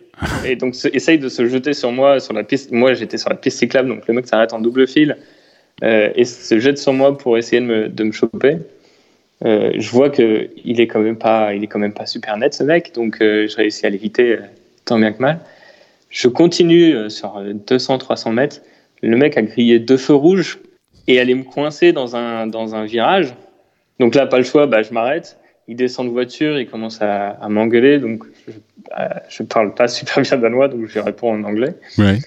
Et 0.45 0.57
donc 0.57 0.75
essaye 0.93 1.19
de 1.19 1.29
se 1.29 1.47
jeter 1.47 1.73
sur 1.75 1.93
moi 1.93 2.21
sur 2.21 2.35
la 2.35 2.45
piste. 2.45 2.71
Moi 2.73 2.95
j'étais 2.95 3.19
sur 3.19 3.31
la 3.31 3.37
piste 3.37 3.59
cyclable, 3.59 3.89
donc 3.89 4.07
le 4.07 4.15
mec 4.15 4.27
s'arrête 4.27 4.53
en 4.53 4.61
double 4.61 4.87
fil 4.87 5.17
euh, 5.83 6.11
et 6.15 6.25
se 6.25 6.59
jette 6.59 6.79
sur 6.79 6.93
moi 6.93 7.17
pour 7.17 7.37
essayer 7.37 7.61
de 7.61 7.67
me, 7.67 7.89
de 7.89 8.05
me 8.05 8.13
choper. 8.13 8.59
Euh, 9.45 9.73
je 9.77 9.91
vois 9.91 10.11
que 10.11 10.49
il 10.65 10.81
est 10.81 10.87
quand 10.87 11.01
même 11.01 11.19
pas, 11.19 11.55
il 11.55 11.65
est 11.65 11.67
quand 11.67 11.81
même 11.81 11.93
pas 11.93 12.07
super 12.07 12.37
net 12.37 12.55
ce 12.55 12.63
mec, 12.63 12.95
donc 12.95 13.21
euh, 13.21 13.49
je 13.49 13.57
réussis 13.57 13.85
à 13.87 13.91
l'éviter 13.91 14.39
tant 14.85 14.99
bien 14.99 15.13
que 15.13 15.21
mal. 15.21 15.41
Je 16.11 16.29
continue 16.29 17.11
sur 17.11 17.43
200-300 17.43 18.33
mètres. 18.33 18.61
Le 19.03 19.17
mec 19.17 19.37
a 19.37 19.43
grillé 19.43 19.81
deux 19.81 19.97
feux 19.97 20.15
rouges 20.15 20.61
et 21.09 21.19
allait 21.19 21.35
me 21.35 21.43
coincer 21.43 21.93
dans 21.93 22.17
un, 22.17 22.47
dans 22.47 22.75
un 22.75 22.85
virage. 22.85 23.35
Donc 24.01 24.15
là, 24.15 24.27
pas 24.27 24.39
le 24.39 24.45
choix, 24.45 24.67
bah, 24.67 24.83
je 24.83 24.93
m'arrête. 24.93 25.37
Il 25.69 25.77
descend 25.77 26.07
de 26.07 26.13
voiture, 26.13 26.59
il 26.59 26.69
commence 26.69 27.01
à, 27.01 27.31
à 27.31 27.49
m'engueuler. 27.49 27.99
Donc 27.99 28.25
je, 28.47 28.53
je, 29.29 29.43
parle 29.43 29.75
pas 29.75 29.89
super 29.89 30.23
bien 30.23 30.39
danois, 30.39 30.69
donc 30.69 30.87
je 30.87 30.99
réponds 30.99 31.33
en 31.33 31.45
anglais. 31.45 31.75
Ouais. 31.99 32.19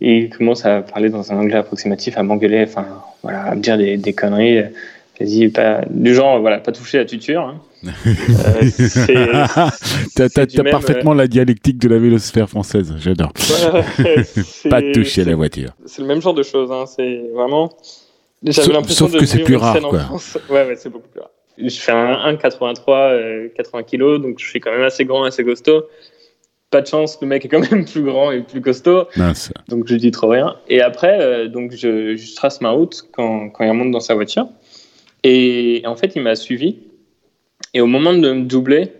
Et 0.00 0.18
il 0.18 0.30
commence 0.30 0.66
à 0.66 0.82
parler 0.82 1.08
dans 1.08 1.32
un 1.32 1.36
anglais 1.36 1.56
approximatif, 1.56 2.18
à 2.18 2.22
m'engueuler, 2.22 2.64
enfin 2.66 2.86
voilà, 3.22 3.44
à 3.44 3.54
me 3.54 3.60
dire 3.60 3.78
des, 3.78 3.96
des 3.96 4.12
conneries 4.12 4.64
quasi 5.16 5.48
pas 5.48 5.80
du 5.88 6.14
genre 6.14 6.40
voilà 6.40 6.58
pas 6.58 6.72
toucher 6.72 6.98
la 6.98 7.04
tuture 7.06 7.40
hein. 7.40 7.60
euh, 9.08 9.46
t'as 10.14 10.28
parfaitement 10.70 11.14
la 11.14 11.26
dialectique 11.26 11.78
de 11.78 11.88
la 11.88 11.98
vélosphère 11.98 12.48
française 12.48 12.94
j'adore 12.98 13.32
pas 14.70 14.82
toucher 14.92 15.24
la 15.24 15.34
voiture 15.34 15.70
c'est 15.86 16.02
le 16.02 16.08
même 16.08 16.20
genre 16.20 16.34
de 16.34 16.42
choses 16.42 16.70
hein. 16.70 16.84
c'est 16.86 17.22
vraiment 17.34 17.72
l'impression 18.42 19.08
sauf 19.08 19.18
que 19.18 19.24
c'est 19.24 19.44
plus 19.44 19.56
rare 19.56 19.80
quoi. 19.80 20.10
ouais, 20.50 20.66
ouais 20.66 20.76
c'est 20.76 20.90
beaucoup 20.90 21.08
plus 21.08 21.20
rare 21.20 21.30
je 21.58 21.80
fais 21.80 21.92
un 21.92 22.32
1,83 22.34 23.52
80 23.54 23.82
kg 23.82 24.22
donc 24.22 24.38
je 24.38 24.46
suis 24.46 24.60
quand 24.60 24.72
même 24.72 24.82
assez 24.82 25.04
grand 25.04 25.24
assez 25.24 25.44
costaud 25.44 25.86
pas 26.70 26.82
de 26.82 26.86
chance, 26.86 27.18
le 27.20 27.28
mec 27.28 27.44
est 27.44 27.48
quand 27.48 27.70
même 27.70 27.84
plus 27.84 28.02
grand 28.02 28.32
et 28.32 28.40
plus 28.40 28.60
costaud. 28.60 29.06
Mince. 29.16 29.52
Donc 29.68 29.86
je 29.86 29.94
dis 29.94 30.10
trop 30.10 30.28
rien. 30.28 30.56
Et 30.68 30.80
après, 30.80 31.20
euh, 31.20 31.48
donc 31.48 31.72
je, 31.72 32.16
je, 32.16 32.34
trace 32.34 32.60
ma 32.60 32.70
route 32.70 33.04
quand, 33.12 33.50
quand 33.50 33.64
il 33.64 33.70
remonte 33.70 33.92
dans 33.92 34.00
sa 34.00 34.14
voiture. 34.14 34.48
Et 35.22 35.82
en 35.86 35.96
fait, 35.96 36.16
il 36.16 36.22
m'a 36.22 36.34
suivi. 36.34 36.78
Et 37.74 37.80
au 37.80 37.86
moment 37.86 38.12
de 38.14 38.32
me 38.32 38.42
doubler, 38.42 38.92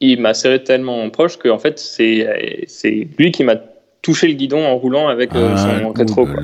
il 0.00 0.20
m'a 0.20 0.34
serré 0.34 0.62
tellement 0.64 1.08
proche 1.10 1.36
que 1.36 1.48
en 1.48 1.58
fait, 1.58 1.78
c'est 1.78 3.08
lui 3.18 3.32
qui 3.32 3.44
m'a 3.44 3.56
touché 4.02 4.28
le 4.28 4.34
guidon 4.34 4.64
en 4.64 4.76
roulant 4.76 5.08
avec 5.08 5.34
euh, 5.34 5.54
ah, 5.54 5.80
son 5.80 5.92
rétro. 5.92 6.26
Quoi. 6.26 6.40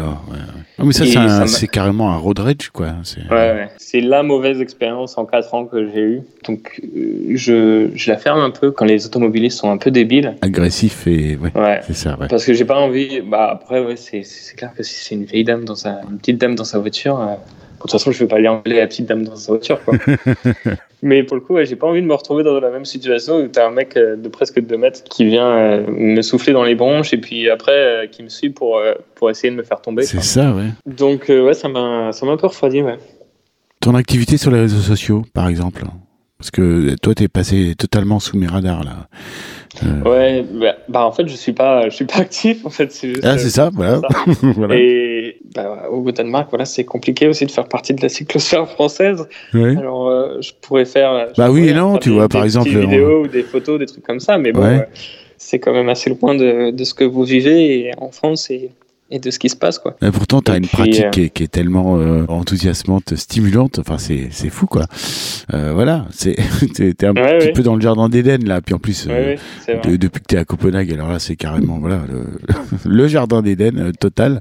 Ah, 0.78 0.82
mais 0.84 0.92
ça, 0.92 1.46
c'est 1.46 1.68
carrément 1.68 2.12
un 2.12 2.16
road 2.16 2.38
rage, 2.38 2.70
quoi. 2.72 2.88
C'est 3.02 3.22
ouais, 3.30 3.68
ouais. 3.94 4.00
la 4.00 4.22
mauvaise 4.22 4.60
expérience 4.60 5.16
en 5.16 5.24
4 5.24 5.54
ans 5.54 5.64
que 5.64 5.90
j'ai 5.90 6.00
eue. 6.00 6.22
Donc, 6.44 6.80
euh, 6.94 7.32
je, 7.34 7.90
je, 7.94 8.10
la 8.10 8.18
ferme 8.18 8.40
un 8.40 8.50
peu 8.50 8.70
quand 8.70 8.84
les 8.84 9.06
automobilistes 9.06 9.58
sont 9.58 9.70
un 9.70 9.78
peu 9.78 9.90
débiles. 9.90 10.36
Agressifs 10.42 11.06
et. 11.06 11.36
Ouais, 11.36 11.50
ouais. 11.54 11.80
c'est 11.86 11.94
ça, 11.94 12.18
ouais. 12.18 12.28
Parce 12.28 12.44
que 12.44 12.52
j'ai 12.52 12.66
pas 12.66 12.76
envie. 12.76 13.22
Bah, 13.22 13.48
après, 13.52 13.80
ouais, 13.80 13.96
c'est 13.96 14.22
clair 14.56 14.72
que 14.76 14.82
si 14.82 14.94
c'est 14.94 15.14
une 15.14 15.24
vieille 15.24 15.44
dame 15.44 15.64
dans 15.64 15.76
sa. 15.76 16.02
Une 16.10 16.18
petite 16.18 16.38
dame 16.38 16.54
dans 16.54 16.64
sa 16.64 16.78
voiture. 16.78 17.20
Euh, 17.20 17.34
toute 17.87 17.92
façon, 17.92 18.12
je 18.12 18.18
vais 18.18 18.27
pas 18.27 18.37
aller 18.37 18.49
enlever 18.49 18.77
la 18.77 18.87
petite 18.87 19.07
dame 19.07 19.25
dans 19.25 19.37
sa 19.37 19.53
voiture. 19.53 19.83
Quoi. 19.85 19.94
Mais 21.03 21.22
pour 21.22 21.37
le 21.37 21.42
coup, 21.42 21.55
ouais, 21.55 21.66
j'ai 21.66 21.77
pas 21.77 21.87
envie 21.87 22.01
de 22.01 22.07
me 22.07 22.14
retrouver 22.14 22.42
dans 22.42 22.59
la 22.59 22.70
même 22.70 22.85
situation 22.85 23.38
où 23.38 23.49
tu 23.49 23.59
as 23.59 23.66
un 23.66 23.70
mec 23.70 23.96
euh, 23.96 24.16
de 24.16 24.29
presque 24.29 24.61
2 24.61 24.77
mètres 24.77 25.05
qui 25.05 25.25
vient 25.25 25.51
euh, 25.51 25.87
me 25.88 26.22
souffler 26.22 26.53
dans 26.53 26.64
les 26.64 26.75
bronches 26.75 27.12
et 27.12 27.18
puis 27.18 27.51
après 27.51 27.72
euh, 27.72 28.07
qui 28.07 28.22
me 28.22 28.29
suit 28.29 28.51
pour, 28.51 28.81
pour 29.14 29.31
essayer 29.31 29.51
de 29.51 29.57
me 29.57 29.62
faire 29.62 29.81
tomber. 29.81 30.05
C'est 30.05 30.22
ça, 30.22 30.53
ouais. 30.53 30.68
Donc, 30.87 31.27
ouais, 31.29 31.55
ça 31.55 31.68
m'a 31.68 32.11
un 32.11 32.37
peu 32.37 32.46
refroidi, 32.46 32.83
ouais. 32.83 32.96
Ton 33.81 33.94
activité 33.94 34.37
sur 34.37 34.51
les 34.51 34.61
réseaux 34.61 34.81
sociaux, 34.81 35.22
par 35.35 35.49
exemple 35.49 35.85
Parce 36.38 36.51
que 36.51 36.94
toi, 36.96 37.14
tu 37.14 37.22
es 37.22 37.29
passé 37.29 37.75
totalement 37.79 38.20
sous 38.20 38.37
mes 38.37 38.46
radars, 38.46 38.85
là. 38.85 39.09
Ouais, 40.05 40.44
bah, 40.53 40.77
bah, 40.88 41.07
en 41.07 41.12
fait, 41.12 41.27
je 41.29 41.35
suis 41.35 41.53
pas, 41.53 41.88
je 41.88 41.94
suis 41.94 42.05
pas 42.05 42.18
actif, 42.18 42.66
en 42.66 42.70
fait. 42.70 42.92
Juste, 42.92 43.25
ah, 43.25 43.38
c'est 43.38 43.51
ça, 43.51 43.70
voilà. 43.72 44.03
voilà. 44.42 44.75
Et 44.77 45.38
bah, 45.55 45.88
au 45.90 46.11
Danemark, 46.12 46.49
voilà, 46.51 46.66
c'est 46.66 46.85
compliqué 46.85 47.27
aussi 47.27 47.46
de 47.46 47.51
faire 47.51 47.68
partie 47.68 47.94
de 47.94 48.03
la 48.03 48.11
cyclosphère 48.11 48.68
française. 48.68 49.27
Alors, 49.55 50.09
euh, 50.09 50.40
je 50.40 50.53
pourrais 50.61 50.85
faire. 50.85 51.29
bah 51.38 51.51
oui 51.51 51.68
et 51.68 51.75
non, 51.75 51.96
tu 51.96 52.11
vois, 52.11 52.29
par 52.29 52.44
exemple. 52.44 52.70
Des 52.70 52.81
vidéos 52.81 53.25
ou 53.25 53.29
des 53.29 53.42
photos, 53.42 53.79
des 53.79 53.87
trucs 53.87 54.05
comme 54.05 54.20
ça, 54.20 54.37
mais 54.37 54.53
bon, 54.53 54.62
euh, 54.62 54.81
c'est 55.38 55.59
quand 55.59 55.72
même 55.72 55.88
assez 55.88 56.11
loin 56.11 56.35
de, 56.35 56.70
de, 56.70 56.85
ce 56.85 56.92
que 56.92 57.05
vous 57.05 57.25
vivez 57.25 57.79
et 57.79 57.92
en 57.99 58.11
France. 58.11 58.51
Et 58.51 58.72
et 59.11 59.19
de 59.21 59.31
ce 59.31 59.38
qui 59.38 59.49
se 59.49 59.57
passe 59.57 59.79
quoi. 59.79 59.97
Et 60.03 60.11
pourtant 60.11 60.42
tu 60.42 60.51
as 60.51 60.57
une 60.57 60.66
pratique 60.66 61.05
euh, 61.05 61.11
qui, 61.11 61.23
est, 61.23 61.31
qui, 61.31 61.42
est, 61.45 61.49
tellement 61.49 61.97
euh, 61.99 62.25
enthousiasmante, 62.29 63.14
stimulante, 63.14 63.79
enfin 63.79 63.99
c'est 63.99 64.29
c'est 64.31 64.51
fou 64.51 64.66
quoi. 64.66 64.87
Euh, 65.55 65.73
voilà, 65.73 66.07
c'est 66.11 66.37
t'es 66.75 67.07
un 67.07 67.14
petit 67.14 67.53
peu 67.53 67.62
dans 67.62 67.77
le 67.77 67.81
jardin 67.81 68.09
d'Éden 68.09 68.45
là, 68.45 68.61
puis 68.61 68.75
en 68.75 68.79
plus 68.79 69.07
depuis 69.07 70.21
que 70.21 70.27
tu 70.29 70.35
es 70.35 70.38
à 70.38 70.45
Copenhague, 70.45 70.92
alors 70.92 71.11
là 71.11 71.19
c'est 71.19 71.37
carrément 71.37 71.79
voilà 71.79 72.03
le, 72.09 72.25
le 72.85 73.09
jardin 73.09 73.42
d'Éden 73.42 73.92
total. 73.99 74.40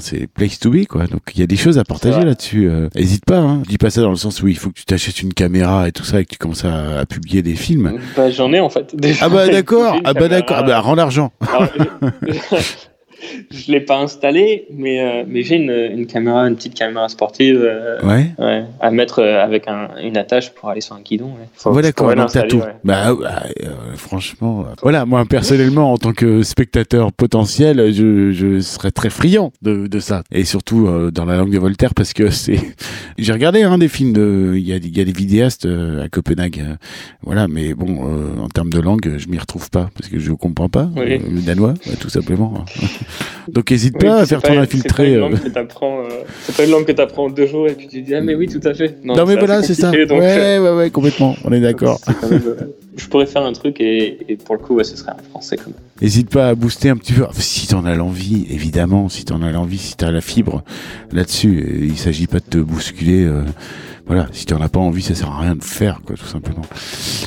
c'est 0.00 0.26
place 0.26 0.58
to 0.58 0.70
be 0.70 0.86
quoi. 0.86 1.06
Donc 1.06 1.22
il 1.34 1.40
y 1.40 1.42
a 1.44 1.46
des 1.46 1.56
choses 1.56 1.78
à 1.78 1.84
partager 1.84 2.24
là-dessus. 2.24 2.68
Hésite 2.96 3.24
pas, 3.24 3.38
hein. 3.38 3.62
Je 3.64 3.70
dis 3.70 3.78
pas 3.78 3.90
ça 3.90 4.00
dans 4.00 4.10
le 4.10 4.16
sens 4.16 4.42
où 4.42 4.48
il 4.48 4.56
faut 4.56 4.70
que 4.70 4.78
tu 4.78 4.84
t'achètes 4.84 5.22
une 5.22 5.32
caméra 5.32 5.86
et 5.88 5.92
tout 5.92 6.04
ça 6.04 6.20
et 6.20 6.24
que 6.24 6.30
tu 6.30 6.38
commences 6.38 6.64
à, 6.64 7.00
à 7.00 7.06
publier 7.06 7.42
des 7.42 7.54
films. 7.54 7.98
Bah 8.16 8.30
j'en 8.30 8.52
ai 8.52 8.60
en 8.60 8.70
fait. 8.70 8.94
Déjà. 8.96 9.18
Ah 9.28 9.28
bah 9.28 9.48
d'accord, 9.48 9.96
ah 10.04 10.14
bah 10.14 10.28
d'accord, 10.28 10.58
ah 10.60 10.62
bah 10.62 10.80
rends 10.80 10.94
l'argent. 10.94 11.32
Je 13.50 13.72
l'ai 13.72 13.80
pas 13.80 13.98
installé, 13.98 14.66
mais, 14.72 15.00
euh, 15.00 15.24
mais 15.26 15.42
j'ai 15.42 15.56
une, 15.56 15.70
une, 15.70 16.06
caméra, 16.06 16.42
une 16.42 16.56
petite 16.56 16.74
caméra 16.74 17.08
sportive 17.08 17.60
euh, 17.62 18.00
ouais. 18.02 18.30
ouais. 18.38 18.64
à 18.80 18.90
mettre 18.90 19.20
euh, 19.20 19.42
avec 19.42 19.66
un, 19.68 19.88
une 20.02 20.16
attache 20.16 20.50
pour 20.54 20.68
aller 20.68 20.80
sur 20.80 20.94
un 20.94 21.00
guidon. 21.00 21.26
Ouais. 21.26 21.48
Faut, 21.54 21.72
ouais, 21.72 21.82
d'accord, 21.82 22.14
donc 22.14 22.30
t'as 22.30 22.42
tout. 22.42 22.62
Bah, 22.84 23.14
bah 23.14 23.42
franchement, 23.96 24.66
voilà, 24.82 25.04
moi 25.04 25.24
personnellement, 25.28 25.92
en 25.92 25.98
tant 25.98 26.12
que 26.12 26.42
spectateur 26.42 27.12
potentiel, 27.12 27.92
je, 27.92 28.32
je 28.32 28.60
serais 28.60 28.90
très 28.90 29.10
friand 29.10 29.52
de, 29.62 29.86
de 29.86 30.00
ça. 30.00 30.22
Et 30.30 30.44
surtout 30.44 30.88
dans 31.10 31.24
la 31.24 31.36
langue 31.36 31.52
de 31.52 31.58
Voltaire, 31.58 31.94
parce 31.94 32.12
que 32.12 32.30
c'est. 32.30 32.58
J'ai 33.18 33.32
regardé 33.32 33.62
hein, 33.62 33.78
des 33.78 33.88
films 33.88 34.12
de. 34.12 34.54
Il 34.56 34.66
y 34.66 34.72
a, 34.72 34.76
y 34.76 35.00
a 35.00 35.04
des 35.04 35.12
vidéastes 35.12 35.66
à 35.66 36.08
Copenhague, 36.08 36.62
voilà, 37.22 37.48
mais 37.48 37.74
bon, 37.74 37.98
en 38.40 38.48
termes 38.48 38.70
de 38.70 38.80
langue, 38.80 39.14
je 39.18 39.28
m'y 39.28 39.38
retrouve 39.38 39.70
pas, 39.70 39.90
parce 39.96 40.08
que 40.08 40.18
je 40.18 40.32
comprends 40.32 40.68
pas 40.68 40.88
le 40.96 41.40
danois, 41.40 41.74
tout 42.00 42.08
simplement. 42.08 42.64
Donc 43.48 43.70
n'hésite 43.70 43.98
pas 43.98 44.20
à 44.20 44.26
faire 44.26 44.42
ton 44.42 44.58
infiltré. 44.58 45.14
Euh. 45.14 45.28
Euh, 45.28 46.08
c'est 46.42 46.56
pas 46.56 46.64
une 46.64 46.70
langue 46.70 46.84
que 46.84 46.92
tu 46.92 47.00
apprends 47.00 47.26
en 47.26 47.30
deux 47.30 47.46
jours 47.46 47.68
et 47.68 47.72
puis 47.72 47.88
tu 47.88 48.02
dis 48.02 48.14
ah 48.14 48.20
mais 48.20 48.34
oui 48.34 48.48
tout 48.48 48.66
à 48.66 48.74
fait. 48.74 48.98
Non, 49.04 49.26
mais 49.26 49.36
voilà 49.36 49.62
c'est 49.62 49.74
ça. 49.74 49.90
Donc, 49.90 50.20
ouais, 50.20 50.38
euh, 50.38 50.62
ouais 50.62 50.78
ouais 50.78 50.90
complètement. 50.90 51.36
On 51.44 51.52
est 51.52 51.60
d'accord. 51.60 52.00
je 52.96 53.06
pourrais 53.06 53.26
faire 53.26 53.42
un 53.42 53.52
truc 53.52 53.80
et, 53.80 54.18
et 54.28 54.36
pour 54.36 54.56
le 54.56 54.60
coup 54.60 54.74
ouais, 54.74 54.84
ce 54.84 54.96
serait 54.96 55.12
en 55.12 55.30
français 55.30 55.56
quand 55.56 55.66
même. 55.66 55.74
N'hésite 56.00 56.30
pas 56.30 56.48
à 56.48 56.54
booster 56.54 56.90
un 56.90 56.96
petit 56.96 57.12
peu. 57.12 57.26
Si 57.32 57.66
t'en 57.66 57.84
as 57.84 57.94
l'envie, 57.94 58.46
évidemment, 58.50 59.08
si 59.08 59.24
t'en 59.24 59.42
as 59.42 59.50
l'envie, 59.50 59.78
si 59.78 59.96
t'as 59.96 60.10
la 60.10 60.20
fibre 60.20 60.62
là-dessus, 61.12 61.80
il 61.82 61.98
s'agit 61.98 62.26
pas 62.26 62.38
de 62.38 62.44
te 62.44 62.58
bousculer. 62.58 63.24
Euh, 63.24 63.42
voilà, 64.08 64.26
si 64.32 64.46
tu 64.46 64.54
n'en 64.54 64.62
as 64.62 64.70
pas 64.70 64.80
envie, 64.80 65.02
ça 65.02 65.14
sert 65.14 65.30
à 65.30 65.42
rien 65.42 65.54
de 65.54 65.62
faire, 65.62 66.00
quoi, 66.04 66.16
tout 66.16 66.24
simplement. 66.24 66.62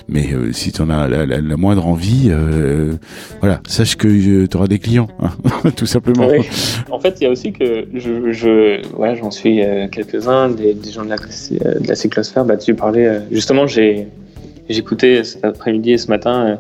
Mais 0.10 0.34
euh, 0.34 0.52
si 0.52 0.72
tu 0.72 0.82
en 0.82 0.90
as 0.90 1.08
la, 1.08 1.28
la, 1.28 1.40
la, 1.40 1.56
moindre 1.58 1.86
envie, 1.86 2.30
euh, 2.30 2.94
voilà, 3.40 3.62
sache 3.68 3.96
que 3.98 4.08
euh, 4.08 4.48
tu 4.48 4.58
auras 4.58 4.66
des 4.66 4.80
clients, 4.80 5.08
hein, 5.20 5.30
tout 5.76 5.86
simplement. 5.86 6.28
Oui. 6.28 6.40
En 6.90 7.00
fait, 7.00 7.18
il 7.22 7.26
y 7.26 7.28
a 7.28 7.30
aussi 7.30 7.54
que 7.54 7.86
je, 7.94 8.32
je 8.32 8.82
ouais, 8.96 9.16
j'en 9.16 9.30
suis 9.30 9.62
quelques-uns, 9.92 10.50
des, 10.50 10.74
des, 10.74 10.92
gens 10.92 11.06
de 11.06 11.10
la, 11.10 11.18
de 11.18 11.88
la 11.88 11.96
cyclosphère. 11.96 12.46
Bah, 12.46 12.58
tu 12.58 12.74
parlais, 12.74 13.22
justement, 13.32 13.68
j'ai 13.68 14.08
écouté 14.68 15.24
cet 15.24 15.46
après-midi 15.46 15.92
et 15.92 15.98
ce 16.00 16.08
matin 16.08 16.58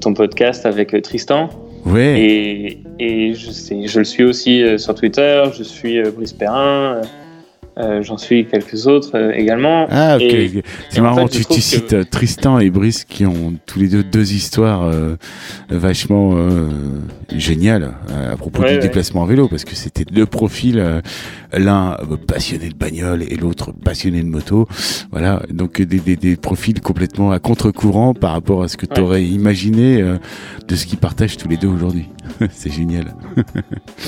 ton 0.00 0.14
podcast 0.14 0.66
avec 0.66 1.00
Tristan. 1.02 1.48
Ouais. 1.86 2.20
Et, 2.20 2.78
et 2.98 3.34
je, 3.34 3.52
sais, 3.52 3.86
je 3.86 3.98
le 4.00 4.04
suis 4.04 4.24
aussi 4.24 4.64
sur 4.78 4.96
Twitter, 4.96 5.44
je 5.56 5.62
suis 5.62 6.02
Brice 6.10 6.32
Perrin. 6.32 7.02
Euh, 7.78 8.02
J'en 8.02 8.18
suis 8.18 8.46
quelques 8.46 8.86
autres 8.86 9.12
euh, 9.16 9.32
également. 9.32 9.86
Ah, 9.90 10.16
ok. 10.16 10.22
Et- 10.22 10.62
C'est 10.90 10.98
et 10.98 11.00
en 11.00 11.04
marrant, 11.04 11.26
fait, 11.26 11.38
tu, 11.38 11.44
trouve 11.44 11.56
tu 11.56 11.62
que- 11.62 11.66
cites 11.66 11.92
euh, 11.94 12.04
Tristan 12.04 12.58
et 12.58 12.68
Brice 12.68 13.04
qui 13.04 13.24
ont 13.24 13.54
tous 13.64 13.78
les 13.78 13.88
deux 13.88 14.02
deux 14.04 14.32
histoires 14.34 14.82
euh, 14.82 15.16
vachement 15.70 16.36
géniales 17.34 17.92
à 18.30 18.36
propos 18.36 18.62
Ouais, 18.62 18.68
du 18.70 18.74
ouais. 18.76 18.80
déplacement 18.82 19.22
en 19.22 19.24
vélo, 19.26 19.48
parce 19.48 19.64
que 19.64 19.74
c'était 19.74 20.04
deux 20.04 20.26
profils, 20.26 20.82
l'un 21.56 21.96
passionné 22.26 22.68
de 22.68 22.74
bagnole 22.74 23.22
et 23.22 23.36
l'autre 23.36 23.72
passionné 23.72 24.22
de 24.22 24.28
moto. 24.28 24.68
Voilà, 25.10 25.42
donc 25.50 25.80
des, 25.80 25.98
des, 25.98 26.16
des 26.16 26.36
profils 26.36 26.78
complètement 26.80 27.30
à 27.32 27.38
contre-courant 27.38 28.12
par 28.14 28.32
rapport 28.32 28.62
à 28.62 28.68
ce 28.68 28.76
que 28.76 28.86
tu 28.86 29.00
aurais 29.00 29.24
imaginé 29.24 30.02
de 30.68 30.76
ce 30.76 30.86
qu'ils 30.86 30.98
partagent 30.98 31.36
tous 31.38 31.48
les 31.48 31.56
deux 31.56 31.68
aujourd'hui. 31.68 32.06
C'est 32.50 32.72
génial. 32.72 33.14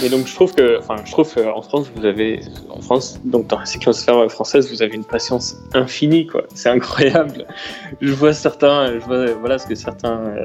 Et 0.05 0.09
donc 0.09 0.27
je 0.27 0.35
trouve 0.35 0.55
que, 0.55 0.79
enfin, 0.79 0.97
je 1.05 1.11
trouve 1.11 1.33
qu'en 1.35 1.63
France, 1.63 1.91
vous 1.95 2.05
avez, 2.05 2.41
en 2.71 2.81
France, 2.81 3.21
donc 3.25 3.47
dans 3.49 3.59
la 3.59 3.67
cyclosphère 3.67 4.31
française, 4.31 4.71
vous 4.71 4.83
avez 4.83 4.95
une 4.95 5.05
patience 5.05 5.57
infinie, 5.75 6.27
quoi. 6.27 6.43
C'est 6.55 6.69
incroyable. 6.69 7.47
Je 8.01 8.13
vois 8.13 8.33
certains, 8.33 8.95
je 8.95 9.05
vois, 9.05 9.27
voilà, 9.35 9.59
ce 9.59 9.67
que 9.67 9.75
certains, 9.75 10.19
euh, 10.19 10.43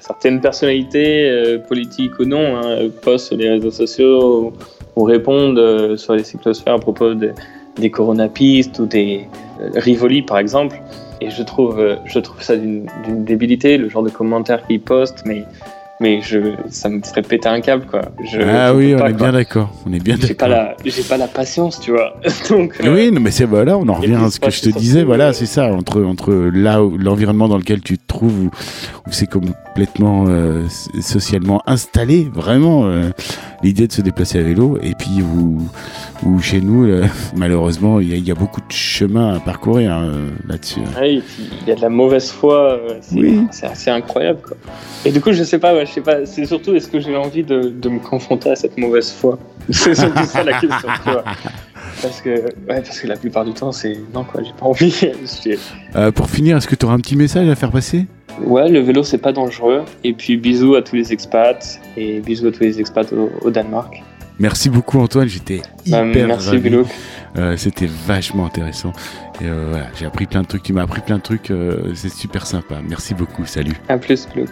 certaines 0.00 0.40
personnalités, 0.40 1.28
euh, 1.28 1.58
politiques 1.58 2.18
ou 2.18 2.24
non, 2.24 2.56
hein, 2.56 2.88
postent 3.02 3.28
sur 3.28 3.36
les 3.36 3.48
réseaux 3.50 3.70
sociaux 3.70 4.52
ou, 4.96 5.02
répondent 5.04 5.58
euh, 5.58 5.96
sur 5.96 6.14
les 6.14 6.24
cyclosphères 6.24 6.74
à 6.74 6.78
propos 6.78 7.14
de- 7.14 7.32
des 7.76 7.90
coronapistes 7.90 8.78
ou 8.78 8.86
des 8.86 9.26
euh, 9.60 9.70
Rivoli, 9.74 10.22
par 10.22 10.38
exemple. 10.38 10.80
Et 11.20 11.30
je 11.30 11.42
trouve, 11.42 11.78
euh, 11.80 11.96
je 12.06 12.18
trouve 12.18 12.42
ça 12.42 12.56
d'une 12.56 12.86
débilité, 13.24 13.78
le 13.78 13.88
genre 13.88 14.02
de 14.02 14.10
commentaires 14.10 14.66
qu'ils 14.66 14.80
postent, 14.80 15.22
mais 15.24 15.44
mais 16.00 16.20
je, 16.22 16.38
ça 16.70 16.88
me 16.88 17.00
ferait 17.02 17.22
péter 17.22 17.48
un 17.48 17.60
câble, 17.60 17.86
quoi. 17.86 18.02
Je, 18.22 18.40
ah 18.40 18.72
je 18.72 18.76
oui, 18.76 18.94
on 18.94 18.98
pas, 18.98 19.10
est 19.10 19.12
quoi. 19.14 19.22
bien 19.22 19.32
d'accord. 19.32 19.72
On 19.86 19.92
est 19.92 20.02
bien 20.02 20.16
J'ai 20.20 20.34
pas 20.34 20.48
la, 20.48 20.76
j'ai 20.84 21.02
pas 21.02 21.16
la 21.16 21.26
patience, 21.28 21.80
tu 21.80 21.90
vois. 21.92 22.14
Donc, 22.50 22.74
euh, 22.84 22.94
Oui, 22.94 23.10
non, 23.10 23.20
mais 23.20 23.30
c'est 23.30 23.44
voilà, 23.46 23.78
on 23.78 23.88
en 23.88 23.94
revient 23.94 24.14
à 24.22 24.30
ce 24.30 24.38
que 24.40 24.50
je 24.50 24.60
te 24.60 24.70
disais. 24.78 25.04
Voilà, 25.04 25.28
euh, 25.28 25.32
c'est 25.32 25.46
ça 25.46 25.72
entre 25.72 26.02
entre 26.02 26.32
là 26.52 26.82
où 26.84 26.96
l'environnement 26.98 27.48
dans 27.48 27.58
lequel 27.58 27.80
tu 27.80 27.96
te 27.98 28.06
trouves 28.06 28.44
où, 28.46 28.50
où 29.06 29.12
c'est 29.12 29.30
complètement 29.30 30.24
euh, 30.28 30.64
socialement 31.00 31.62
installé, 31.66 32.28
vraiment 32.32 32.86
euh, 32.86 33.10
l'idée 33.62 33.86
de 33.86 33.92
se 33.92 34.02
déplacer 34.02 34.38
à 34.38 34.42
vélo, 34.42 34.78
et 34.82 34.94
puis 34.94 35.22
où, 35.22 35.62
où 36.24 36.40
chez 36.40 36.60
nous, 36.60 36.84
euh, 36.86 37.04
malheureusement, 37.36 38.00
il 38.00 38.08
y, 38.10 38.12
a- 38.12 38.16
il 38.16 38.26
y 38.26 38.30
a 38.30 38.34
beaucoup 38.34 38.60
de 38.60 38.70
chemin 38.72 39.34
à 39.36 39.40
parcourir 39.40 39.92
hein, 39.92 40.12
là-dessus. 40.46 40.80
ouais, 41.00 41.22
il 41.62 41.68
y 41.68 41.72
a 41.72 41.74
de 41.74 41.80
la 41.80 41.88
mauvaise 41.88 42.30
foi, 42.30 42.72
euh, 42.72 42.98
c'est, 43.00 43.14
Oui. 43.18 43.46
c'est 43.50 43.66
assez 43.66 43.90
incroyable, 43.90 44.40
quoi. 44.46 44.56
Et 45.04 45.12
du 45.12 45.20
coup, 45.20 45.32
je 45.32 45.42
sais 45.44 45.58
pas, 45.58 45.74
ouais, 45.74 45.85
je 45.86 45.92
sais 45.92 46.00
pas, 46.00 46.26
c'est 46.26 46.44
surtout 46.46 46.74
est-ce 46.74 46.88
que 46.88 47.00
j'ai 47.00 47.16
envie 47.16 47.42
de, 47.42 47.60
de 47.70 47.88
me 47.88 47.98
confronter 47.98 48.50
à 48.50 48.56
cette 48.56 48.76
mauvaise 48.76 49.10
foi? 49.12 49.38
C'est 49.70 49.94
surtout 49.94 50.24
ça 50.24 50.44
la 50.44 50.52
question, 50.60 50.88
tu 51.04 51.10
vois. 51.10 51.24
Parce 52.02 52.20
que, 52.20 52.30
ouais, 52.30 52.82
parce 52.82 53.00
que 53.00 53.06
la 53.08 53.16
plupart 53.16 53.44
du 53.44 53.52
temps, 53.52 53.72
c'est 53.72 53.98
non, 54.14 54.22
quoi, 54.24 54.42
j'ai 54.44 54.52
pas 54.58 54.66
envie. 54.66 54.94
Euh, 55.96 56.12
pour 56.12 56.28
finir, 56.28 56.56
est-ce 56.56 56.68
que 56.68 56.74
tu 56.74 56.84
auras 56.84 56.94
un 56.94 56.98
petit 57.00 57.16
message 57.16 57.48
à 57.48 57.54
faire 57.54 57.70
passer? 57.70 58.06
Ouais, 58.42 58.68
le 58.68 58.80
vélo, 58.80 59.02
c'est 59.02 59.18
pas 59.18 59.32
dangereux. 59.32 59.82
Et 60.04 60.12
puis, 60.12 60.36
bisous 60.36 60.74
à 60.74 60.82
tous 60.82 60.94
les 60.96 61.12
expats, 61.12 61.80
et 61.96 62.20
bisous 62.20 62.48
à 62.48 62.52
tous 62.52 62.60
les 62.64 62.78
expats 62.80 63.10
au, 63.12 63.30
au 63.40 63.50
Danemark. 63.50 64.02
Merci 64.38 64.68
beaucoup 64.68 64.98
Antoine, 64.98 65.28
j'étais 65.28 65.62
Bah, 65.86 66.04
hyper 66.06 66.26
merci. 66.28 66.60
Euh, 67.38 67.56
C'était 67.56 67.88
vachement 68.06 68.44
intéressant. 68.44 68.92
Et 69.40 69.48
euh, 69.48 69.66
voilà, 69.68 69.86
j'ai 69.94 70.06
appris 70.06 70.26
plein 70.26 70.42
de 70.42 70.46
trucs. 70.46 70.62
Tu 70.62 70.72
m'as 70.72 70.82
appris 70.82 71.00
plein 71.00 71.18
de 71.18 71.22
trucs. 71.22 71.50
euh, 71.50 71.92
c'est 71.94 72.08
super 72.08 72.46
sympa. 72.46 72.76
Merci 72.88 73.14
beaucoup. 73.14 73.44
Salut. 73.46 73.74
À 73.88 73.98
plus, 73.98 74.26
Bilouk. 74.28 74.50